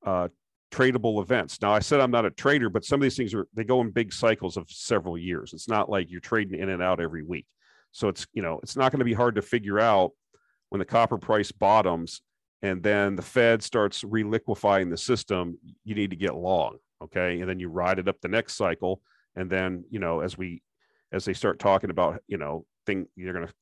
uh, 0.05 0.30
tradable 0.72 1.22
events. 1.22 1.61
Now, 1.61 1.74
I 1.74 1.80
said 1.80 1.99
I'm 1.99 2.11
not 2.11 2.26
a 2.26 2.32
trader, 2.32 2.70
but 2.70 2.86
some 2.86 2.99
of 2.99 3.03
these 3.03 3.18
things 3.18 3.34
are 3.34 3.47
they 3.53 3.63
go 3.63 3.82
in 3.82 3.91
big 3.91 4.13
cycles 4.13 4.55
of 4.55 4.70
several 4.70 5.18
years. 5.18 5.51
It's 5.53 5.68
not 5.68 5.89
like 5.89 6.09
you're 6.09 6.22
trading 6.22 6.59
in 6.59 6.70
and 6.70 6.82
out 6.82 7.01
every 7.01 7.24
week. 7.24 7.45
So 7.91 8.07
it's 8.07 8.26
you 8.34 8.41
know 8.41 8.59
it's 8.63 8.76
not 8.78 8.91
going 8.91 8.99
to 8.99 9.05
be 9.05 9.13
hard 9.13 9.36
to 9.36 9.41
figure 9.41 9.80
out 9.80 10.11
when 10.70 10.80
the 10.80 10.86
copper 10.86 11.18
price 11.18 11.51
bottoms 11.51 12.22
and 12.61 12.82
then 12.82 13.16
the 13.16 13.22
Fed 13.22 13.61
starts 13.61 14.03
reliquefying 14.03 14.89
the 14.89 14.97
system. 14.97 15.57
You 15.84 15.95
need 15.95 16.09
to 16.09 16.16
get 16.16 16.36
long, 16.36 16.78
okay, 17.03 17.39
and 17.39 17.49
then 17.49 17.59
you 17.59 17.70
ride 17.70 17.99
it 17.99 18.07
up 18.07 18.20
the 18.22 18.28
next 18.28 18.55
cycle, 18.55 19.01
and 19.36 19.49
then 19.49 19.84
you 19.89 19.99
know 19.99 20.22
as 20.22 20.38
we 20.38 20.61
as 21.11 21.26
they 21.26 21.34
start 21.34 21.59
talking 21.59 21.89
about 21.89 22.22
you 22.28 22.38
know 22.38 22.66
thing 22.86 23.07
you're 23.16 23.34
going 23.34 23.47
to 23.47 23.53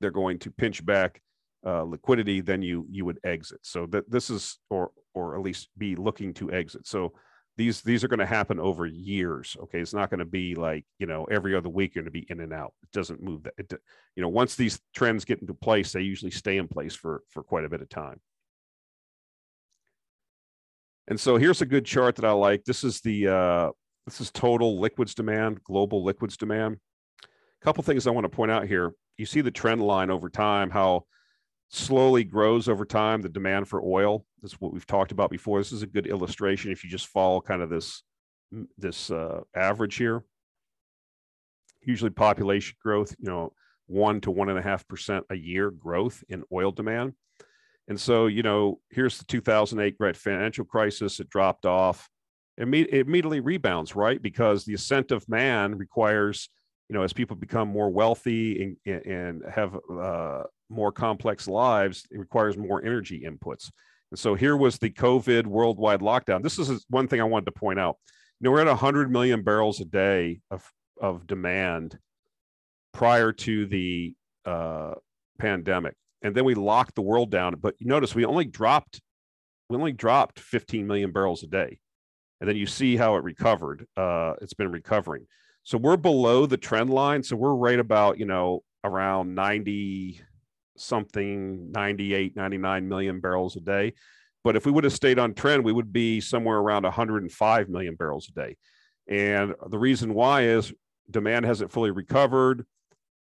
they're 0.00 0.10
going 0.10 0.38
to 0.38 0.50
pinch 0.50 0.84
back 0.84 1.20
uh, 1.66 1.82
liquidity, 1.82 2.40
then 2.40 2.62
you 2.62 2.86
you 2.90 3.04
would 3.04 3.18
exit. 3.24 3.60
So 3.62 3.86
that 3.86 4.10
this 4.10 4.30
is 4.30 4.58
or 4.70 4.90
or 5.14 5.36
at 5.36 5.42
least 5.42 5.68
be 5.76 5.96
looking 5.96 6.34
to 6.34 6.52
exit. 6.52 6.86
So 6.86 7.12
these 7.56 7.82
these 7.82 8.04
are 8.04 8.08
going 8.08 8.20
to 8.20 8.26
happen 8.26 8.60
over 8.60 8.86
years. 8.86 9.56
Okay, 9.64 9.80
it's 9.80 9.92
not 9.92 10.10
going 10.10 10.20
to 10.20 10.24
be 10.24 10.54
like 10.54 10.84
you 10.98 11.06
know 11.06 11.24
every 11.24 11.56
other 11.56 11.68
week 11.68 11.94
you're 11.94 12.04
going 12.04 12.12
to 12.12 12.20
be 12.20 12.26
in 12.30 12.40
and 12.40 12.52
out. 12.52 12.72
It 12.82 12.92
doesn't 12.92 13.22
move 13.22 13.42
that. 13.42 13.54
It, 13.58 13.72
you 14.14 14.22
know 14.22 14.28
once 14.28 14.54
these 14.54 14.80
trends 14.94 15.24
get 15.24 15.40
into 15.40 15.54
place, 15.54 15.92
they 15.92 16.02
usually 16.02 16.30
stay 16.30 16.56
in 16.56 16.68
place 16.68 16.94
for 16.94 17.22
for 17.30 17.42
quite 17.42 17.64
a 17.64 17.68
bit 17.68 17.82
of 17.82 17.88
time. 17.88 18.20
And 21.08 21.18
so 21.18 21.36
here's 21.36 21.62
a 21.62 21.66
good 21.66 21.86
chart 21.86 22.16
that 22.16 22.24
I 22.24 22.32
like. 22.32 22.64
This 22.64 22.84
is 22.84 23.00
the 23.00 23.28
uh, 23.28 23.70
this 24.06 24.20
is 24.20 24.30
total 24.30 24.78
liquids 24.78 25.14
demand, 25.14 25.62
global 25.64 26.04
liquids 26.04 26.36
demand. 26.36 26.76
A 27.24 27.64
couple 27.64 27.82
things 27.82 28.06
I 28.06 28.10
want 28.10 28.24
to 28.24 28.28
point 28.28 28.52
out 28.52 28.68
here. 28.68 28.92
You 29.16 29.26
see 29.26 29.40
the 29.40 29.50
trend 29.50 29.82
line 29.82 30.10
over 30.10 30.30
time, 30.30 30.70
how 30.70 31.06
slowly 31.68 32.24
grows 32.24 32.68
over 32.68 32.84
time 32.84 33.20
the 33.20 33.28
demand 33.28 33.68
for 33.68 33.82
oil 33.82 34.24
that's 34.42 34.60
what 34.60 34.72
we've 34.72 34.86
talked 34.86 35.12
about 35.12 35.30
before. 35.30 35.58
This 35.58 35.72
is 35.72 35.82
a 35.82 35.86
good 35.86 36.06
illustration 36.06 36.70
if 36.70 36.84
you 36.84 36.90
just 36.90 37.08
follow 37.08 37.40
kind 37.40 37.62
of 37.62 37.70
this 37.70 38.02
this 38.76 39.10
uh, 39.10 39.40
average 39.54 39.96
here. 39.96 40.24
Usually 41.82 42.10
population 42.10 42.76
growth 42.82 43.14
you 43.18 43.30
know 43.30 43.52
one 43.86 44.20
to 44.20 44.30
one 44.30 44.48
and 44.48 44.58
a 44.58 44.62
half 44.62 44.86
percent 44.86 45.24
a 45.30 45.34
year 45.34 45.70
growth 45.70 46.22
in 46.28 46.44
oil 46.52 46.70
demand. 46.70 47.14
And 47.88 48.00
so 48.00 48.26
you 48.26 48.42
know 48.42 48.80
here's 48.90 49.18
the 49.18 49.24
2008 49.24 49.98
great 49.98 50.16
financial 50.16 50.64
crisis. 50.64 51.20
It 51.20 51.30
dropped 51.30 51.66
off. 51.66 52.08
It, 52.56 52.62
immediately 52.62 53.40
rebounds 53.40 53.94
right? 53.94 54.20
Because 54.20 54.64
the 54.64 54.74
ascent 54.74 55.10
of 55.10 55.28
man 55.28 55.76
requires 55.76 56.48
you 56.88 56.94
know 56.94 57.02
as 57.02 57.12
people 57.12 57.36
become 57.36 57.68
more 57.68 57.90
wealthy 57.90 58.76
and, 58.86 59.06
and 59.06 59.42
have 59.50 59.76
uh, 59.90 60.44
more 60.70 60.92
complex 60.92 61.48
lives, 61.48 62.06
it 62.10 62.18
requires 62.18 62.56
more 62.56 62.84
energy 62.84 63.24
inputs. 63.26 63.70
And 64.10 64.18
so 64.18 64.34
here 64.34 64.56
was 64.56 64.78
the 64.78 64.90
COVID 64.90 65.46
worldwide 65.46 66.00
lockdown. 66.00 66.42
This 66.42 66.58
is 66.58 66.84
one 66.88 67.08
thing 67.08 67.20
I 67.20 67.24
wanted 67.24 67.46
to 67.46 67.52
point 67.52 67.78
out. 67.78 67.96
You 68.40 68.46
know, 68.46 68.52
we're 68.52 68.60
at 68.60 68.66
100 68.66 69.10
million 69.10 69.42
barrels 69.42 69.80
a 69.80 69.84
day 69.84 70.40
of, 70.50 70.70
of 71.00 71.26
demand 71.26 71.98
prior 72.92 73.32
to 73.32 73.66
the 73.66 74.14
uh, 74.44 74.94
pandemic. 75.38 75.94
And 76.22 76.34
then 76.34 76.44
we 76.44 76.54
locked 76.54 76.94
the 76.94 77.02
world 77.02 77.30
down. 77.30 77.56
But 77.60 77.74
you 77.78 77.86
notice 77.86 78.14
we 78.14 78.24
only 78.24 78.44
dropped, 78.44 79.00
we 79.68 79.76
only 79.76 79.92
dropped 79.92 80.40
15 80.40 80.86
million 80.86 81.12
barrels 81.12 81.42
a 81.42 81.46
day. 81.46 81.78
And 82.40 82.48
then 82.48 82.56
you 82.56 82.66
see 82.66 82.96
how 82.96 83.16
it 83.16 83.24
recovered. 83.24 83.86
Uh, 83.96 84.34
it's 84.40 84.54
been 84.54 84.70
recovering. 84.70 85.26
So 85.64 85.76
we're 85.76 85.96
below 85.96 86.46
the 86.46 86.56
trend 86.56 86.90
line. 86.90 87.22
So 87.22 87.36
we're 87.36 87.54
right 87.54 87.78
about, 87.78 88.18
you 88.18 88.24
know, 88.24 88.62
around 88.84 89.34
90, 89.34 90.20
something 90.80 91.70
98, 91.72 92.36
99 92.36 92.88
million 92.88 93.20
barrels 93.20 93.56
a 93.56 93.60
day. 93.60 93.94
But 94.44 94.56
if 94.56 94.64
we 94.64 94.72
would 94.72 94.84
have 94.84 94.92
stayed 94.92 95.18
on 95.18 95.34
trend, 95.34 95.64
we 95.64 95.72
would 95.72 95.92
be 95.92 96.20
somewhere 96.20 96.58
around 96.58 96.84
105 96.84 97.68
million 97.68 97.96
barrels 97.96 98.30
a 98.30 98.32
day. 98.32 98.56
And 99.08 99.54
the 99.68 99.78
reason 99.78 100.14
why 100.14 100.44
is 100.44 100.72
demand 101.10 101.44
hasn't 101.44 101.72
fully 101.72 101.90
recovered. 101.90 102.66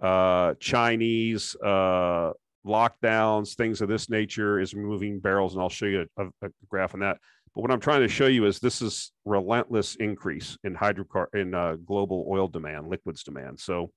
Uh, 0.01 0.55
Chinese 0.61 1.57
uh, 1.65 2.33
lockdowns, 2.67 3.55
things 3.55 3.81
of 3.81 3.89
this 3.89 4.11
nature 4.11 4.61
is 4.61 4.75
moving 4.75 5.21
barrels. 5.21 5.55
And 5.55 5.63
I'll 5.63 5.69
show 5.69 5.87
you 5.87 6.07
a, 6.17 6.27
a, 6.27 6.51
graph 6.69 6.95
on 6.95 7.01
that. 7.01 7.19
But 7.55 7.63
what 7.63 7.71
I'm 7.71 7.81
trying 7.81 8.01
to 8.01 8.09
show 8.09 8.27
you 8.27 8.47
is 8.47 8.59
this 8.59 8.83
is 8.83 9.13
relentless 9.25 9.97
increase 9.97 10.57
in 10.65 10.75
hydrocar 10.75 11.27
in 11.35 11.55
uh, 11.55 11.77
global 11.85 12.27
oil 12.29 12.49
demand, 12.49 12.89
liquids 12.89 13.23
demand. 13.23 13.61
So 13.61 13.91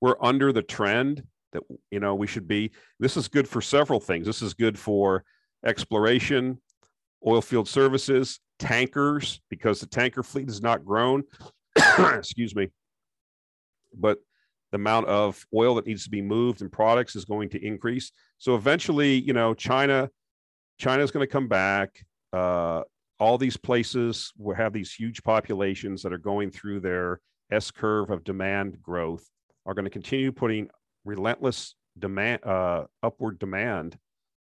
we're 0.00 0.16
under 0.20 0.52
the 0.52 0.62
trend 0.62 1.22
that 1.56 1.62
you 1.90 2.00
know 2.00 2.14
we 2.14 2.26
should 2.26 2.46
be 2.46 2.70
this 3.00 3.16
is 3.16 3.28
good 3.28 3.48
for 3.48 3.60
several 3.60 4.00
things. 4.00 4.26
This 4.26 4.42
is 4.42 4.54
good 4.54 4.78
for 4.78 5.24
exploration 5.64 6.60
oil 7.26 7.40
field 7.40 7.68
services 7.68 8.38
tankers 8.58 9.40
because 9.50 9.80
the 9.80 9.86
tanker 9.86 10.22
fleet 10.22 10.46
has 10.46 10.62
not 10.62 10.84
grown 10.84 11.24
excuse 11.98 12.54
me 12.54 12.70
but 13.98 14.18
the 14.72 14.76
amount 14.76 15.06
of 15.06 15.44
oil 15.54 15.74
that 15.76 15.86
needs 15.86 16.04
to 16.04 16.10
be 16.10 16.22
moved 16.22 16.60
and 16.60 16.70
products 16.70 17.16
is 17.16 17.24
going 17.24 17.48
to 17.50 17.64
increase. 17.64 18.12
So 18.38 18.54
eventually 18.54 19.20
you 19.20 19.32
know 19.32 19.54
china 19.54 20.10
china 20.78 21.02
is 21.02 21.10
going 21.10 21.26
to 21.26 21.32
come 21.32 21.48
back. 21.48 22.04
Uh, 22.32 22.82
all 23.18 23.38
these 23.38 23.56
places 23.56 24.32
will 24.36 24.54
have 24.54 24.72
these 24.72 24.92
huge 24.92 25.22
populations 25.22 26.02
that 26.02 26.12
are 26.12 26.18
going 26.18 26.50
through 26.50 26.80
their 26.80 27.20
s 27.50 27.70
curve 27.70 28.10
of 28.10 28.24
demand 28.24 28.80
growth 28.82 29.26
are 29.64 29.74
going 29.74 29.84
to 29.84 29.90
continue 29.90 30.32
putting 30.32 30.68
relentless 31.06 31.74
demand, 31.98 32.44
uh, 32.44 32.84
upward 33.02 33.38
demand 33.38 33.96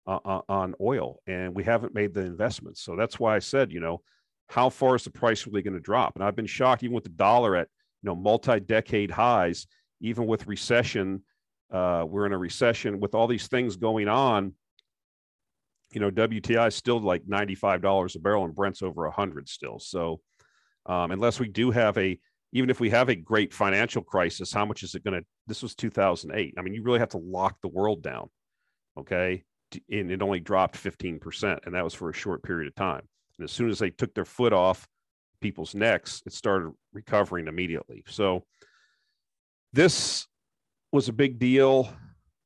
uh, 0.06 0.18
uh, 0.24 0.40
on 0.48 0.74
oil, 0.80 1.20
and 1.26 1.54
we 1.54 1.64
haven't 1.64 1.94
made 1.94 2.14
the 2.14 2.20
investments. 2.20 2.80
So 2.82 2.96
that's 2.96 3.18
why 3.18 3.36
I 3.36 3.40
said, 3.40 3.72
you 3.72 3.80
know, 3.80 4.02
how 4.48 4.70
far 4.70 4.94
is 4.94 5.04
the 5.04 5.10
price 5.10 5.46
really 5.46 5.62
going 5.62 5.74
to 5.74 5.80
drop? 5.80 6.14
And 6.14 6.24
I've 6.24 6.36
been 6.36 6.46
shocked, 6.46 6.84
even 6.84 6.94
with 6.94 7.04
the 7.04 7.10
dollar 7.10 7.56
at 7.56 7.68
you 8.02 8.08
know 8.08 8.14
multi-decade 8.14 9.10
highs, 9.10 9.66
even 10.00 10.26
with 10.26 10.46
recession. 10.46 11.22
Uh, 11.72 12.04
we're 12.06 12.26
in 12.26 12.32
a 12.32 12.38
recession 12.38 13.00
with 13.00 13.14
all 13.14 13.26
these 13.26 13.48
things 13.48 13.76
going 13.76 14.06
on. 14.06 14.54
You 15.92 16.00
know, 16.00 16.10
WTI 16.10 16.68
is 16.68 16.76
still 16.76 17.00
like 17.00 17.22
ninety-five 17.26 17.82
dollars 17.82 18.14
a 18.14 18.20
barrel, 18.20 18.44
and 18.44 18.54
Brent's 18.54 18.82
over 18.82 19.06
a 19.06 19.10
hundred 19.10 19.48
still. 19.48 19.80
So, 19.80 20.20
um, 20.86 21.10
unless 21.10 21.40
we 21.40 21.48
do 21.48 21.72
have 21.72 21.98
a 21.98 22.18
even 22.56 22.70
if 22.70 22.80
we 22.80 22.88
have 22.88 23.10
a 23.10 23.14
great 23.14 23.52
financial 23.52 24.00
crisis, 24.00 24.50
how 24.50 24.64
much 24.64 24.82
is 24.82 24.94
it 24.94 25.04
going 25.04 25.20
to? 25.20 25.26
This 25.46 25.62
was 25.62 25.74
2008. 25.74 26.54
I 26.56 26.62
mean, 26.62 26.72
you 26.72 26.82
really 26.82 27.00
have 27.00 27.10
to 27.10 27.18
lock 27.18 27.60
the 27.60 27.68
world 27.68 28.02
down. 28.02 28.30
Okay. 28.98 29.42
And 29.90 30.10
it 30.10 30.22
only 30.22 30.40
dropped 30.40 30.82
15%. 30.82 31.66
And 31.66 31.74
that 31.74 31.84
was 31.84 31.92
for 31.92 32.08
a 32.08 32.14
short 32.14 32.42
period 32.42 32.68
of 32.68 32.74
time. 32.74 33.02
And 33.38 33.44
as 33.44 33.52
soon 33.52 33.68
as 33.68 33.78
they 33.78 33.90
took 33.90 34.14
their 34.14 34.24
foot 34.24 34.54
off 34.54 34.88
people's 35.42 35.74
necks, 35.74 36.22
it 36.24 36.32
started 36.32 36.72
recovering 36.94 37.46
immediately. 37.46 38.02
So 38.06 38.42
this 39.74 40.26
was 40.92 41.10
a 41.10 41.12
big 41.12 41.38
deal. 41.38 41.92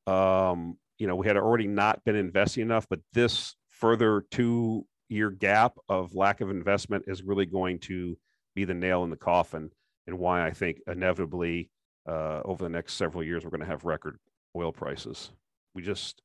Um, 0.08 0.76
you 0.98 1.06
know, 1.06 1.14
we 1.14 1.28
had 1.28 1.36
already 1.36 1.68
not 1.68 2.04
been 2.04 2.16
investing 2.16 2.62
enough, 2.62 2.88
but 2.90 2.98
this 3.12 3.54
further 3.68 4.24
two 4.32 4.86
year 5.08 5.30
gap 5.30 5.74
of 5.88 6.16
lack 6.16 6.40
of 6.40 6.50
investment 6.50 7.04
is 7.06 7.22
really 7.22 7.46
going 7.46 7.78
to 7.78 8.18
be 8.56 8.64
the 8.64 8.74
nail 8.74 9.04
in 9.04 9.10
the 9.10 9.16
coffin 9.16 9.70
and 10.10 10.18
why 10.18 10.44
I 10.44 10.50
think 10.50 10.80
inevitably 10.86 11.70
uh, 12.06 12.40
over 12.44 12.64
the 12.64 12.68
next 12.68 12.94
several 12.94 13.22
years 13.22 13.44
we're 13.44 13.50
going 13.50 13.60
to 13.60 13.66
have 13.66 13.84
record 13.84 14.18
oil 14.56 14.72
prices. 14.72 15.30
We 15.74 15.82
just, 15.82 16.20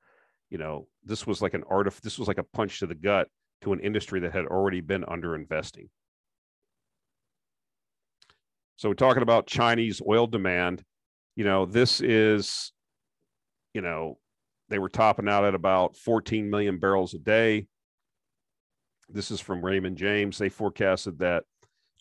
you 0.50 0.58
know, 0.58 0.88
this 1.04 1.28
was 1.28 1.42
like 1.42 1.54
an 1.54 1.64
art 1.70 1.88
of 1.88 2.02
this 2.02 2.18
was 2.18 2.28
like 2.28 2.40
a 2.40 2.44
punch 2.44 2.80
to 2.80 2.88
the 2.88 2.96
gut 2.96 3.28
to 3.62 3.74
an 3.74 3.80
industry 3.80 4.20
that 4.22 4.34
had 4.34 4.46
already 4.46 4.82
been 4.82 5.06
under 5.08 5.36
investing. 5.36 5.90
So 8.78 8.90
we're 8.90 8.96
talking 8.96 9.24
about 9.24 9.48
Chinese 9.48 10.02
oil 10.06 10.28
demand. 10.28 10.84
You 11.36 11.46
know, 11.46 11.66
this 11.66 12.02
is, 12.02 12.74
you 13.74 13.82
know, 13.82 14.18
they 14.70 14.80
were 14.80 14.90
topping 14.90 15.30
out 15.30 15.46
at 15.46 15.54
about 15.54 15.96
14 15.96 16.50
million 16.50 16.80
barrels 16.80 17.14
a 17.14 17.20
day. 17.20 17.68
This 19.08 19.30
is 19.30 19.40
from 19.40 19.64
Raymond 19.64 19.98
James. 19.98 20.40
They 20.40 20.50
forecasted 20.50 21.20
that 21.20 21.44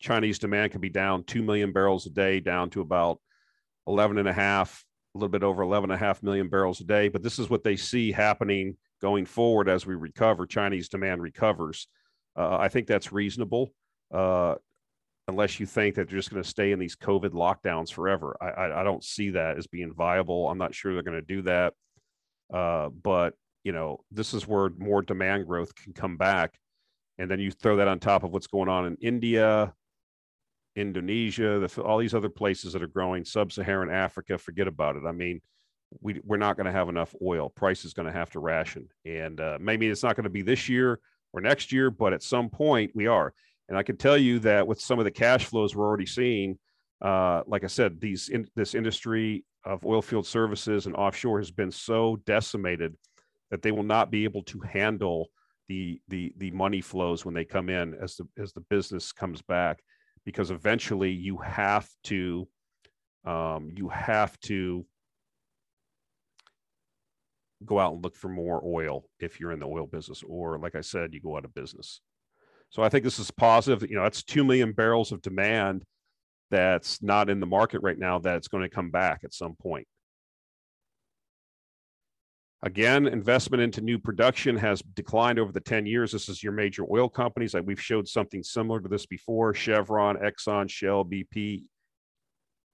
Chinese 0.05 0.39
demand 0.39 0.71
can 0.71 0.83
be 0.83 0.91
down 0.91 1.25
2 1.25 1.43
million 1.43 1.73
barrels 1.73 2.05
a 2.05 2.11
day, 2.11 2.39
down 2.39 2.69
to 2.69 2.83
about 2.83 3.21
11 3.87 4.19
and 4.19 4.29
a 4.29 4.35
half, 4.35 4.85
a 5.15 5.19
little 5.19 5.31
bit 5.31 5.43
over 5.43 5.63
11 5.63 5.91
and 5.91 5.97
a 5.97 6.05
half 6.05 6.23
million 6.23 6.51
barrels 6.51 6.79
a 6.83 6.85
day. 6.85 7.09
But 7.09 7.23
this 7.23 7.39
is 7.39 7.49
what 7.49 7.65
they 7.65 7.75
see 7.77 8.13
happening 8.13 8.77
going 9.01 9.25
forward 9.25 9.67
as 9.67 9.87
we 9.87 9.95
recover, 9.95 10.45
Chinese 10.45 10.91
demand 10.91 11.23
recovers. 11.23 11.89
Uh, 12.37 12.59
I 12.59 12.69
think 12.69 12.87
that's 12.87 13.13
reasonable. 13.13 13.73
uh, 14.13 14.57
unless 15.27 15.59
you 15.59 15.65
think 15.65 15.95
that 15.95 16.07
they're 16.07 16.19
just 16.19 16.31
going 16.31 16.43
to 16.43 16.47
stay 16.47 16.73
in 16.73 16.79
these 16.79 16.97
COVID 16.97 17.31
lockdowns 17.31 17.91
forever. 17.91 18.37
I, 18.43 18.49
I, 18.49 18.81
I, 18.81 18.85
don't 18.85 19.03
see 19.03 19.31
that 19.31 19.57
as 19.57 19.67
being 19.67 19.95
viable. 19.95 20.51
I'm 20.51 20.59
not 20.59 20.75
sure 20.75 20.93
they're 20.93 21.03
going 21.03 21.19
to 21.19 21.35
do 21.35 21.41
that. 21.43 21.73
Uh, 22.53 22.91
but 22.91 23.33
you 23.63 23.73
know, 23.73 24.01
this 24.11 24.35
is 24.35 24.47
where 24.47 24.69
more 24.77 25.01
demand 25.01 25.47
growth 25.47 25.75
can 25.75 25.95
come 25.95 26.19
back, 26.19 26.59
and 27.17 27.31
then 27.31 27.41
you 27.41 27.51
throw 27.51 27.77
that 27.77 27.89
on 27.89 28.01
top 28.01 28.23
of 28.23 28.33
what's 28.33 28.49
going 28.49 28.69
on 28.69 28.85
in 28.85 28.97
India, 29.01 29.73
Indonesia, 30.77 31.59
the, 31.59 31.83
all 31.83 31.99
these 31.99 32.14
other 32.14 32.29
places 32.29 32.72
that 32.72 32.83
are 32.83 32.89
growing, 32.89 33.25
Sub-Saharan 33.25 33.91
Africa. 33.91 34.39
Forget 34.39 34.68
about 34.68 34.97
it. 34.97 35.03
I 35.07 35.12
mean, 35.12 35.41
we 36.01 36.20
we're 36.25 36.37
not 36.37 36.57
going 36.57 36.66
to 36.66 36.72
have 36.72 36.89
enough 36.89 37.14
oil. 37.22 37.49
Price 37.49 37.85
is 37.85 37.95
going 37.95 38.07
to 38.07 38.12
have 38.12 38.31
to 38.31 38.41
ration, 38.41 38.89
and 39.05 39.41
uh, 39.41 39.59
maybe 39.61 39.89
it's 39.89 40.03
not 40.03 40.16
going 40.16 40.25
to 40.25 40.31
be 40.31 40.43
this 40.43 40.68
year 40.68 41.01
or 41.33 41.41
next 41.41 41.72
year, 41.72 41.91
but 41.91 42.12
at 42.12 42.22
some 42.22 42.49
point 42.51 42.91
we 42.95 43.07
are. 43.07 43.33
And 43.68 43.79
I 43.79 43.83
can 43.83 43.97
tell 43.97 44.18
you 44.18 44.41
that 44.41 44.66
with 44.66 44.81
some 44.81 44.99
of 44.99 45.05
the 45.05 45.11
cash 45.11 45.47
flows 45.47 45.75
we're 45.75 45.87
already 45.87 46.07
seeing, 46.07 46.59
uh, 47.01 47.43
like 47.47 47.64
I 47.64 47.68
said, 47.68 48.01
these 48.01 48.29
in, 48.29 48.49
this 48.55 48.75
industry 48.75 49.45
of 49.64 49.85
oil 49.85 50.03
field 50.03 50.27
services 50.27 50.87
and 50.87 50.95
offshore 50.97 51.39
has 51.39 51.51
been 51.51 51.70
so 51.70 52.16
decimated 52.27 52.97
that 53.51 53.62
they 53.62 53.72
will 53.72 53.83
not 53.85 54.11
be 54.11 54.25
able 54.25 54.43
to 54.43 54.61
handle 54.61 55.31
the 55.68 56.01
the 56.09 56.33
the 56.37 56.51
money 56.51 56.81
flows 56.81 57.25
when 57.25 57.35
they 57.35 57.45
come 57.45 57.68
in 57.68 57.95
as 57.95 58.16
the 58.16 58.27
as 58.37 58.53
the 58.53 58.61
business 58.62 59.12
comes 59.12 59.41
back, 59.43 59.83
because 60.25 60.51
eventually 60.51 61.11
you 61.11 61.39
have 61.39 61.89
to 62.05 62.49
um, 63.25 63.70
you 63.75 63.89
have 63.89 64.39
to 64.41 64.85
go 67.64 67.79
out 67.79 67.95
and 67.95 68.05
look 68.05 68.16
for 68.16 68.29
more 68.29 68.62
oil 68.64 69.05
if 69.18 69.41
you're 69.41 69.53
in 69.53 69.61
the 69.61 69.66
oil 69.66 69.87
business, 69.87 70.22
or 70.22 70.59
like 70.59 70.75
I 70.75 70.83
said, 70.83 71.14
you 71.14 71.20
go 71.20 71.37
out 71.37 71.45
of 71.45 71.55
business. 71.55 72.01
So 72.70 72.83
I 72.83 72.89
think 72.89 73.05
this 73.05 73.18
is 73.18 73.31
positive. 73.31 73.89
You 73.89 73.97
know, 73.97 74.03
that's 74.03 74.22
2 74.22 74.45
million 74.45 74.72
barrels 74.72 75.12
of 75.12 75.22
demand 75.22 75.85
that's 76.51 77.03
not 77.03 77.31
in 77.31 77.41
the 77.41 77.47
market 77.47 77.81
right 77.83 77.99
now 77.99 78.18
that's 78.18 78.49
going 78.49 78.62
to 78.62 78.68
come 78.68 78.91
back 78.91 79.22
at 79.25 79.33
some 79.33 79.55
point. 79.55 79.87
Again, 82.63 83.07
investment 83.07 83.63
into 83.63 83.83
new 83.83 83.99
production 83.99 84.57
has 84.57 84.81
declined 84.95 85.39
over 85.39 85.53
the 85.53 85.61
10 85.61 85.85
years. 85.85 86.13
This 86.13 86.31
is 86.31 86.43
your 86.43 86.53
major 86.53 86.85
oil 86.91 87.11
companies. 87.11 87.53
Like 87.53 87.67
we've 87.67 87.81
showed 87.81 88.09
something 88.09 88.43
similar 88.43 88.81
to 88.81 88.89
this 88.89 89.05
before 89.05 89.53
Chevron, 89.53 90.17
Exxon, 90.17 90.71
Shell, 90.71 91.05
BP, 91.05 91.65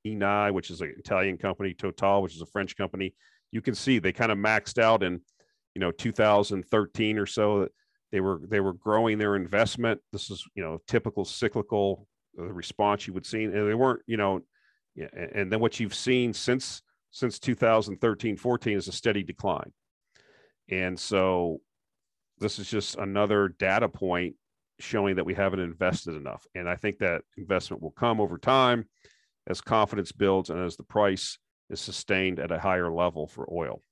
Eni, 0.07 0.53
which 0.53 0.70
is 0.70 0.81
an 0.81 0.95
Italian 0.97 1.37
company, 1.39 1.74
Total, 1.74 2.22
which 2.22 2.37
is 2.37 2.43
a 2.43 2.47
French 2.47 2.76
company. 2.76 3.14
You 3.51 3.61
can 3.61 3.74
see 3.74 3.99
they 3.99 4.12
kind 4.12 4.31
of 4.31 4.39
maxed 4.39 4.81
out 4.81 5.03
in, 5.03 5.20
you 5.74 5.81
know, 5.81 5.91
2013 5.91 7.18
or 7.18 7.26
so. 7.26 7.68
They 8.12 8.20
were 8.20 8.41
they 8.49 8.61
were 8.61 8.72
growing 8.72 9.18
their 9.18 9.37
investment. 9.37 10.01
This 10.12 10.31
is 10.31 10.45
you 10.55 10.62
know 10.62 10.78
typical 10.89 11.24
cyclical 11.24 12.07
uh, 12.39 12.45
response 12.45 13.07
you 13.07 13.12
would 13.14 13.26
see, 13.26 13.45
and 13.45 13.55
they 13.55 13.74
weren't 13.74 14.03
you 14.07 14.16
know, 14.16 14.41
and 15.35 15.51
then 15.51 15.61
what 15.61 15.78
you've 15.78 15.95
seen 15.95 16.33
since 16.33 16.83
since 17.11 17.38
2013 17.38 18.36
14 18.36 18.76
is 18.76 18.88
a 18.88 18.92
steady 18.92 19.22
decline, 19.22 19.72
and 20.68 20.98
so 20.98 21.61
this 22.38 22.58
is 22.58 22.68
just 22.68 22.96
another 22.96 23.48
data 23.58 23.88
point 23.88 24.34
showing 24.80 25.16
that 25.16 25.26
we 25.26 25.34
haven't 25.34 25.61
invested 25.61 26.16
enough. 26.16 26.46
And 26.54 26.68
I 26.68 26.74
think 26.74 26.98
that 26.98 27.22
investment 27.36 27.82
will 27.82 27.90
come 27.90 28.20
over 28.20 28.38
time 28.38 28.86
as 29.46 29.61
confidence 29.61 30.11
builds 30.12 30.50
and 30.50 30.64
as 30.64 30.76
the 30.76 30.82
price 30.82 31.38
is 31.68 31.80
sustained 31.80 32.38
at 32.38 32.50
a 32.50 32.58
higher 32.58 32.90
level 32.90 33.26
for 33.26 33.46
oil. 33.52 33.82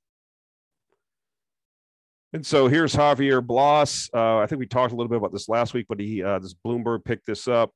And 2.32 2.44
so 2.44 2.68
here's 2.68 2.94
Javier 2.94 3.46
Blas. 3.46 4.10
Uh, 4.12 4.38
I 4.38 4.46
think 4.46 4.58
we 4.58 4.66
talked 4.66 4.92
a 4.92 4.96
little 4.96 5.08
bit 5.08 5.16
about 5.16 5.32
this 5.32 5.48
last 5.48 5.72
week, 5.72 5.86
but 5.88 6.00
he 6.00 6.22
uh, 6.22 6.38
this 6.38 6.54
Bloomberg 6.54 7.04
picked 7.04 7.26
this 7.26 7.48
up 7.48 7.72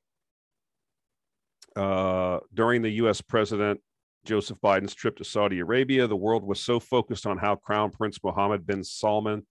uh, 1.75 2.41
during 2.53 2.83
the 2.83 2.91
U.S. 2.91 3.23
President 3.23 3.81
Joseph 4.25 4.59
Biden's 4.63 4.95
trip 4.95 5.17
to 5.17 5.25
Saudi 5.25 5.61
Arabia. 5.61 6.07
The 6.07 6.17
world 6.17 6.45
was 6.45 6.61
so 6.61 6.79
focused 6.79 7.27
on 7.27 7.39
how 7.39 7.57
Crown 7.57 7.91
Prince 7.91 8.19
Mohammed 8.23 8.67
bin 8.67 8.85
Salman 8.85 9.47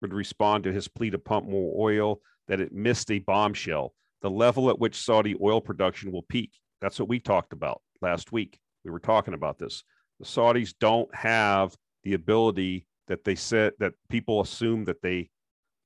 would 0.00 0.14
respond 0.14 0.64
to 0.64 0.72
his 0.72 0.88
plea 0.88 1.10
to 1.10 1.18
pump 1.18 1.46
more 1.46 1.74
oil 1.78 2.20
that 2.48 2.60
it 2.60 2.72
missed 2.72 3.10
a 3.10 3.18
bombshell: 3.18 3.92
the 4.22 4.30
level 4.30 4.70
at 4.70 4.78
which 4.78 4.96
Saudi 5.02 5.34
oil 5.42 5.60
production 5.60 6.10
will 6.10 6.22
peak. 6.22 6.52
That's 6.80 6.98
what 6.98 7.08
we 7.08 7.20
talked 7.20 7.52
about 7.52 7.82
last 8.00 8.32
week. 8.32 8.58
We 8.84 8.90
were 8.90 9.00
talking 9.00 9.34
about 9.34 9.58
this. 9.58 9.82
The 10.20 10.26
Saudis 10.26 10.74
don't 10.78 11.12
have 11.14 11.76
the 12.02 12.14
ability 12.14 12.86
that 13.08 13.24
they 13.24 13.34
said 13.34 13.72
that 13.78 13.94
people 14.08 14.40
assume 14.40 14.84
that 14.84 15.02
they 15.02 15.30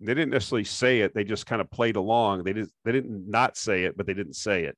they 0.01 0.15
didn't 0.15 0.31
necessarily 0.31 0.65
say 0.65 1.01
it 1.01 1.13
they 1.15 1.25
just 1.25 1.47
kind 1.47 1.61
of 1.61 1.71
played 1.71 1.97
along 1.97 2.45
they 2.45 2.53
didn't 2.53 2.71
they 2.85 2.93
didn't 2.93 3.29
not 3.29 3.57
say 3.57 3.85
it 3.85 3.97
but 3.97 4.07
they 4.07 4.15
didn't 4.15 4.37
say 4.37 4.65
it 4.65 4.77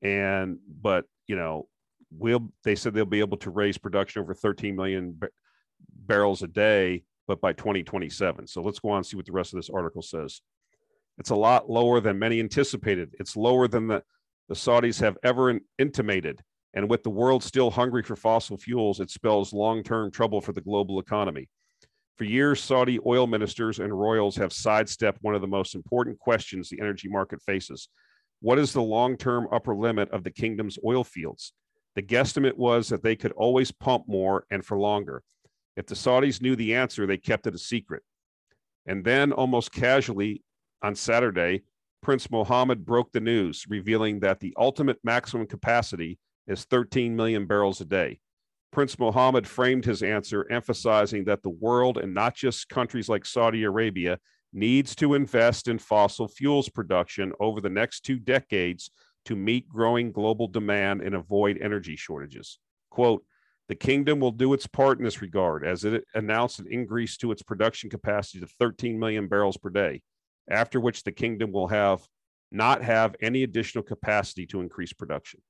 and 0.00 0.58
but 0.80 1.04
you 1.26 1.36
know 1.36 1.68
we'll 2.16 2.52
they 2.64 2.74
said 2.74 2.94
they'll 2.94 3.04
be 3.04 3.20
able 3.20 3.36
to 3.38 3.50
raise 3.50 3.78
production 3.78 4.22
over 4.22 4.34
13 4.34 4.76
million 4.76 5.12
bar- 5.12 5.30
barrels 6.06 6.42
a 6.42 6.46
day 6.46 7.02
but 7.26 7.40
by 7.40 7.52
2027 7.52 8.46
so 8.46 8.62
let's 8.62 8.78
go 8.78 8.90
on 8.90 8.98
and 8.98 9.06
see 9.06 9.16
what 9.16 9.26
the 9.26 9.32
rest 9.32 9.52
of 9.52 9.58
this 9.58 9.70
article 9.70 10.02
says. 10.02 10.40
It's 11.18 11.30
a 11.30 11.36
lot 11.36 11.70
lower 11.70 12.00
than 12.00 12.18
many 12.18 12.40
anticipated. 12.40 13.14
It's 13.20 13.36
lower 13.36 13.68
than 13.68 13.86
the 13.86 14.02
the 14.48 14.54
saudis 14.54 15.00
have 15.00 15.16
ever 15.22 15.50
in, 15.50 15.60
intimated. 15.78 16.42
And 16.74 16.90
with 16.90 17.02
the 17.02 17.10
world 17.10 17.42
still 17.42 17.70
hungry 17.70 18.02
for 18.02 18.16
fossil 18.16 18.58
fuels 18.58 19.00
it 19.00 19.10
spells 19.10 19.52
long-term 19.52 20.10
trouble 20.10 20.40
for 20.40 20.52
the 20.52 20.60
global 20.60 20.98
economy. 20.98 21.48
For 22.16 22.24
years, 22.24 22.62
Saudi 22.62 22.98
oil 23.06 23.26
ministers 23.26 23.78
and 23.80 23.98
royals 23.98 24.36
have 24.36 24.52
sidestepped 24.52 25.18
one 25.22 25.34
of 25.34 25.40
the 25.40 25.48
most 25.48 25.74
important 25.74 26.18
questions 26.18 26.68
the 26.68 26.80
energy 26.80 27.08
market 27.08 27.40
faces. 27.42 27.88
What 28.40 28.58
is 28.58 28.72
the 28.72 28.82
long 28.82 29.16
term 29.16 29.48
upper 29.50 29.74
limit 29.74 30.10
of 30.10 30.22
the 30.24 30.30
kingdom's 30.30 30.78
oil 30.84 31.04
fields? 31.04 31.52
The 31.94 32.02
guesstimate 32.02 32.56
was 32.56 32.88
that 32.88 33.02
they 33.02 33.16
could 33.16 33.32
always 33.32 33.70
pump 33.70 34.04
more 34.08 34.46
and 34.50 34.64
for 34.64 34.78
longer. 34.78 35.22
If 35.76 35.86
the 35.86 35.94
Saudis 35.94 36.42
knew 36.42 36.56
the 36.56 36.74
answer, 36.74 37.06
they 37.06 37.16
kept 37.16 37.46
it 37.46 37.54
a 37.54 37.58
secret. 37.58 38.02
And 38.86 39.04
then, 39.04 39.32
almost 39.32 39.72
casually 39.72 40.42
on 40.82 40.94
Saturday, 40.94 41.62
Prince 42.02 42.30
Mohammed 42.30 42.84
broke 42.84 43.12
the 43.12 43.20
news, 43.20 43.64
revealing 43.68 44.20
that 44.20 44.40
the 44.40 44.54
ultimate 44.58 44.98
maximum 45.02 45.46
capacity 45.46 46.18
is 46.46 46.64
13 46.64 47.16
million 47.16 47.46
barrels 47.46 47.80
a 47.80 47.84
day. 47.84 48.20
Prince 48.72 48.98
Mohammed 48.98 49.46
framed 49.46 49.84
his 49.84 50.02
answer, 50.02 50.46
emphasizing 50.50 51.24
that 51.24 51.42
the 51.42 51.50
world 51.50 51.96
and 51.96 52.12
not 52.12 52.34
just 52.34 52.68
countries 52.68 53.08
like 53.08 53.24
Saudi 53.24 53.62
Arabia 53.62 54.18
needs 54.52 54.94
to 54.96 55.14
invest 55.14 55.68
in 55.68 55.78
fossil 55.78 56.28
fuels 56.28 56.68
production 56.68 57.32
over 57.40 57.60
the 57.60 57.70
next 57.70 58.00
two 58.00 58.18
decades 58.18 58.90
to 59.24 59.36
meet 59.36 59.68
growing 59.68 60.12
global 60.12 60.48
demand 60.48 61.00
and 61.00 61.14
avoid 61.14 61.58
energy 61.60 61.96
shortages. 61.96 62.58
Quote, 62.90 63.24
the 63.68 63.74
kingdom 63.74 64.20
will 64.20 64.30
do 64.30 64.52
its 64.52 64.66
part 64.66 64.98
in 64.98 65.04
this 65.04 65.22
regard 65.22 65.66
as 65.66 65.84
it 65.84 66.04
announced 66.14 66.58
an 66.58 66.66
increase 66.70 67.16
to 67.16 67.32
its 67.32 67.42
production 67.42 67.88
capacity 67.88 68.40
to 68.40 68.46
13 68.46 68.98
million 68.98 69.26
barrels 69.26 69.56
per 69.56 69.70
day, 69.70 70.02
after 70.50 70.78
which 70.78 71.02
the 71.02 71.12
kingdom 71.12 71.50
will 71.50 71.68
have 71.68 72.06
not 72.50 72.82
have 72.82 73.16
any 73.20 73.42
additional 73.42 73.82
capacity 73.82 74.46
to 74.46 74.60
increase 74.60 74.92
production. 74.92 75.40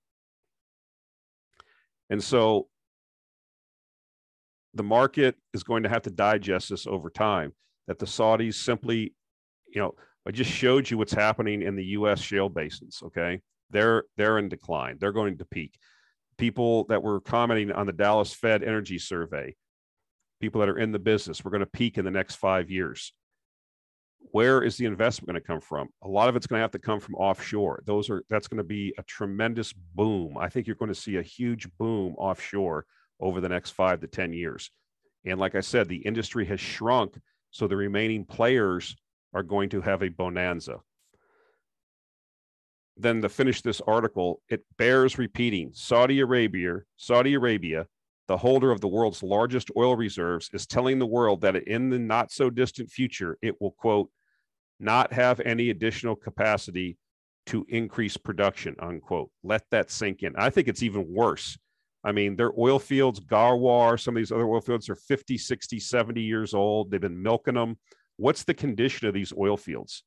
And 2.08 2.22
so 2.22 2.68
the 4.74 4.82
market 4.82 5.36
is 5.52 5.64
going 5.64 5.82
to 5.82 5.88
have 5.88 6.02
to 6.02 6.10
digest 6.10 6.70
this 6.70 6.86
over 6.86 7.10
time. 7.10 7.52
That 7.86 7.98
the 7.98 8.06
Saudis 8.06 8.54
simply, 8.54 9.14
you 9.66 9.80
know, 9.80 9.94
I 10.26 10.30
just 10.30 10.50
showed 10.50 10.90
you 10.90 10.96
what's 10.96 11.12
happening 11.12 11.62
in 11.62 11.76
the 11.76 11.84
U.S. 11.86 12.20
shale 12.20 12.48
basins. 12.48 13.02
Okay, 13.04 13.40
they're 13.70 14.04
they're 14.16 14.38
in 14.38 14.48
decline. 14.48 14.98
They're 14.98 15.12
going 15.12 15.38
to 15.38 15.44
peak. 15.44 15.78
People 16.36 16.84
that 16.84 17.02
were 17.02 17.20
commenting 17.20 17.72
on 17.72 17.86
the 17.86 17.92
Dallas 17.92 18.32
Fed 18.32 18.62
Energy 18.62 18.98
Survey, 18.98 19.54
people 20.40 20.60
that 20.60 20.68
are 20.68 20.78
in 20.78 20.92
the 20.92 20.98
business, 20.98 21.44
we're 21.44 21.50
going 21.50 21.60
to 21.60 21.66
peak 21.66 21.98
in 21.98 22.04
the 22.04 22.10
next 22.10 22.36
five 22.36 22.70
years. 22.70 23.12
Where 24.32 24.62
is 24.62 24.76
the 24.76 24.86
investment 24.86 25.28
going 25.28 25.40
to 25.40 25.46
come 25.46 25.60
from? 25.60 25.88
A 26.02 26.08
lot 26.08 26.28
of 26.28 26.36
it's 26.36 26.46
going 26.46 26.58
to 26.58 26.62
have 26.62 26.72
to 26.72 26.78
come 26.78 26.98
from 26.98 27.14
offshore. 27.14 27.82
Those 27.86 28.10
are 28.10 28.24
that's 28.28 28.48
going 28.48 28.58
to 28.58 28.64
be 28.64 28.94
a 28.98 29.02
tremendous 29.04 29.72
boom. 29.72 30.36
I 30.38 30.48
think 30.48 30.66
you're 30.66 30.76
going 30.76 30.92
to 30.92 30.94
see 30.94 31.16
a 31.16 31.22
huge 31.22 31.68
boom 31.78 32.14
offshore 32.16 32.86
over 33.20 33.40
the 33.40 33.48
next 33.48 33.70
five 33.70 34.00
to 34.00 34.06
10 34.06 34.32
years. 34.32 34.70
And 35.24 35.38
like 35.38 35.54
I 35.54 35.60
said, 35.60 35.88
the 35.88 35.96
industry 35.96 36.44
has 36.46 36.60
shrunk. 36.60 37.18
So 37.50 37.66
the 37.66 37.76
remaining 37.76 38.24
players 38.24 38.96
are 39.32 39.42
going 39.42 39.68
to 39.70 39.80
have 39.80 40.02
a 40.02 40.08
bonanza. 40.08 40.78
Then 42.96 43.22
to 43.22 43.28
finish 43.28 43.60
this 43.60 43.80
article, 43.86 44.40
it 44.48 44.64
bears 44.78 45.18
repeating 45.18 45.70
Saudi 45.72 46.20
Arabia, 46.20 46.78
Saudi 46.96 47.34
Arabia, 47.34 47.86
the 48.28 48.36
holder 48.36 48.70
of 48.70 48.80
the 48.80 48.88
world's 48.88 49.22
largest 49.22 49.70
oil 49.76 49.96
reserves, 49.96 50.48
is 50.52 50.66
telling 50.66 50.98
the 50.98 51.06
world 51.06 51.40
that 51.42 51.56
in 51.56 51.90
the 51.90 51.98
not 51.98 52.30
so 52.30 52.50
distant 52.50 52.90
future, 52.90 53.36
it 53.42 53.60
will, 53.60 53.72
quote, 53.72 54.10
not 54.80 55.12
have 55.12 55.40
any 55.40 55.70
additional 55.70 56.16
capacity 56.16 56.96
to 57.46 57.66
increase 57.68 58.16
production, 58.16 58.74
unquote. 58.80 59.30
Let 59.42 59.64
that 59.70 59.90
sink 59.90 60.22
in. 60.22 60.34
I 60.36 60.50
think 60.50 60.68
it's 60.68 60.82
even 60.82 61.12
worse 61.12 61.58
I 62.04 62.12
mean, 62.12 62.36
their 62.36 62.52
oil 62.58 62.78
fields, 62.78 63.18
Ghawar, 63.18 63.98
some 63.98 64.14
of 64.14 64.20
these 64.20 64.30
other 64.30 64.46
oil 64.46 64.60
fields 64.60 64.90
are 64.90 64.94
50, 64.94 65.38
60, 65.38 65.80
70 65.80 66.20
years 66.20 66.52
old. 66.52 66.90
They've 66.90 67.00
been 67.00 67.22
milking 67.22 67.54
them. 67.54 67.78
What's 68.18 68.44
the 68.44 68.52
condition 68.52 69.08
of 69.08 69.14
these 69.14 69.32
oil 69.36 69.56
fields? 69.56 70.04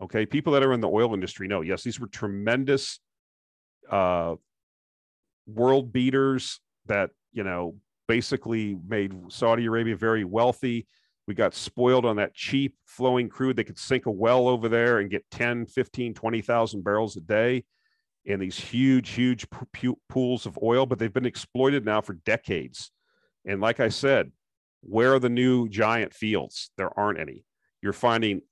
Okay. 0.00 0.26
People 0.26 0.52
that 0.52 0.62
are 0.62 0.72
in 0.72 0.80
the 0.80 0.88
oil 0.88 1.12
industry 1.14 1.48
know, 1.48 1.60
yes, 1.60 1.82
these 1.82 1.98
were 1.98 2.06
tremendous 2.06 3.00
uh, 3.90 4.36
world 5.46 5.92
beaters 5.92 6.60
that, 6.86 7.10
you 7.32 7.42
know, 7.42 7.76
basically 8.06 8.78
made 8.86 9.12
Saudi 9.28 9.66
Arabia 9.66 9.96
very 9.96 10.24
wealthy. 10.24 10.86
We 11.26 11.34
got 11.34 11.54
spoiled 11.54 12.06
on 12.06 12.16
that 12.16 12.34
cheap 12.34 12.74
flowing 12.86 13.28
crude. 13.28 13.56
They 13.56 13.64
could 13.64 13.78
sink 13.78 14.06
a 14.06 14.10
well 14.10 14.48
over 14.48 14.68
there 14.68 14.98
and 14.98 15.10
get 15.10 15.24
10, 15.30 15.66
15, 15.66 16.14
20,000 16.14 16.82
barrels 16.82 17.16
a 17.16 17.20
day 17.20 17.64
in 18.24 18.40
these 18.40 18.58
huge, 18.58 19.10
huge 19.10 19.46
pools 20.08 20.46
of 20.46 20.58
oil, 20.62 20.86
but 20.86 20.98
they've 20.98 21.12
been 21.12 21.26
exploited 21.26 21.84
now 21.84 22.00
for 22.00 22.14
decades. 22.14 22.90
And 23.46 23.60
like 23.60 23.80
I 23.80 23.88
said, 23.88 24.32
where 24.82 25.14
are 25.14 25.18
the 25.18 25.28
new 25.28 25.68
giant 25.68 26.14
fields? 26.14 26.70
There 26.76 26.96
aren't 26.98 27.18
any. 27.18 27.44
You're 27.82 27.92
finding 27.92 28.42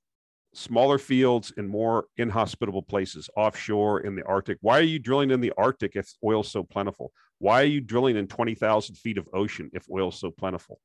smaller 0.57 0.99
fields 0.99 1.53
in 1.57 1.69
more 1.69 2.07
inhospitable 2.17 2.83
places 2.83 3.29
offshore 3.37 4.01
in 4.01 4.17
the 4.17 4.25
Arctic. 4.25 4.59
Why 4.63 4.79
are 4.79 4.83
you 4.83 4.99
drilling 4.99 5.31
in 5.31 5.41
the 5.41 5.53
Arctic 5.59 5.97
if 5.97 6.13
oil's 6.25 6.51
so 6.51 6.65
plentiful? 6.65 7.13
Why 7.39 7.61
are 7.61 7.67
you 7.67 7.81
drilling 7.81 8.17
in 8.17 8.27
20,000 8.27 8.97
feet 8.97 9.19
of 9.19 9.29
ocean 9.35 9.71
if 9.75 9.87
oil's 9.91 10.19
so 10.19 10.31
plentiful? 10.31 10.81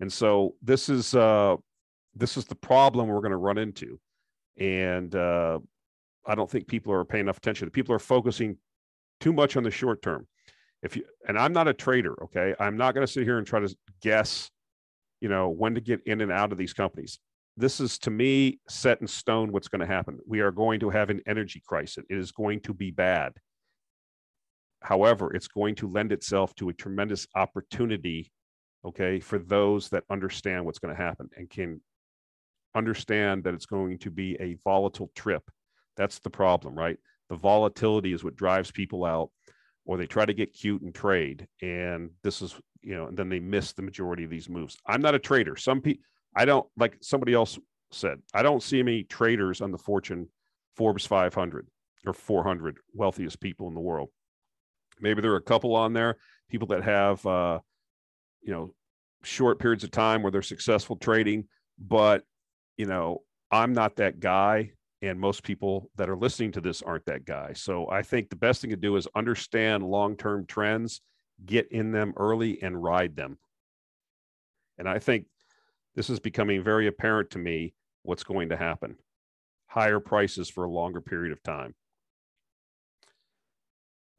And 0.00 0.12
so 0.12 0.54
this 0.62 0.88
is 0.88 1.14
uh, 1.14 1.56
this 2.14 2.36
is 2.36 2.44
the 2.44 2.54
problem 2.54 3.08
we're 3.08 3.20
going 3.20 3.32
to 3.32 3.36
run 3.36 3.58
into. 3.58 3.98
And 4.56 5.14
uh, 5.14 5.58
I 6.24 6.36
don't 6.36 6.50
think 6.50 6.68
people 6.68 6.92
are 6.92 7.04
paying 7.04 7.22
enough 7.22 7.38
attention. 7.38 7.70
People 7.70 7.94
are 7.94 8.00
focusing 8.00 8.58
too 9.20 9.32
much 9.32 9.56
on 9.56 9.64
the 9.64 9.70
short 9.72 10.02
term. 10.02 10.28
If 10.84 10.96
you 10.96 11.04
and 11.26 11.36
I'm 11.36 11.52
not 11.52 11.66
a 11.66 11.74
trader, 11.74 12.22
okay, 12.24 12.54
I'm 12.60 12.76
not 12.76 12.94
going 12.94 13.04
to 13.04 13.12
sit 13.12 13.24
here 13.24 13.38
and 13.38 13.46
try 13.46 13.58
to 13.58 13.76
guess, 14.00 14.50
you 15.20 15.28
know, 15.28 15.48
when 15.48 15.74
to 15.74 15.80
get 15.80 16.00
in 16.06 16.20
and 16.20 16.30
out 16.30 16.52
of 16.52 16.58
these 16.58 16.72
companies 16.72 17.18
this 17.58 17.80
is 17.80 17.98
to 17.98 18.10
me 18.10 18.60
set 18.68 19.00
in 19.00 19.06
stone 19.08 19.50
what's 19.50 19.68
going 19.68 19.80
to 19.80 19.86
happen. 19.86 20.18
We 20.26 20.40
are 20.40 20.52
going 20.52 20.78
to 20.80 20.90
have 20.90 21.10
an 21.10 21.20
energy 21.26 21.60
crisis. 21.66 22.04
It 22.08 22.16
is 22.16 22.30
going 22.30 22.60
to 22.60 22.72
be 22.72 22.92
bad. 22.92 23.32
However, 24.80 25.34
it's 25.34 25.48
going 25.48 25.74
to 25.76 25.90
lend 25.90 26.12
itself 26.12 26.54
to 26.54 26.68
a 26.68 26.72
tremendous 26.72 27.26
opportunity, 27.34 28.30
okay, 28.84 29.18
for 29.18 29.40
those 29.40 29.88
that 29.88 30.04
understand 30.08 30.64
what's 30.64 30.78
going 30.78 30.94
to 30.94 31.02
happen 31.02 31.28
and 31.36 31.50
can 31.50 31.80
understand 32.76 33.42
that 33.42 33.54
it's 33.54 33.66
going 33.66 33.98
to 33.98 34.10
be 34.10 34.36
a 34.38 34.56
volatile 34.62 35.10
trip. 35.16 35.42
That's 35.96 36.20
the 36.20 36.30
problem, 36.30 36.76
right? 36.76 36.96
The 37.28 37.36
volatility 37.36 38.12
is 38.12 38.22
what 38.22 38.36
drives 38.36 38.70
people 38.70 39.04
out, 39.04 39.30
or 39.84 39.96
they 39.96 40.06
try 40.06 40.24
to 40.24 40.32
get 40.32 40.54
cute 40.54 40.82
and 40.82 40.94
trade. 40.94 41.48
And 41.60 42.10
this 42.22 42.40
is, 42.40 42.54
you 42.82 42.94
know, 42.94 43.08
and 43.08 43.16
then 43.16 43.28
they 43.28 43.40
miss 43.40 43.72
the 43.72 43.82
majority 43.82 44.22
of 44.22 44.30
these 44.30 44.48
moves. 44.48 44.76
I'm 44.86 45.02
not 45.02 45.16
a 45.16 45.18
trader. 45.18 45.56
Some 45.56 45.80
people, 45.80 46.04
I 46.38 46.44
don't 46.44 46.68
like 46.76 46.96
somebody 47.00 47.34
else 47.34 47.58
said, 47.90 48.20
I 48.32 48.42
don't 48.42 48.62
see 48.62 48.78
any 48.78 49.02
traders 49.02 49.60
on 49.60 49.72
the 49.72 49.78
Fortune 49.78 50.28
Forbes 50.76 51.04
500 51.04 51.66
or 52.06 52.12
400 52.12 52.78
wealthiest 52.94 53.40
people 53.40 53.66
in 53.66 53.74
the 53.74 53.80
world. 53.80 54.10
Maybe 55.00 55.20
there 55.20 55.32
are 55.32 55.38
a 55.38 55.42
couple 55.42 55.74
on 55.74 55.94
there, 55.94 56.16
people 56.48 56.68
that 56.68 56.84
have, 56.84 57.26
uh, 57.26 57.58
you 58.40 58.52
know, 58.52 58.72
short 59.24 59.58
periods 59.58 59.82
of 59.82 59.90
time 59.90 60.22
where 60.22 60.30
they're 60.30 60.42
successful 60.42 60.94
trading, 60.94 61.48
but, 61.76 62.22
you 62.76 62.86
know, 62.86 63.22
I'm 63.50 63.72
not 63.72 63.96
that 63.96 64.20
guy. 64.20 64.70
And 65.02 65.18
most 65.18 65.42
people 65.42 65.90
that 65.96 66.08
are 66.08 66.16
listening 66.16 66.52
to 66.52 66.60
this 66.60 66.82
aren't 66.82 67.06
that 67.06 67.24
guy. 67.24 67.52
So 67.54 67.90
I 67.90 68.02
think 68.02 68.30
the 68.30 68.36
best 68.36 68.60
thing 68.60 68.70
to 68.70 68.76
do 68.76 68.94
is 68.94 69.08
understand 69.16 69.82
long 69.82 70.16
term 70.16 70.46
trends, 70.46 71.00
get 71.44 71.70
in 71.72 71.90
them 71.90 72.14
early 72.16 72.62
and 72.62 72.80
ride 72.80 73.16
them. 73.16 73.38
And 74.76 74.88
I 74.88 75.00
think 75.00 75.26
this 75.98 76.10
is 76.10 76.20
becoming 76.20 76.62
very 76.62 76.86
apparent 76.86 77.28
to 77.28 77.40
me 77.40 77.74
what's 78.04 78.22
going 78.22 78.50
to 78.50 78.56
happen 78.56 78.96
higher 79.66 79.98
prices 79.98 80.48
for 80.48 80.62
a 80.62 80.70
longer 80.70 81.00
period 81.00 81.32
of 81.32 81.42
time. 81.42 81.74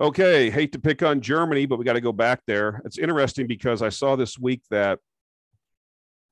Okay, 0.01 0.49
hate 0.49 0.73
to 0.73 0.79
pick 0.79 1.01
on 1.01 1.21
Germany, 1.21 1.65
but 1.65 1.79
we 1.79 1.85
got 1.85 1.93
to 1.93 2.01
go 2.01 2.11
back 2.11 2.41
there. 2.45 2.81
It's 2.83 2.97
interesting 2.97 3.47
because 3.47 3.81
I 3.81 3.87
saw 3.87 4.17
this 4.17 4.37
week 4.37 4.61
that 4.69 4.99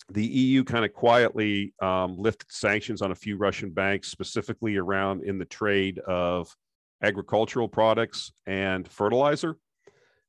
the 0.10 0.26
EU 0.26 0.66
kind 0.66 0.84
of 0.84 0.93
quietly 0.93 1.74
um, 1.82 2.18
lifted 2.18 2.52
sanctions 2.52 3.02
on 3.02 3.12
a 3.12 3.16
few 3.16 3.38
Russian 3.38 3.70
banks, 3.70 4.10
specifically 4.10 4.76
around 4.76 5.24
in 5.24 5.38
the 5.38 5.45
trade 5.45 6.00
of 6.00 6.54
agricultural 7.02 7.70
products 7.70 8.34
and 8.45 8.86
fertilizer. 8.86 9.58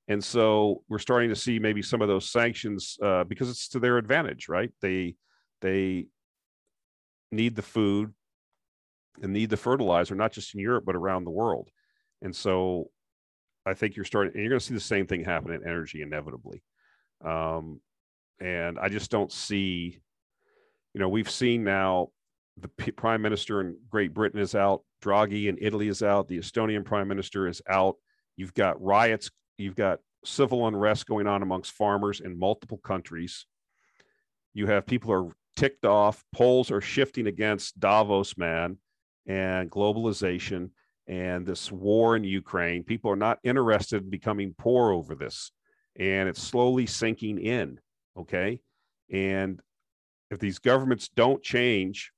And 0.08 0.24
so 0.24 0.82
we're 0.88 0.98
starting 0.98 1.28
to 1.28 1.36
see 1.36 1.58
maybe 1.58 1.82
some 1.82 2.00
of 2.00 2.08
those 2.08 2.30
sanctions 2.30 2.96
uh, 3.02 3.24
because 3.24 3.50
it's 3.50 3.68
to 3.68 3.78
their 3.78 3.98
advantage, 3.98 4.48
right? 4.48 4.70
They 4.80 5.16
they 5.60 6.06
need 7.30 7.54
the 7.54 7.62
food 7.62 8.14
and 9.22 9.32
need 9.32 9.50
the 9.50 9.56
fertilizer, 9.56 10.14
not 10.14 10.32
just 10.32 10.54
in 10.54 10.60
Europe 10.60 10.84
but 10.86 10.96
around 10.96 11.24
the 11.24 11.30
world. 11.30 11.68
And 12.22 12.34
so 12.34 12.90
I 13.66 13.74
think 13.74 13.96
you're 13.96 14.04
starting, 14.04 14.32
and 14.32 14.42
you're 14.42 14.50
going 14.50 14.60
to 14.60 14.64
see 14.64 14.74
the 14.74 14.80
same 14.80 15.06
thing 15.06 15.24
happen 15.24 15.52
in 15.52 15.66
energy 15.66 16.00
inevitably. 16.00 16.62
Um, 17.24 17.80
and 18.40 18.78
I 18.78 18.88
just 18.88 19.10
don't 19.10 19.32
see, 19.32 20.00
you 20.94 21.00
know, 21.00 21.08
we've 21.08 21.30
seen 21.30 21.64
now 21.64 22.08
the 22.56 22.68
P- 22.68 22.92
prime 22.92 23.20
minister 23.20 23.60
in 23.60 23.76
Great 23.90 24.14
Britain 24.14 24.40
is 24.40 24.54
out, 24.54 24.82
Draghi 25.02 25.48
in 25.48 25.58
Italy 25.60 25.88
is 25.88 26.02
out, 26.02 26.28
the 26.28 26.38
Estonian 26.38 26.84
prime 26.84 27.08
minister 27.08 27.46
is 27.46 27.60
out. 27.68 27.96
You've 28.36 28.54
got 28.54 28.80
riots 28.80 29.30
you've 29.58 29.76
got 29.76 30.00
civil 30.24 30.66
unrest 30.66 31.06
going 31.06 31.26
on 31.26 31.42
amongst 31.42 31.72
farmers 31.72 32.20
in 32.20 32.38
multiple 32.38 32.78
countries. 32.78 33.46
You 34.54 34.66
have 34.66 34.86
people 34.86 35.12
are 35.12 35.36
ticked 35.56 35.84
off. 35.84 36.24
Polls 36.32 36.70
are 36.70 36.80
shifting 36.80 37.26
against 37.26 37.78
Davos, 37.78 38.36
man, 38.38 38.78
and 39.26 39.70
globalization 39.70 40.70
and 41.08 41.46
this 41.46 41.72
war 41.72 42.16
in 42.16 42.24
Ukraine. 42.24 42.84
People 42.84 43.10
are 43.10 43.16
not 43.16 43.38
interested 43.42 44.02
in 44.02 44.10
becoming 44.10 44.54
poor 44.56 44.92
over 44.92 45.14
this, 45.14 45.50
and 45.98 46.28
it's 46.28 46.42
slowly 46.42 46.86
sinking 46.86 47.38
in. 47.38 47.80
Okay, 48.16 48.60
and 49.10 49.60
if 50.30 50.38
these 50.38 50.58
governments 50.58 51.08
don't 51.08 51.42
change 51.42 52.12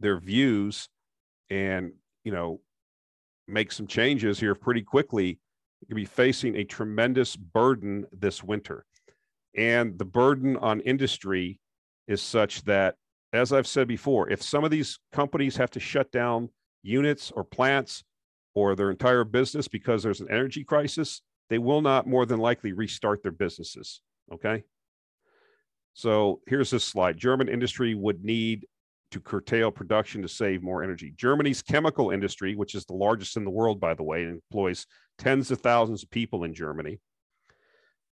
their 0.00 0.18
views 0.18 0.88
and 1.50 1.92
you 2.24 2.30
know 2.30 2.60
make 3.48 3.72
some 3.72 3.86
changes 3.86 4.38
here 4.38 4.54
pretty 4.54 4.82
quickly 4.82 5.40
to 5.88 5.94
be 5.94 6.04
facing 6.04 6.56
a 6.56 6.64
tremendous 6.64 7.36
burden 7.36 8.06
this 8.12 8.42
winter. 8.42 8.84
And 9.56 9.98
the 9.98 10.04
burden 10.04 10.56
on 10.56 10.80
industry 10.80 11.58
is 12.06 12.22
such 12.22 12.62
that, 12.64 12.96
as 13.32 13.52
I've 13.52 13.66
said 13.66 13.88
before, 13.88 14.30
if 14.30 14.42
some 14.42 14.64
of 14.64 14.70
these 14.70 14.98
companies 15.12 15.56
have 15.56 15.70
to 15.70 15.80
shut 15.80 16.10
down 16.12 16.50
units 16.82 17.30
or 17.30 17.44
plants 17.44 18.04
or 18.54 18.74
their 18.74 18.90
entire 18.90 19.24
business 19.24 19.68
because 19.68 20.02
there's 20.02 20.20
an 20.20 20.30
energy 20.30 20.64
crisis, 20.64 21.22
they 21.50 21.58
will 21.58 21.80
not 21.80 22.06
more 22.06 22.26
than 22.26 22.38
likely 22.38 22.72
restart 22.72 23.22
their 23.22 23.32
businesses. 23.32 24.00
Okay. 24.32 24.64
So 25.94 26.40
here's 26.46 26.70
this 26.70 26.84
slide 26.84 27.16
German 27.16 27.48
industry 27.48 27.94
would 27.94 28.24
need 28.24 28.66
to 29.10 29.20
curtail 29.20 29.70
production 29.70 30.20
to 30.22 30.28
save 30.28 30.62
more 30.62 30.82
energy. 30.82 31.14
Germany's 31.16 31.62
chemical 31.62 32.10
industry, 32.10 32.54
which 32.54 32.74
is 32.74 32.84
the 32.84 32.92
largest 32.94 33.36
in 33.36 33.44
the 33.44 33.50
world, 33.50 33.80
by 33.80 33.94
the 33.94 34.02
way, 34.02 34.24
employs 34.24 34.86
tens 35.18 35.50
of 35.50 35.60
thousands 35.60 36.02
of 36.02 36.10
people 36.10 36.44
in 36.44 36.54
Germany. 36.54 37.00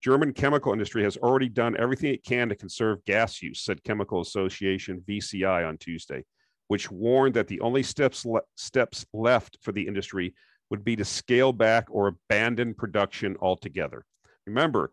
German 0.02 0.32
chemical 0.32 0.72
industry 0.72 1.02
has 1.02 1.16
already 1.18 1.48
done 1.48 1.76
everything 1.78 2.12
it 2.14 2.24
can 2.24 2.48
to 2.48 2.54
conserve 2.54 3.04
gas 3.04 3.42
use, 3.42 3.62
said 3.62 3.84
Chemical 3.84 4.20
Association 4.20 5.02
VCI 5.06 5.68
on 5.68 5.76
Tuesday, 5.76 6.24
which 6.68 6.90
warned 6.90 7.34
that 7.34 7.48
the 7.48 7.60
only 7.60 7.82
steps 7.82 8.24
le- 8.24 8.40
steps 8.56 9.04
left 9.12 9.58
for 9.60 9.72
the 9.72 9.86
industry 9.86 10.34
would 10.70 10.84
be 10.84 10.96
to 10.96 11.04
scale 11.04 11.52
back 11.52 11.86
or 11.90 12.08
abandon 12.08 12.74
production 12.74 13.36
altogether. 13.40 14.04
Remember, 14.46 14.92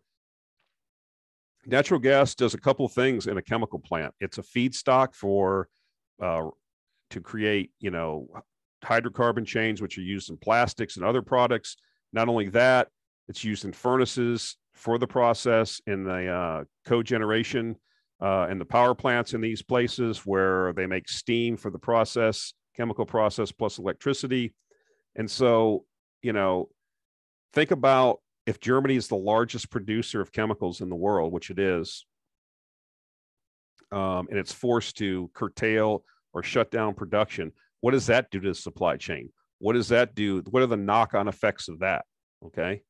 natural 1.65 1.99
gas 1.99 2.35
does 2.35 2.53
a 2.53 2.59
couple 2.59 2.87
things 2.89 3.27
in 3.27 3.37
a 3.37 3.41
chemical 3.41 3.79
plant. 3.79 4.13
It's 4.19 4.39
a 4.39 4.43
feedstock 4.43 5.15
for 5.15 5.69
uh, 6.21 6.49
to 7.11 7.21
create, 7.21 7.71
you 7.79 7.91
know, 7.91 8.27
hydrocarbon 8.83 9.45
chains, 9.45 9.81
which 9.81 9.97
are 9.97 10.01
used 10.01 10.29
in 10.29 10.37
plastics 10.37 10.97
and 10.97 11.05
other 11.05 11.21
products. 11.21 11.77
Not 12.13 12.29
only 12.29 12.49
that, 12.49 12.87
it's 13.27 13.43
used 13.43 13.65
in 13.65 13.73
furnaces 13.73 14.57
for 14.73 14.97
the 14.97 15.07
process 15.07 15.81
in 15.87 16.03
the 16.03 16.27
uh, 16.27 16.63
cogeneration 16.87 17.75
uh, 18.21 18.47
and 18.49 18.59
the 18.59 18.65
power 18.65 18.95
plants 18.95 19.33
in 19.33 19.41
these 19.41 19.61
places 19.61 20.19
where 20.19 20.73
they 20.73 20.87
make 20.87 21.09
steam 21.09 21.57
for 21.57 21.69
the 21.69 21.79
process, 21.79 22.53
chemical 22.75 23.05
process 23.05 23.51
plus 23.51 23.79
electricity. 23.79 24.53
And 25.15 25.29
so, 25.29 25.85
you 26.21 26.33
know, 26.33 26.69
think 27.53 27.71
about 27.71 28.19
if 28.45 28.59
Germany 28.59 28.95
is 28.95 29.07
the 29.07 29.15
largest 29.15 29.69
producer 29.69 30.21
of 30.21 30.31
chemicals 30.31 30.81
in 30.81 30.89
the 30.89 30.95
world, 30.95 31.33
which 31.33 31.49
it 31.49 31.59
is, 31.59 32.05
um, 33.91 34.27
and 34.29 34.37
it's 34.37 34.53
forced 34.53 34.97
to 34.97 35.29
curtail 35.33 36.03
or 36.33 36.43
shut 36.43 36.71
down 36.71 36.93
production, 36.93 37.51
what 37.81 37.91
does 37.91 38.07
that 38.07 38.31
do 38.31 38.39
to 38.39 38.49
the 38.49 38.55
supply 38.55 38.95
chain? 38.97 39.29
What 39.59 39.73
does 39.73 39.89
that 39.89 40.15
do? 40.15 40.41
What 40.49 40.63
are 40.63 40.67
the 40.67 40.77
knock-on 40.77 41.27
effects 41.27 41.67
of 41.67 41.79
that? 41.79 42.05
Okay. 42.45 42.81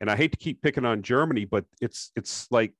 And 0.00 0.10
I 0.10 0.16
hate 0.16 0.32
to 0.32 0.38
keep 0.38 0.62
picking 0.62 0.84
on 0.84 1.02
Germany, 1.02 1.44
but 1.44 1.64
it's 1.80 2.10
it's 2.16 2.46
like 2.50 2.72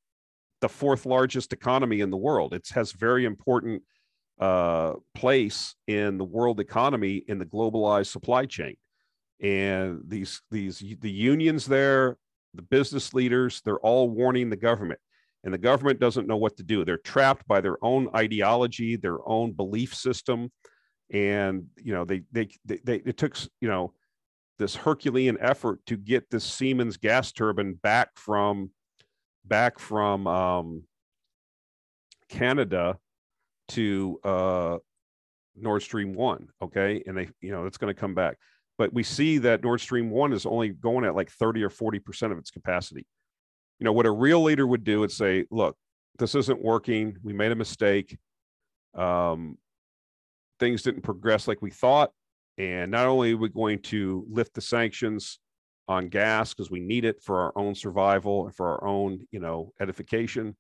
the 0.61 0.69
fourth 0.69 1.07
largest 1.07 1.53
economy 1.53 2.01
in 2.01 2.11
the 2.11 2.17
world. 2.17 2.55
It 2.55 2.69
has 2.75 2.93
very 2.93 3.25
important 3.25 3.83
uh, 4.41 4.95
place 5.15 5.75
in 5.87 6.19
the 6.19 6.25
world 6.25 6.61
economy 6.61 7.23
in 7.29 7.39
the 7.39 7.45
globalized 7.45 8.07
supply 8.07 8.47
chain. 8.47 8.77
And 9.43 10.01
these 10.07 10.41
these 10.51 10.79
the 10.79 11.11
unions 11.11 11.67
there, 11.67 12.17
the 12.55 12.63
business 12.63 13.15
leaders, 13.15 13.63
they're 13.65 13.79
all 13.79 14.09
warning 14.09 14.51
the 14.51 14.57
government. 14.57 15.01
And 15.45 15.55
the 15.55 15.59
government 15.59 16.01
doesn't 16.01 16.27
know 16.27 16.37
what 16.37 16.57
to 16.59 16.63
do. 16.63 16.85
They're 16.85 16.99
trapped 16.99 17.49
by 17.49 17.63
their 17.63 17.83
own 17.83 18.09
ideology, 18.15 18.97
their 18.97 19.27
own 19.27 19.53
belief 19.53 19.95
system. 19.95 20.51
And 21.13 21.67
you 21.77 21.93
know, 21.93 22.05
they 22.05 22.23
they 22.33 22.49
they, 22.65 22.79
they 22.85 22.97
it 22.97 23.17
took 23.17 23.37
you 23.61 23.69
know 23.69 23.93
this 24.59 24.77
Herculean 24.77 25.39
effort 25.41 25.85
to 25.87 25.97
get 25.97 26.31
this 26.31 26.45
Siemens 26.45 26.97
gas 26.97 27.33
turbine 27.33 27.75
back 27.75 28.11
from 28.15 28.71
back 29.45 29.79
from 29.79 30.27
um, 30.27 30.83
Canada 32.29 32.99
to 33.69 34.21
uh, 34.23 34.79
Nord 35.57 35.83
Stream 35.83 36.15
one. 36.15 36.49
Okay, 36.63 37.03
and 37.07 37.17
they 37.17 37.29
you 37.41 37.51
know 37.51 37.67
it's 37.67 37.79
going 37.79 37.93
to 37.93 37.99
come 37.99 38.15
back, 38.15 38.37
but 38.79 38.93
we 38.93 39.03
see 39.03 39.39
that 39.39 39.65
Nord 39.65 39.81
Stream 39.81 40.11
one 40.11 40.33
is 40.33 40.47
only 40.47 40.69
going 40.69 41.05
at 41.05 41.17
like 41.17 41.31
thirty 41.31 41.63
or 41.63 41.71
forty 41.71 41.99
percent 41.99 42.33
of 42.33 42.39
its 42.39 42.51
capacity. 42.51 43.07
You 43.79 43.85
know 43.85 43.93
what 43.93 44.07
a 44.07 44.11
real 44.11 44.43
leader 44.43 44.67
would 44.67 44.85
do 44.85 45.01
would 45.01 45.11
say, 45.11 45.47
"Look, 45.51 45.77
this 46.19 46.35
isn't 46.35 46.63
working. 46.63 47.17
We 47.23 47.33
made 47.33 47.53
a 47.53 47.57
mistake. 47.57 48.17
Um, 48.95 49.57
things 50.61 50.83
didn't 50.83 51.03
progress 51.03 51.49
like 51.49 51.63
we 51.63 51.71
thought. 51.71 52.13
And 52.59 52.91
not 52.91 53.07
only 53.07 53.33
are 53.33 53.39
we 53.39 53.49
going 53.49 53.81
to 53.85 54.27
lift 54.31 54.55
the 54.55 54.61
sanctions 54.61 55.39
on 55.89 56.09
gas 56.09 56.55
because 56.55 56.71
we 56.71 56.81
need 56.81 57.05
it 57.05 57.23
for 57.23 57.41
our 57.41 57.53
own 57.57 57.75
survival 57.75 58.47
and 58.47 58.55
for 58.55 58.69
our 58.69 58.85
own, 58.87 59.27
you 59.33 59.41
know, 59.41 59.73
edification 59.81 60.57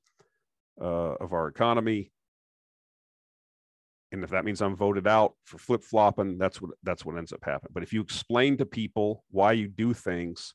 uh, 0.80 1.14
of 1.20 1.32
our 1.32 1.46
economy. 1.46 2.11
And 4.12 4.24
if 4.24 4.30
that 4.30 4.44
means 4.44 4.61
I'm 4.61 4.74
voted 4.74 5.07
out 5.07 5.34
for 5.44 5.59
flip 5.59 5.84
flopping, 5.84 6.36
that's 6.36 6.61
what 6.61 6.72
that's 6.82 7.05
what 7.05 7.16
ends 7.16 7.32
up 7.32 7.44
happening. 7.44 7.70
But 7.72 7.84
if 7.84 7.92
you 7.92 8.01
explain 8.01 8.57
to 8.57 8.66
people 8.66 9.22
why 9.30 9.53
you 9.53 9.68
do 9.68 9.92
things, 9.92 10.55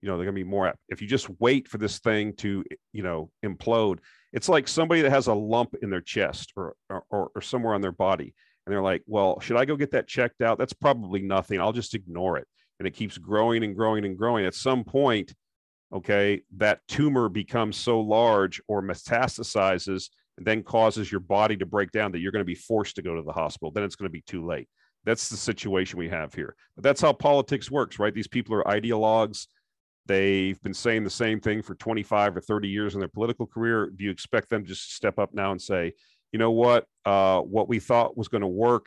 you 0.00 0.08
know 0.08 0.16
they're 0.16 0.24
going 0.24 0.34
to 0.34 0.44
be 0.44 0.50
more. 0.50 0.74
If 0.88 1.00
you 1.00 1.06
just 1.06 1.28
wait 1.38 1.68
for 1.68 1.78
this 1.78 2.00
thing 2.00 2.32
to, 2.36 2.64
you 2.92 3.02
know, 3.04 3.30
implode, 3.44 3.98
it's 4.32 4.48
like 4.48 4.66
somebody 4.66 5.02
that 5.02 5.10
has 5.10 5.28
a 5.28 5.34
lump 5.34 5.76
in 5.80 5.90
their 5.90 6.00
chest 6.00 6.52
or 6.56 6.74
or, 6.90 7.30
or 7.34 7.40
somewhere 7.40 7.74
on 7.74 7.82
their 7.82 7.92
body 7.92 8.34
and 8.68 8.74
they're 8.74 8.82
like, 8.82 9.02
well, 9.06 9.40
should 9.40 9.56
I 9.56 9.64
go 9.64 9.76
get 9.76 9.92
that 9.92 10.06
checked 10.06 10.42
out? 10.42 10.58
That's 10.58 10.74
probably 10.74 11.22
nothing. 11.22 11.58
I'll 11.58 11.72
just 11.72 11.94
ignore 11.94 12.36
it. 12.36 12.46
And 12.78 12.86
it 12.86 12.90
keeps 12.90 13.16
growing 13.16 13.64
and 13.64 13.74
growing 13.74 14.04
and 14.04 14.14
growing. 14.14 14.44
At 14.44 14.54
some 14.54 14.84
point, 14.84 15.34
okay, 15.90 16.42
that 16.58 16.80
tumor 16.86 17.30
becomes 17.30 17.78
so 17.78 17.98
large 17.98 18.60
or 18.68 18.82
metastasizes 18.82 20.10
and 20.36 20.46
then 20.46 20.62
causes 20.62 21.10
your 21.10 21.22
body 21.22 21.56
to 21.56 21.64
break 21.64 21.92
down 21.92 22.12
that 22.12 22.18
you're 22.18 22.30
going 22.30 22.42
to 22.42 22.44
be 22.44 22.54
forced 22.54 22.96
to 22.96 23.02
go 23.02 23.16
to 23.16 23.22
the 23.22 23.32
hospital. 23.32 23.70
Then 23.70 23.84
it's 23.84 23.96
going 23.96 24.10
to 24.10 24.12
be 24.12 24.20
too 24.20 24.44
late. 24.44 24.68
That's 25.06 25.30
the 25.30 25.38
situation 25.38 25.98
we 25.98 26.10
have 26.10 26.34
here. 26.34 26.54
But 26.76 26.84
that's 26.84 27.00
how 27.00 27.14
politics 27.14 27.70
works, 27.70 27.98
right? 27.98 28.12
These 28.12 28.28
people 28.28 28.54
are 28.54 28.64
ideologues. 28.64 29.46
They've 30.04 30.60
been 30.60 30.74
saying 30.74 31.04
the 31.04 31.10
same 31.10 31.40
thing 31.40 31.62
for 31.62 31.74
25 31.74 32.36
or 32.36 32.40
30 32.42 32.68
years 32.68 32.92
in 32.92 33.00
their 33.00 33.08
political 33.08 33.46
career. 33.46 33.90
Do 33.96 34.04
you 34.04 34.10
expect 34.10 34.50
them 34.50 34.66
just 34.66 34.90
to 34.90 34.94
step 34.94 35.18
up 35.18 35.32
now 35.32 35.52
and 35.52 35.62
say, 35.62 35.94
you 36.32 36.38
know 36.38 36.50
what, 36.50 36.86
uh, 37.04 37.40
what 37.40 37.68
we 37.68 37.78
thought 37.78 38.16
was 38.16 38.28
going 38.28 38.42
to 38.42 38.46
work 38.46 38.86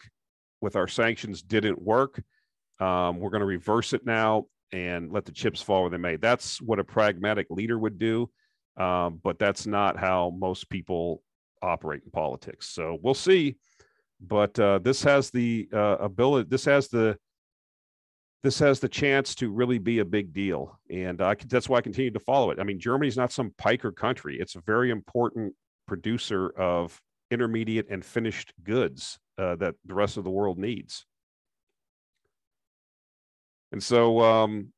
with 0.62 0.76
our 0.76 0.88
sanctions 0.88 1.42
didn't 1.42 1.82
work. 1.82 2.22
Um, 2.80 3.20
we're 3.20 3.30
going 3.30 3.42
to 3.42 3.46
reverse 3.46 3.94
it 3.94 4.06
now 4.06 4.46
and 4.72 5.12
let 5.12 5.26
the 5.26 5.32
chips 5.32 5.62
fall 5.62 5.82
where 5.82 5.92
they 5.92 5.98
may. 5.98 6.16
That's 6.16 6.62
what 6.62 6.80
a 6.80 6.84
pragmatic 6.84 7.48
leader 7.50 7.78
would 7.78 8.00
do. 8.00 8.30
Um, 8.78 9.20
but 9.22 9.38
that's 9.38 9.68
not 9.68 9.98
how 9.98 10.34
most 10.38 10.70
people 10.70 11.22
operate 11.62 12.04
in 12.04 12.12
politics. 12.12 12.70
So 12.70 12.98
we'll 13.02 13.14
see. 13.14 13.58
But 14.20 14.58
uh, 14.60 14.80
this 14.80 15.04
has 15.04 15.32
the 15.32 15.68
uh, 15.74 15.98
ability. 16.00 16.48
This 16.50 16.66
has 16.66 16.88
the 16.88 17.18
this 18.44 18.58
has 18.60 18.80
the 18.80 18.90
chance 18.90 19.36
to 19.36 19.52
really 19.52 19.78
be 19.78 20.00
a 20.00 20.06
big 20.06 20.34
deal, 20.34 20.80
and 20.90 21.22
I, 21.22 21.36
that's 21.48 21.70
why 21.70 21.78
I 21.78 21.82
continue 21.82 22.10
to 22.12 22.20
follow 22.20 22.50
it. 22.50 22.60
I 22.60 22.64
mean, 22.64 22.80
Germany's 22.80 23.18
not 23.18 23.32
some 23.32 23.54
piker 23.58 23.92
country; 23.92 24.40
it's 24.40 24.56
a 24.56 24.62
very 24.62 24.92
important 24.92 25.54
producer 25.88 26.50
of 26.58 27.00
intermediate 27.32 27.88
and 27.90 28.04
finished 28.04 28.54
goods 28.64 29.20
uh, 29.38 29.56
that 29.56 29.76
the 29.86 29.94
rest 29.94 30.18
of 30.18 30.24
the 30.24 30.30
world 30.30 30.58
needs. 30.58 31.06
And 33.72 33.82
so 33.82 34.22
um, 34.22 34.74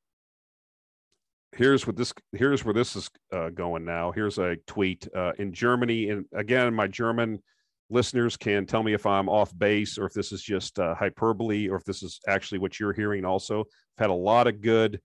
here's 1.51 1.87
what 1.87 1.95
this 1.95 2.13
here's 2.31 2.63
where 2.63 2.73
this 2.73 2.95
is 2.95 3.09
uh, 3.31 3.49
going 3.49 3.85
now. 3.85 4.11
Here's 4.11 4.37
a 4.37 4.55
tweet 4.67 5.07
uh, 5.15 5.33
in 5.39 5.51
Germany, 5.53 6.09
and 6.09 6.25
again, 6.33 6.73
my 6.73 6.87
German 6.87 7.41
listeners 7.89 8.37
can 8.37 8.65
tell 8.65 8.83
me 8.83 8.93
if 8.93 9.05
I'm 9.05 9.29
off 9.29 9.57
base 9.57 9.97
or 9.97 10.05
if 10.05 10.13
this 10.13 10.31
is 10.31 10.41
just 10.41 10.79
uh, 10.79 10.95
hyperbole 10.95 11.69
or 11.69 11.75
if 11.75 11.83
this 11.83 12.01
is 12.01 12.19
actually 12.27 12.59
what 12.59 12.79
you're 12.79 12.93
hearing. 12.93 13.25
Also, 13.25 13.61
I've 13.61 14.03
had 14.03 14.09
a 14.09 14.13
lot 14.13 14.47
of 14.47 14.61
good 14.61 14.99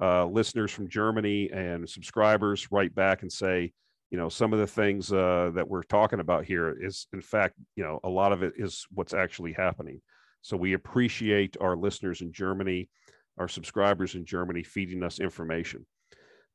uh, 0.00 0.26
listeners 0.26 0.70
from 0.70 0.88
Germany 0.88 1.50
and 1.52 1.88
subscribers 1.88 2.70
write 2.70 2.94
back 2.94 3.22
and 3.22 3.30
say, 3.30 3.72
you 4.10 4.18
know 4.18 4.28
some 4.28 4.52
of 4.52 4.58
the 4.58 4.66
things 4.66 5.12
uh, 5.12 5.50
that 5.54 5.68
we're 5.68 5.84
talking 5.84 6.20
about 6.20 6.44
here 6.44 6.76
is 6.80 7.06
in 7.12 7.20
fact 7.20 7.54
you 7.76 7.84
know 7.84 8.00
a 8.04 8.08
lot 8.08 8.32
of 8.32 8.42
it 8.42 8.54
is 8.56 8.86
what's 8.92 9.14
actually 9.14 9.52
happening. 9.52 10.00
So 10.42 10.56
we 10.56 10.72
appreciate 10.72 11.56
our 11.60 11.76
listeners 11.76 12.20
in 12.20 12.32
germany 12.32 12.88
our 13.38 13.48
subscribers 13.48 14.14
in 14.14 14.24
germany 14.24 14.62
feeding 14.62 15.02
us 15.02 15.20
information. 15.20 15.86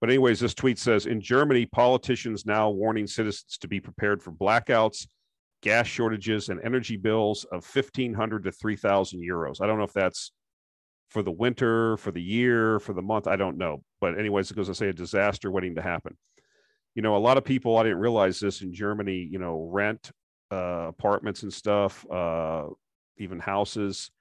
But 0.02 0.10
anyways 0.10 0.42
this 0.42 0.54
tweet 0.54 0.78
says 0.78 1.06
in 1.06 1.22
germany 1.22 1.66
politicians 1.66 2.46
now 2.46 2.70
warning 2.70 3.08
citizens 3.08 3.58
to 3.62 3.68
be 3.68 3.80
prepared 3.80 4.22
for 4.22 4.32
blackouts 4.32 5.08
gas 5.62 5.88
shortages 5.88 6.50
and 6.50 6.60
energy 6.62 6.98
bills 6.98 7.46
of 7.46 7.66
1500 7.66 8.44
to 8.44 8.52
3000 8.52 9.20
euros. 9.20 9.62
I 9.62 9.68
don't 9.68 9.78
know 9.78 9.86
if 9.86 9.94
that's 9.94 10.32
for 11.10 11.24
the 11.24 11.32
winter 11.32 11.96
for 11.98 12.12
the 12.12 12.22
year 12.22 12.80
for 12.80 12.92
the 12.92 13.02
month 13.02 13.28
i 13.28 13.38
don't 13.38 13.58
know. 13.58 13.82
But 14.02 14.20
anyways 14.20 14.52
it 14.52 14.58
goes 14.58 14.68
to 14.68 14.76
say 14.76 14.90
a 14.90 14.94
disaster 14.94 15.50
waiting 15.50 15.76
to 15.76 15.82
happen 15.82 16.18
you 16.96 17.02
know, 17.02 17.16
a 17.16 17.20
lot 17.20 17.38
of 17.38 17.44
people, 17.44 17.78
I 17.78 17.84
didn't 17.84 18.00
realize 18.00 18.40
this 18.40 18.62
in 18.62 18.74
Germany, 18.74 19.28
you 19.30 19.38
know, 19.38 19.70
rent 19.72 20.12
uh, 20.52 20.88
apartments 20.88 21.44
and 21.44 21.54
stuff, 21.54 22.06
uh, 22.10 22.68
even 23.18 23.40
houses. 23.40 24.12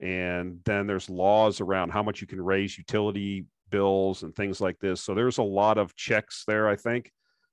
And 0.00 0.60
then 0.64 0.86
there's 0.86 1.10
laws 1.10 1.60
around 1.60 1.90
how 1.90 2.02
much 2.02 2.20
you 2.20 2.26
can 2.26 2.40
raise 2.40 2.78
utility 2.78 3.44
bills 3.68 4.22
and 4.22 4.34
things 4.34 4.60
like 4.60 4.78
this. 4.78 5.00
So 5.02 5.14
there's 5.14 5.38
a 5.38 5.42
lot 5.42 5.76
of 5.76 5.94
checks 5.96 6.44
there, 6.46 6.68
I 6.68 6.76
think. 6.76 7.12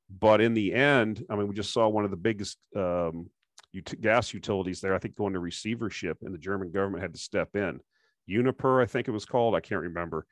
But 0.10 0.40
in 0.40 0.54
the 0.54 0.74
end, 0.74 1.26
I 1.30 1.36
mean, 1.36 1.48
we 1.48 1.56
just 1.56 1.74
saw 1.74 1.88
one 1.90 2.06
of 2.06 2.12
the 2.12 2.18
biggest 2.18 2.58
um, 2.76 3.30
ut- 3.76 4.00
gas 4.00 4.34
utilities 4.34 4.80
there, 4.80 4.96
I 4.96 5.00
think, 5.00 5.16
going 5.16 5.34
to 5.34 5.40
receivership, 5.40 6.20
and 6.22 6.34
the 6.34 6.40
German 6.40 6.72
government 6.72 7.02
had 7.02 7.14
to 7.14 7.20
step 7.20 7.56
in. 7.56 7.82
Uniper, 8.26 8.82
I 8.82 8.86
think 8.86 9.08
it 9.08 9.12
was 9.12 9.26
called. 9.26 9.56
I 9.56 9.60
can't 9.60 9.82
remember. 9.82 10.26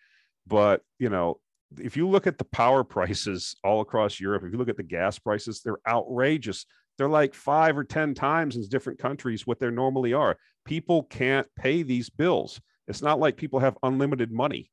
But, 0.48 0.82
you 1.00 1.10
know, 1.10 1.40
if 1.80 1.98
you 1.98 2.08
look 2.08 2.28
at 2.28 2.38
the 2.38 2.46
power 2.46 2.84
prices 2.84 3.56
all 3.64 3.82
across 3.82 4.20
Europe, 4.20 4.44
if 4.44 4.52
you 4.52 4.58
look 4.58 4.70
at 4.70 4.78
the 4.78 4.84
gas 4.84 5.20
prices, 5.20 5.62
they're 5.62 5.80
outrageous. 5.88 6.66
They're 6.98 7.10
like 7.10 7.34
five 7.34 7.78
or 7.78 7.84
10 7.84 8.14
times 8.14 8.56
in 8.56 8.68
different 8.70 9.00
countries 9.00 9.46
what 9.46 9.60
they 9.60 9.70
normally 9.70 10.14
are. 10.14 10.38
People 10.64 11.04
can't 11.04 11.48
pay 11.58 11.84
these 11.84 12.10
bills. 12.10 12.62
It's 12.88 13.02
not 13.02 13.20
like 13.20 13.38
people 13.38 13.60
have 13.60 13.78
unlimited 13.84 14.32
money. 14.32 14.72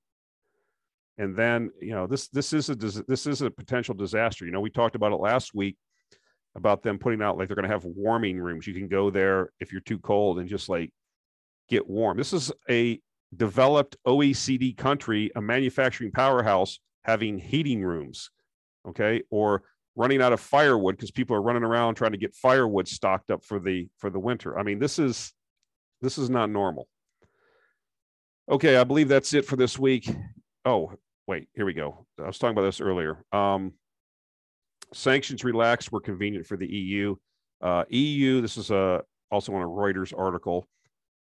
And 1.19 1.37
then, 1.37 1.71
you 1.81 1.91
know, 1.91 2.07
this 2.07 2.29
this 2.29 2.53
is 2.53 2.71
a 2.71 2.75
this 2.75 3.27
is 3.27 3.43
a 3.43 3.51
potential 3.51 3.95
disaster. 3.95 4.47
You 4.47 4.53
know, 4.53 4.61
we 4.61 4.71
talked 4.71 4.97
about 4.97 5.13
it 5.13 5.17
last 5.21 5.55
week 5.55 5.77
about 6.55 6.83
them 6.83 6.99
putting 6.99 7.23
out 7.23 7.39
like 7.39 7.49
they're 7.49 7.55
going 7.55 7.69
to 7.69 7.73
have 7.73 7.85
warming 7.85 8.39
rooms. 8.39 8.67
You 8.67 8.75
can 8.75 8.89
go 8.89 9.11
there 9.11 9.51
if 9.61 9.73
you're 9.73 9.81
too 9.83 9.99
cold 9.99 10.39
and 10.39 10.49
just 10.49 10.69
like 10.69 10.91
get 11.69 11.89
warm. 11.89 12.17
This 12.17 12.33
is 12.33 12.53
a 12.69 13.01
developed 13.37 13.97
OECD 14.07 14.77
country, 14.77 15.31
a 15.35 15.41
manufacturing 15.41 16.13
powerhouse, 16.13 16.79
having 17.05 17.39
heating 17.39 17.83
rooms, 17.83 18.31
okay, 18.87 19.23
or 19.31 19.63
running 19.95 20.23
out 20.23 20.33
of 20.33 20.41
firewood 20.41 20.97
because 20.97 21.11
people 21.11 21.37
are 21.37 21.43
running 21.43 21.63
around 21.63 21.95
trying 21.95 22.13
to 22.13 22.19
get 22.19 22.35
firewood 22.35 22.89
stocked 22.89 23.31
up 23.31 23.45
for 23.45 23.59
the 23.59 23.89
for 23.99 24.11
the 24.11 24.19
winter. 24.19 24.59
I 24.59 24.63
mean, 24.63 24.79
this 24.79 24.99
is 24.99 25.33
this 26.01 26.19
is 26.19 26.31
not 26.31 26.51
normal. 26.51 26.89
Okay, 28.51 28.77
I 28.77 28.85
believe 28.85 29.09
that's 29.09 29.35
it 29.35 29.47
for 29.47 29.57
this 29.57 29.79
week. 29.79 30.11
Oh, 30.65 30.93
wait, 31.27 31.49
here 31.55 31.65
we 31.65 31.75
go. 31.75 32.07
I 32.19 32.27
was 32.27 32.39
talking 32.39 32.57
about 32.57 32.67
this 32.67 32.81
earlier. 32.81 33.25
Um, 33.33 33.75
sanctions 34.93 35.45
relaxed 35.45 35.93
were 35.93 36.01
convenient 36.01 36.47
for 36.47 36.57
the 36.57 36.67
EU. 36.67 37.17
Uh, 37.61 37.85
EU, 37.89 38.41
this 38.41 38.57
is 38.57 38.71
a 38.71 39.03
also 39.31 39.55
on 39.55 39.63
a 39.63 39.67
Reuters 39.67 40.13
article. 40.17 40.67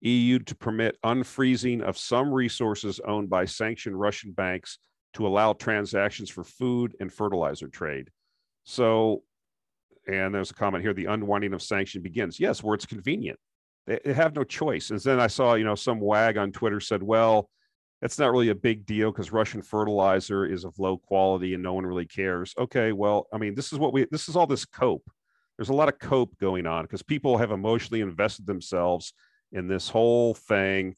EU 0.01 0.39
to 0.39 0.55
permit 0.55 0.97
unfreezing 1.03 1.81
of 1.81 1.97
some 1.97 2.31
resources 2.31 2.99
owned 3.05 3.29
by 3.29 3.45
sanctioned 3.45 3.99
Russian 3.99 4.31
banks 4.31 4.79
to 5.13 5.25
allow 5.25 5.53
transactions 5.53 6.29
for 6.29 6.43
food 6.43 6.95
and 6.99 7.11
fertilizer 7.11 7.67
trade. 7.67 8.09
So, 8.63 9.23
and 10.07 10.33
there's 10.33 10.51
a 10.51 10.55
comment 10.55 10.83
here 10.83 10.93
the 10.93 11.05
unwinding 11.05 11.53
of 11.53 11.61
sanction 11.61 12.01
begins. 12.01 12.39
Yes, 12.39 12.61
where 12.61 12.75
it's 12.75 12.85
convenient. 12.85 13.39
They, 13.87 13.99
they 14.05 14.13
have 14.13 14.35
no 14.35 14.43
choice. 14.43 14.91
And 14.91 14.99
then 14.99 15.19
I 15.19 15.27
saw, 15.27 15.55
you 15.55 15.63
know, 15.63 15.75
some 15.75 15.99
wag 15.99 16.37
on 16.37 16.51
Twitter 16.51 16.79
said, 16.79 17.01
well, 17.01 17.49
that's 18.01 18.19
not 18.19 18.31
really 18.31 18.49
a 18.49 18.55
big 18.55 18.85
deal 18.85 19.11
because 19.11 19.31
Russian 19.31 19.61
fertilizer 19.61 20.45
is 20.45 20.63
of 20.63 20.77
low 20.77 20.97
quality 20.97 21.55
and 21.55 21.63
no 21.63 21.73
one 21.73 21.85
really 21.85 22.05
cares. 22.05 22.53
Okay, 22.57 22.91
well, 22.91 23.27
I 23.33 23.37
mean, 23.37 23.55
this 23.55 23.73
is 23.73 23.79
what 23.79 23.93
we, 23.93 24.05
this 24.11 24.29
is 24.29 24.35
all 24.35 24.45
this 24.45 24.65
cope. 24.65 25.09
there's 25.57 25.69
a 25.69 25.73
lot 25.73 25.89
of 25.89 25.97
cope 25.97 26.37
going 26.37 26.67
on 26.67 26.83
because 26.83 27.01
people 27.01 27.37
have 27.39 27.51
emotionally 27.51 28.01
invested 28.01 28.45
themselves 28.45 29.13
in 29.51 29.67
this 29.67 29.89
whole 29.89 30.33
thing. 30.33 30.95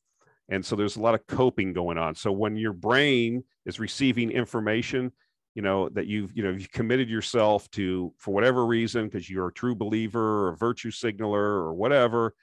And 0.50 0.66
so 0.66 0.76
there's 0.76 0.96
a 0.98 1.02
lot 1.02 1.16
of 1.16 1.28
coping 1.28 1.74
going 1.74 1.98
on. 1.98 2.16
So 2.16 2.32
when 2.32 2.56
your 2.56 2.74
brain 2.74 3.44
is 3.66 3.80
receiving 3.80 4.32
information, 4.32 5.12
you 5.56 5.62
know, 5.62 5.90
that 5.90 6.08
you've, 6.08 6.36
you 6.36 6.44
know, 6.44 6.52
you've 6.52 6.72
committed 6.72 7.10
yourself 7.10 7.70
to, 7.72 8.14
for 8.18 8.34
whatever 8.34 8.66
reason, 8.66 9.06
because 9.06 9.30
you're 9.30 9.48
a 9.48 9.54
true 9.54 9.76
believer 9.76 10.46
or 10.46 10.50
a 10.50 10.58
virtue 10.58 10.92
signaler 10.92 11.42
or 11.42 11.74
whatever, 11.74 12.34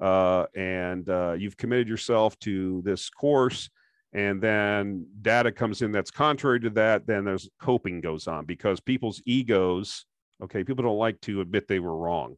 uh, 0.00 0.44
and 0.54 1.08
uh, 1.08 1.34
you've 1.38 1.56
committed 1.56 1.88
yourself 1.88 2.38
to 2.40 2.82
this 2.84 3.08
course, 3.08 3.70
and 4.12 4.40
then 4.40 5.06
data 5.22 5.50
comes 5.50 5.82
in 5.82 5.90
that's 5.90 6.10
contrary 6.10 6.60
to 6.60 6.70
that, 6.70 7.06
then 7.06 7.24
there's 7.24 7.48
coping 7.60 8.00
goes 8.00 8.26
on 8.26 8.44
because 8.44 8.78
people's 8.80 9.22
egos, 9.26 10.04
okay, 10.42 10.62
people 10.64 10.84
don't 10.84 10.98
like 10.98 11.20
to 11.22 11.40
admit 11.40 11.66
they 11.66 11.80
were 11.80 11.96
wrong. 11.96 12.36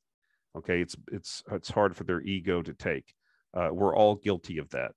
Okay, 0.56 0.80
it's 0.80 0.96
it's 1.12 1.42
it's 1.52 1.70
hard 1.70 1.94
for 1.94 2.04
their 2.04 2.20
ego 2.22 2.62
to 2.62 2.74
take. 2.74 3.14
Uh, 3.58 3.70
we're 3.72 3.96
all 3.96 4.14
guilty 4.14 4.58
of 4.58 4.68
that. 4.70 4.92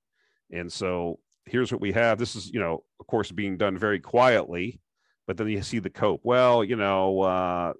And 0.52 0.72
so 0.72 1.20
here's 1.46 1.72
what 1.72 1.82
we 1.82 1.94
have. 1.94 2.20
This 2.20 2.36
is, 2.36 2.52
you 2.52 2.60
know, 2.60 2.84
of 3.00 3.08
course, 3.08 3.32
being 3.32 3.58
done 3.58 3.78
very 3.78 4.00
quietly, 4.00 4.80
but 5.26 5.38
then 5.38 5.48
you 5.48 5.62
see 5.64 5.80
the 5.80 5.90
cope. 5.90 6.22
Well, 6.24 6.64
you 6.64 6.76
know, 6.76 7.22
uh, 7.22 7.74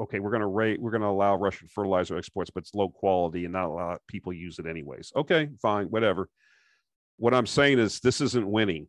okay, 0.00 0.20
we're 0.20 0.30
going 0.30 0.42
to 0.42 0.46
rate, 0.46 0.80
we're 0.80 0.92
going 0.92 1.02
to 1.02 1.08
allow 1.08 1.34
Russian 1.34 1.66
fertilizer 1.66 2.16
exports, 2.16 2.50
but 2.50 2.62
it's 2.62 2.74
low 2.74 2.88
quality 2.88 3.44
and 3.44 3.52
not 3.52 3.66
a 3.66 3.72
lot 3.72 3.94
of 3.94 4.06
people 4.06 4.32
use 4.32 4.58
it 4.60 4.66
anyways. 4.66 5.12
Okay, 5.16 5.48
fine, 5.60 5.86
whatever. 5.86 6.28
What 7.16 7.34
I'm 7.34 7.46
saying 7.46 7.80
is 7.80 7.98
this 7.98 8.20
isn't 8.20 8.48
winning. 8.48 8.86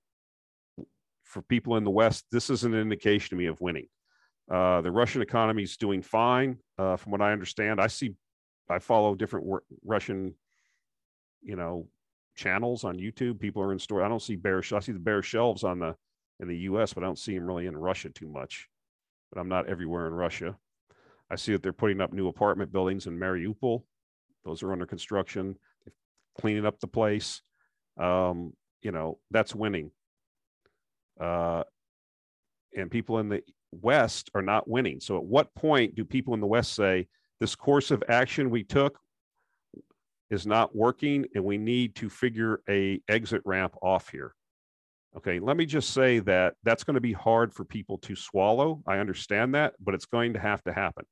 For 1.24 1.42
people 1.44 1.78
in 1.78 1.84
the 1.84 1.92
West, 1.92 2.26
this 2.32 2.50
is 2.50 2.64
an 2.64 2.74
indication 2.74 3.30
to 3.30 3.36
me 3.36 3.48
of 3.48 3.62
winning. 3.62 3.88
Uh, 4.52 4.82
the 4.82 4.92
Russian 4.92 5.22
economy 5.22 5.64
is 5.64 5.78
doing 5.78 6.02
fine, 6.02 6.58
uh, 6.78 6.96
from 6.96 7.12
what 7.12 7.22
I 7.22 7.32
understand. 7.32 7.80
I 7.80 7.88
see, 7.88 8.16
I 8.68 8.80
follow 8.80 9.14
different 9.14 9.48
Russian, 9.86 10.34
you 11.42 11.56
know, 11.56 11.88
channels 12.36 12.84
on 12.84 12.98
YouTube. 12.98 13.40
People 13.40 13.62
are 13.62 13.72
in 13.72 13.80
store. 13.80 14.04
I 14.04 14.08
don't 14.08 14.22
see 14.22 14.36
bare. 14.36 14.64
I 14.74 14.80
see 14.80 14.92
the 14.92 15.00
bare 15.00 15.22
shelves 15.22 15.64
on 15.64 15.80
the 15.80 15.96
in 16.40 16.48
the 16.48 16.58
U.S., 16.58 16.94
but 16.94 17.04
I 17.04 17.08
don't 17.08 17.20
see 17.20 17.36
them 17.36 17.46
really 17.46 17.66
in 17.66 17.76
Russia 17.76 18.10
too 18.10 18.30
much. 18.30 18.68
But 19.32 19.42
I'm 19.42 19.50
not 19.50 19.68
everywhere 19.68 20.08
in 20.08 20.14
Russia. 20.14 20.56
I 21.30 21.36
see 21.36 21.52
that 21.52 21.62
they're 21.62 21.74
putting 21.74 22.02
up 22.02 22.14
new 22.14 22.28
apartment 22.28 22.72
buildings 22.72 23.08
in 23.08 23.20
Mariupol. 23.20 23.84
Those 24.46 24.64
are 24.64 24.72
under 24.72 24.86
construction. 24.86 25.56
They're 25.86 25.94
cleaning 26.40 26.66
up 26.66 26.80
the 26.80 26.88
place. 26.88 27.42
Um, 28.00 28.54
you 28.82 28.92
know, 28.92 29.20
that's 29.30 29.54
winning. 29.54 29.92
Uh, 31.20 31.64
and 32.76 32.90
people 32.90 33.20
in 33.20 33.30
the 33.30 33.42
West 33.72 34.32
are 34.34 34.42
not 34.42 34.68
winning. 34.68 35.00
So, 35.00 35.18
at 35.18 35.24
what 35.24 35.54
point 35.54 35.96
do 35.96 36.06
people 36.06 36.34
in 36.34 36.40
the 36.40 36.48
West 36.48 36.74
say 36.74 37.08
this 37.40 37.56
course 37.56 37.92
of 37.92 38.04
action 38.08 38.50
we 38.50 38.64
took 38.64 38.98
is 40.30 40.46
not 40.46 40.76
working, 40.76 41.26
and 41.36 41.44
we 41.44 41.58
need 41.58 41.96
to 41.96 42.10
figure 42.10 42.62
a 42.70 43.02
exit 43.08 43.42
ramp 43.46 43.76
off 43.82 44.10
here? 44.10 44.34
Okay, 45.18 45.40
let 45.40 45.58
me 45.58 45.66
just 45.66 45.92
say 45.92 46.20
that 46.20 46.56
that's 46.64 46.84
going 46.84 46.96
to 46.96 47.02
be 47.02 47.14
hard 47.14 47.54
for 47.54 47.66
people 47.66 47.98
to 48.00 48.16
swallow. 48.16 48.82
I 48.88 48.98
understand 48.98 49.56
that, 49.56 49.74
but 49.80 49.96
it's 49.96 50.06
going 50.06 50.34
to 50.34 50.40
have 50.40 50.64
to 50.64 50.74
happen. 50.74 51.06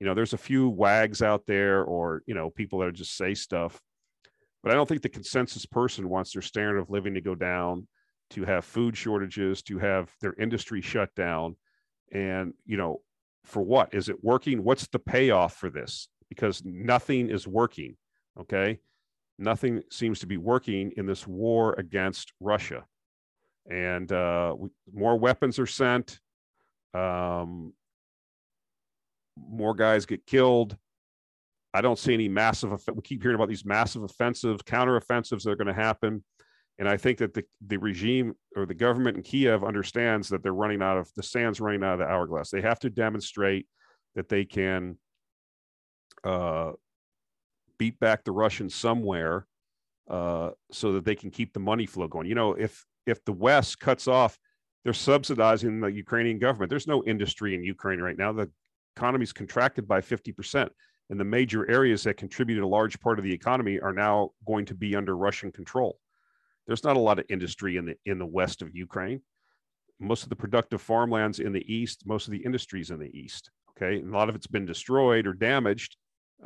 You 0.00 0.06
know 0.06 0.14
there's 0.14 0.32
a 0.32 0.38
few 0.38 0.68
wags 0.68 1.22
out 1.22 1.44
there 1.46 1.82
or 1.82 2.22
you 2.26 2.34
know 2.34 2.50
people 2.50 2.78
that 2.80 2.92
just 2.92 3.16
say 3.16 3.34
stuff 3.34 3.80
but 4.62 4.70
i 4.70 4.74
don't 4.76 4.88
think 4.88 5.02
the 5.02 5.08
consensus 5.08 5.66
person 5.66 6.08
wants 6.08 6.32
their 6.32 6.42
standard 6.42 6.78
of 6.78 6.88
living 6.88 7.14
to 7.14 7.20
go 7.20 7.34
down 7.34 7.88
to 8.30 8.44
have 8.44 8.64
food 8.64 8.96
shortages 8.96 9.62
to 9.62 9.78
have 9.78 10.10
their 10.20 10.34
industry 10.34 10.80
shut 10.80 11.14
down. 11.14 11.56
And 12.12 12.54
you 12.66 12.76
know 12.76 13.00
for 13.44 13.62
what? 13.62 13.94
Is 13.94 14.08
it 14.08 14.22
working? 14.22 14.64
What's 14.64 14.86
the 14.88 14.98
payoff 14.98 15.56
for 15.56 15.70
this? 15.70 16.08
Because 16.28 16.62
nothing 16.64 17.30
is 17.30 17.46
working 17.46 17.96
okay 18.38 18.78
nothing 19.38 19.82
seems 19.90 20.18
to 20.18 20.26
be 20.26 20.36
working 20.36 20.92
in 20.96 21.06
this 21.06 21.26
war 21.26 21.74
against 21.74 22.32
russia 22.40 22.84
and 23.70 24.10
uh, 24.12 24.54
we, 24.56 24.70
more 24.92 25.16
weapons 25.16 25.58
are 25.58 25.66
sent 25.66 26.20
um, 26.94 27.72
more 29.36 29.74
guys 29.74 30.06
get 30.06 30.26
killed. 30.26 30.76
I 31.74 31.80
don't 31.80 31.98
see 31.98 32.14
any 32.14 32.28
massive. 32.28 32.82
We 32.92 33.02
keep 33.02 33.22
hearing 33.22 33.34
about 33.34 33.48
these 33.48 33.64
massive 33.64 34.02
offensives, 34.02 34.62
counteroffensives 34.62 35.42
that 35.42 35.50
are 35.50 35.56
going 35.56 35.68
to 35.68 35.74
happen, 35.74 36.24
and 36.78 36.88
I 36.88 36.96
think 36.96 37.18
that 37.18 37.34
the 37.34 37.44
the 37.66 37.76
regime 37.76 38.34
or 38.56 38.64
the 38.66 38.74
government 38.74 39.16
in 39.16 39.22
Kiev 39.22 39.62
understands 39.62 40.28
that 40.30 40.42
they're 40.42 40.54
running 40.54 40.82
out 40.82 40.96
of 40.96 41.12
the 41.14 41.22
sand's 41.22 41.60
running 41.60 41.84
out 41.84 41.94
of 41.94 41.98
the 41.98 42.06
hourglass. 42.06 42.50
They 42.50 42.62
have 42.62 42.78
to 42.80 42.90
demonstrate 42.90 43.66
that 44.14 44.28
they 44.28 44.44
can 44.44 44.96
uh, 46.24 46.72
beat 47.78 47.98
back 48.00 48.24
the 48.24 48.32
Russians 48.32 48.74
somewhere, 48.74 49.46
uh, 50.08 50.50
so 50.72 50.92
that 50.92 51.04
they 51.04 51.14
can 51.14 51.30
keep 51.30 51.52
the 51.52 51.60
money 51.60 51.86
flow 51.86 52.08
going. 52.08 52.26
You 52.26 52.34
know, 52.34 52.52
if 52.52 52.84
if 53.06 53.24
the 53.24 53.32
West 53.32 53.78
cuts 53.78 54.06
off 54.06 54.38
they're 54.84 54.92
subsidizing 54.94 55.80
the 55.80 55.88
Ukrainian 55.88 56.38
government. 56.38 56.70
There's 56.70 56.86
no 56.86 57.04
industry 57.04 57.54
in 57.54 57.62
Ukraine 57.62 58.00
right 58.00 58.16
now. 58.16 58.32
The 58.32 58.50
economy's 58.96 59.32
contracted 59.32 59.86
by 59.86 60.00
50%. 60.00 60.70
And 61.10 61.20
the 61.20 61.24
major 61.24 61.68
areas 61.70 62.02
that 62.04 62.16
contributed 62.16 62.64
a 62.64 62.66
large 62.66 62.98
part 63.00 63.18
of 63.18 63.24
the 63.24 63.32
economy 63.32 63.80
are 63.80 63.92
now 63.92 64.30
going 64.46 64.64
to 64.64 64.74
be 64.74 64.94
under 64.94 65.16
Russian 65.16 65.52
control. 65.52 65.98
There's 66.66 66.84
not 66.84 66.96
a 66.96 67.00
lot 67.00 67.18
of 67.18 67.24
industry 67.28 67.78
in 67.78 67.84
the 67.84 67.96
in 68.04 68.18
the 68.18 68.26
west 68.26 68.60
of 68.62 68.74
Ukraine. 68.74 69.22
Most 70.00 70.22
of 70.22 70.28
the 70.28 70.36
productive 70.36 70.80
farmlands 70.82 71.38
in 71.38 71.52
the 71.52 71.70
east, 71.70 72.06
most 72.06 72.26
of 72.26 72.32
the 72.32 72.44
industries 72.44 72.90
in 72.90 72.98
the 72.98 73.10
east. 73.14 73.50
Okay, 73.70 73.98
and 73.98 74.14
a 74.14 74.16
lot 74.16 74.28
of 74.28 74.36
it's 74.36 74.46
been 74.46 74.66
destroyed 74.66 75.26
or 75.26 75.32
damaged. 75.32 75.96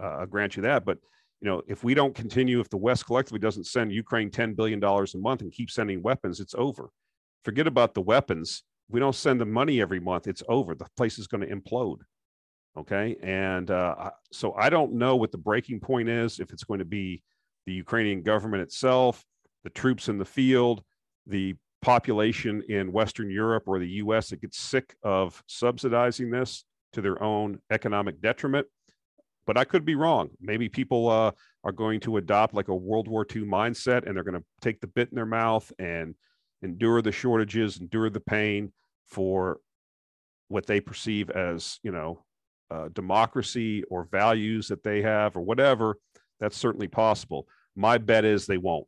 Uh, 0.00 0.18
I'll 0.18 0.26
grant 0.26 0.56
you 0.56 0.62
that, 0.62 0.84
but 0.84 0.98
you 1.42 1.50
know, 1.50 1.60
if 1.66 1.82
we 1.82 1.92
don't 1.92 2.14
continue, 2.14 2.60
if 2.60 2.70
the 2.70 2.76
West 2.76 3.04
collectively 3.04 3.40
doesn't 3.40 3.66
send 3.66 3.92
Ukraine 3.92 4.30
$10 4.30 4.54
billion 4.54 4.82
a 4.82 5.06
month 5.18 5.42
and 5.42 5.50
keep 5.50 5.70
sending 5.70 6.00
weapons, 6.00 6.38
it's 6.38 6.54
over. 6.56 6.90
Forget 7.44 7.66
about 7.66 7.94
the 7.94 8.00
weapons. 8.00 8.62
If 8.88 8.94
we 8.94 9.00
don't 9.00 9.14
send 9.14 9.40
the 9.40 9.44
money 9.44 9.80
every 9.80 9.98
month, 9.98 10.28
it's 10.28 10.44
over. 10.48 10.76
The 10.76 10.86
place 10.96 11.18
is 11.18 11.26
going 11.26 11.40
to 11.40 11.54
implode. 11.54 11.98
Okay. 12.78 13.16
And 13.22 13.72
uh, 13.72 14.10
so 14.30 14.54
I 14.54 14.70
don't 14.70 14.94
know 14.94 15.16
what 15.16 15.32
the 15.32 15.38
breaking 15.38 15.80
point 15.80 16.08
is, 16.08 16.38
if 16.38 16.52
it's 16.52 16.62
going 16.62 16.78
to 16.78 16.84
be 16.84 17.24
the 17.66 17.72
Ukrainian 17.72 18.22
government 18.22 18.62
itself, 18.62 19.24
the 19.64 19.70
troops 19.70 20.08
in 20.08 20.18
the 20.18 20.24
field, 20.24 20.84
the 21.26 21.56
population 21.82 22.62
in 22.68 22.92
Western 22.92 23.30
Europe 23.30 23.64
or 23.66 23.80
the 23.80 23.88
US 23.88 24.30
that 24.30 24.40
gets 24.40 24.58
sick 24.58 24.94
of 25.02 25.42
subsidizing 25.48 26.30
this 26.30 26.64
to 26.92 27.00
their 27.00 27.20
own 27.20 27.58
economic 27.70 28.22
detriment. 28.22 28.68
But 29.46 29.56
I 29.56 29.64
could 29.64 29.84
be 29.84 29.94
wrong. 29.94 30.30
Maybe 30.40 30.68
people 30.68 31.08
uh, 31.08 31.32
are 31.64 31.72
going 31.72 32.00
to 32.00 32.16
adopt 32.16 32.54
like 32.54 32.68
a 32.68 32.74
World 32.74 33.08
War 33.08 33.26
II 33.28 33.42
mindset 33.42 34.06
and 34.06 34.16
they're 34.16 34.24
going 34.24 34.38
to 34.38 34.44
take 34.60 34.80
the 34.80 34.86
bit 34.86 35.08
in 35.10 35.16
their 35.16 35.26
mouth 35.26 35.70
and 35.78 36.14
endure 36.62 37.02
the 37.02 37.12
shortages, 37.12 37.78
endure 37.78 38.08
the 38.08 38.20
pain 38.20 38.72
for 39.08 39.58
what 40.48 40.66
they 40.66 40.80
perceive 40.80 41.30
as, 41.30 41.78
you 41.82 41.90
know, 41.90 42.24
uh, 42.70 42.88
democracy 42.92 43.82
or 43.84 44.08
values 44.10 44.68
that 44.68 44.82
they 44.82 45.02
have 45.02 45.36
or 45.36 45.40
whatever, 45.40 45.98
that's 46.40 46.56
certainly 46.56 46.88
possible. 46.88 47.46
My 47.76 47.98
bet 47.98 48.24
is 48.24 48.46
they 48.46 48.58
won't. 48.58 48.86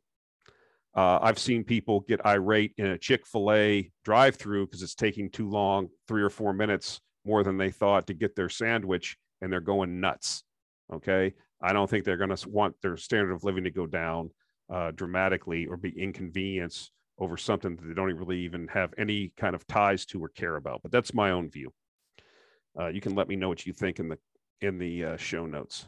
Uh, 0.95 1.19
I've 1.21 1.39
seen 1.39 1.63
people 1.63 1.99
get 2.01 2.25
irate 2.25 2.73
in 2.77 2.87
a 2.87 2.97
Chick 2.97 3.25
fil 3.27 3.51
A 3.51 3.91
drive 4.03 4.35
through 4.35 4.67
because 4.67 4.81
it's 4.81 4.95
taking 4.95 5.29
too 5.29 5.49
long, 5.49 5.89
three 6.07 6.23
or 6.23 6.29
four 6.29 6.53
minutes 6.53 7.01
more 7.25 7.43
than 7.43 7.57
they 7.57 7.69
thought 7.69 8.07
to 8.07 8.13
get 8.13 8.35
their 8.35 8.49
sandwich, 8.49 9.17
and 9.41 9.51
they're 9.51 9.61
going 9.61 9.99
nuts. 9.99 10.43
Okay. 10.93 11.33
I 11.61 11.73
don't 11.73 11.89
think 11.89 12.05
they're 12.05 12.17
going 12.17 12.35
to 12.35 12.49
want 12.49 12.75
their 12.81 12.97
standard 12.97 13.33
of 13.33 13.43
living 13.43 13.63
to 13.63 13.71
go 13.71 13.85
down 13.85 14.31
uh, 14.71 14.91
dramatically 14.91 15.65
or 15.65 15.77
be 15.77 15.89
inconvenienced 15.97 16.91
over 17.17 17.37
something 17.37 17.75
that 17.75 17.87
they 17.87 17.93
don't 17.93 18.13
really 18.13 18.39
even 18.39 18.67
have 18.67 18.93
any 18.97 19.31
kind 19.37 19.55
of 19.55 19.65
ties 19.67 20.05
to 20.07 20.23
or 20.23 20.29
care 20.29 20.57
about. 20.57 20.81
But 20.83 20.91
that's 20.91 21.13
my 21.13 21.31
own 21.31 21.49
view 21.49 21.71
uh, 22.79 22.87
you 22.87 23.01
can 23.01 23.15
let 23.15 23.27
me 23.27 23.35
know 23.35 23.49
what 23.49 23.65
you 23.65 23.73
think 23.73 23.99
in 23.99 24.09
the 24.09 24.17
in 24.61 24.77
the 24.77 25.05
uh, 25.05 25.17
show 25.17 25.45
notes. 25.45 25.87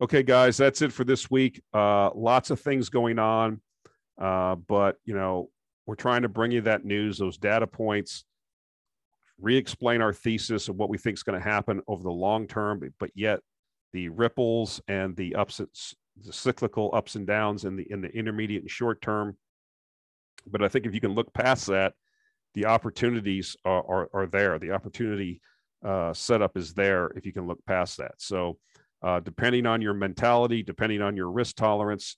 Okay, 0.00 0.22
guys, 0.22 0.56
that's 0.56 0.82
it 0.82 0.92
for 0.92 1.04
this 1.04 1.30
week. 1.30 1.62
Uh, 1.72 2.10
lots 2.14 2.50
of 2.50 2.60
things 2.60 2.88
going 2.88 3.18
on, 3.18 3.60
uh, 4.20 4.54
but 4.54 4.96
you 5.04 5.14
know 5.14 5.50
we're 5.86 5.94
trying 5.94 6.22
to 6.22 6.28
bring 6.28 6.50
you 6.50 6.60
that 6.62 6.84
news, 6.84 7.18
those 7.18 7.38
data 7.38 7.66
points, 7.66 8.24
re-explain 9.40 10.00
our 10.00 10.12
thesis 10.12 10.68
of 10.68 10.76
what 10.76 10.88
we 10.88 10.98
think 10.98 11.16
is 11.16 11.22
going 11.22 11.40
to 11.40 11.48
happen 11.48 11.82
over 11.86 12.02
the 12.02 12.10
long 12.10 12.46
term, 12.46 12.80
but 12.98 13.10
yet 13.14 13.40
the 13.92 14.08
ripples 14.08 14.80
and 14.88 15.16
the 15.16 15.34
ups, 15.34 15.60
and 15.60 15.68
the 16.24 16.32
cyclical 16.32 16.90
ups 16.94 17.14
and 17.14 17.26
downs 17.26 17.64
in 17.64 17.76
the 17.76 17.90
in 17.90 18.00
the 18.00 18.08
intermediate 18.08 18.62
and 18.62 18.70
short 18.70 19.00
term. 19.02 19.36
But 20.46 20.62
I 20.62 20.68
think 20.68 20.86
if 20.86 20.94
you 20.94 21.00
can 21.00 21.14
look 21.14 21.32
past 21.32 21.66
that, 21.66 21.94
the 22.54 22.66
opportunities 22.66 23.56
are, 23.64 23.84
are, 23.88 24.08
are 24.12 24.26
there. 24.26 24.58
The 24.58 24.72
opportunity 24.72 25.40
uh, 25.84 26.12
setup 26.12 26.56
is 26.56 26.72
there 26.72 27.08
if 27.16 27.26
you 27.26 27.32
can 27.32 27.46
look 27.46 27.58
past 27.66 27.98
that. 27.98 28.14
So, 28.18 28.58
uh, 29.02 29.20
depending 29.20 29.66
on 29.66 29.82
your 29.82 29.94
mentality, 29.94 30.62
depending 30.62 31.02
on 31.02 31.16
your 31.16 31.30
risk 31.30 31.56
tolerance, 31.56 32.16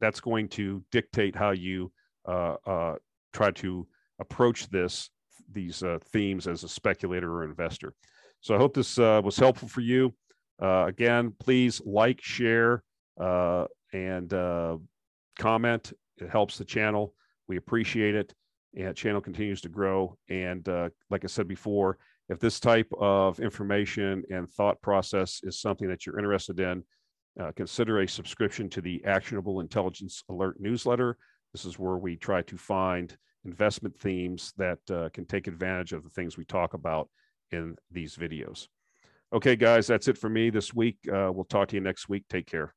that's 0.00 0.20
going 0.20 0.48
to 0.50 0.82
dictate 0.92 1.34
how 1.34 1.50
you 1.50 1.92
uh, 2.26 2.54
uh, 2.66 2.94
try 3.32 3.50
to 3.50 3.86
approach 4.20 4.68
this 4.70 5.10
these 5.52 5.82
uh, 5.82 5.98
themes 6.12 6.46
as 6.46 6.64
a 6.64 6.68
speculator 6.68 7.32
or 7.32 7.44
investor. 7.44 7.94
So 8.40 8.54
I 8.54 8.58
hope 8.58 8.74
this 8.74 8.98
uh, 8.98 9.20
was 9.24 9.36
helpful 9.36 9.68
for 9.68 9.80
you. 9.80 10.14
Uh, 10.62 10.84
again, 10.86 11.32
please 11.40 11.80
like, 11.84 12.20
share, 12.20 12.82
uh, 13.20 13.66
and 13.92 14.32
uh, 14.32 14.76
comment. 15.38 15.92
It 16.18 16.30
helps 16.30 16.58
the 16.58 16.64
channel. 16.64 17.14
We 17.48 17.56
appreciate 17.56 18.14
it. 18.14 18.34
And 18.76 18.96
channel 18.96 19.20
continues 19.20 19.60
to 19.62 19.68
grow. 19.68 20.18
And 20.28 20.66
like 21.10 21.24
I 21.24 21.28
said 21.28 21.46
before, 21.46 21.98
if 22.28 22.40
this 22.40 22.58
type 22.58 22.90
of 22.98 23.38
information 23.38 24.24
and 24.30 24.50
thought 24.50 24.80
process 24.80 25.40
is 25.44 25.60
something 25.60 25.88
that 25.88 26.06
you're 26.06 26.18
interested 26.18 26.58
in, 26.58 26.82
uh, 27.40 27.52
consider 27.56 28.00
a 28.00 28.08
subscription 28.08 28.70
to 28.70 28.80
the 28.80 29.04
Actionable 29.04 29.60
Intelligence 29.60 30.22
Alert 30.28 30.60
newsletter. 30.60 31.16
This 31.52 31.64
is 31.64 31.78
where 31.78 31.96
we 31.96 32.16
try 32.16 32.42
to 32.42 32.56
find 32.56 33.16
investment 33.44 33.98
themes 33.98 34.52
that 34.56 34.78
uh, 34.90 35.08
can 35.12 35.26
take 35.26 35.46
advantage 35.46 35.92
of 35.92 36.02
the 36.02 36.10
things 36.10 36.36
we 36.36 36.44
talk 36.44 36.74
about 36.74 37.08
in 37.50 37.76
these 37.90 38.16
videos. 38.16 38.68
Okay, 39.32 39.56
guys, 39.56 39.86
that's 39.86 40.08
it 40.08 40.16
for 40.16 40.28
me 40.28 40.50
this 40.50 40.72
week. 40.72 40.98
Uh, 41.08 41.30
we'll 41.32 41.44
talk 41.44 41.68
to 41.68 41.76
you 41.76 41.80
next 41.80 42.08
week. 42.08 42.24
Take 42.28 42.46
care. 42.46 42.74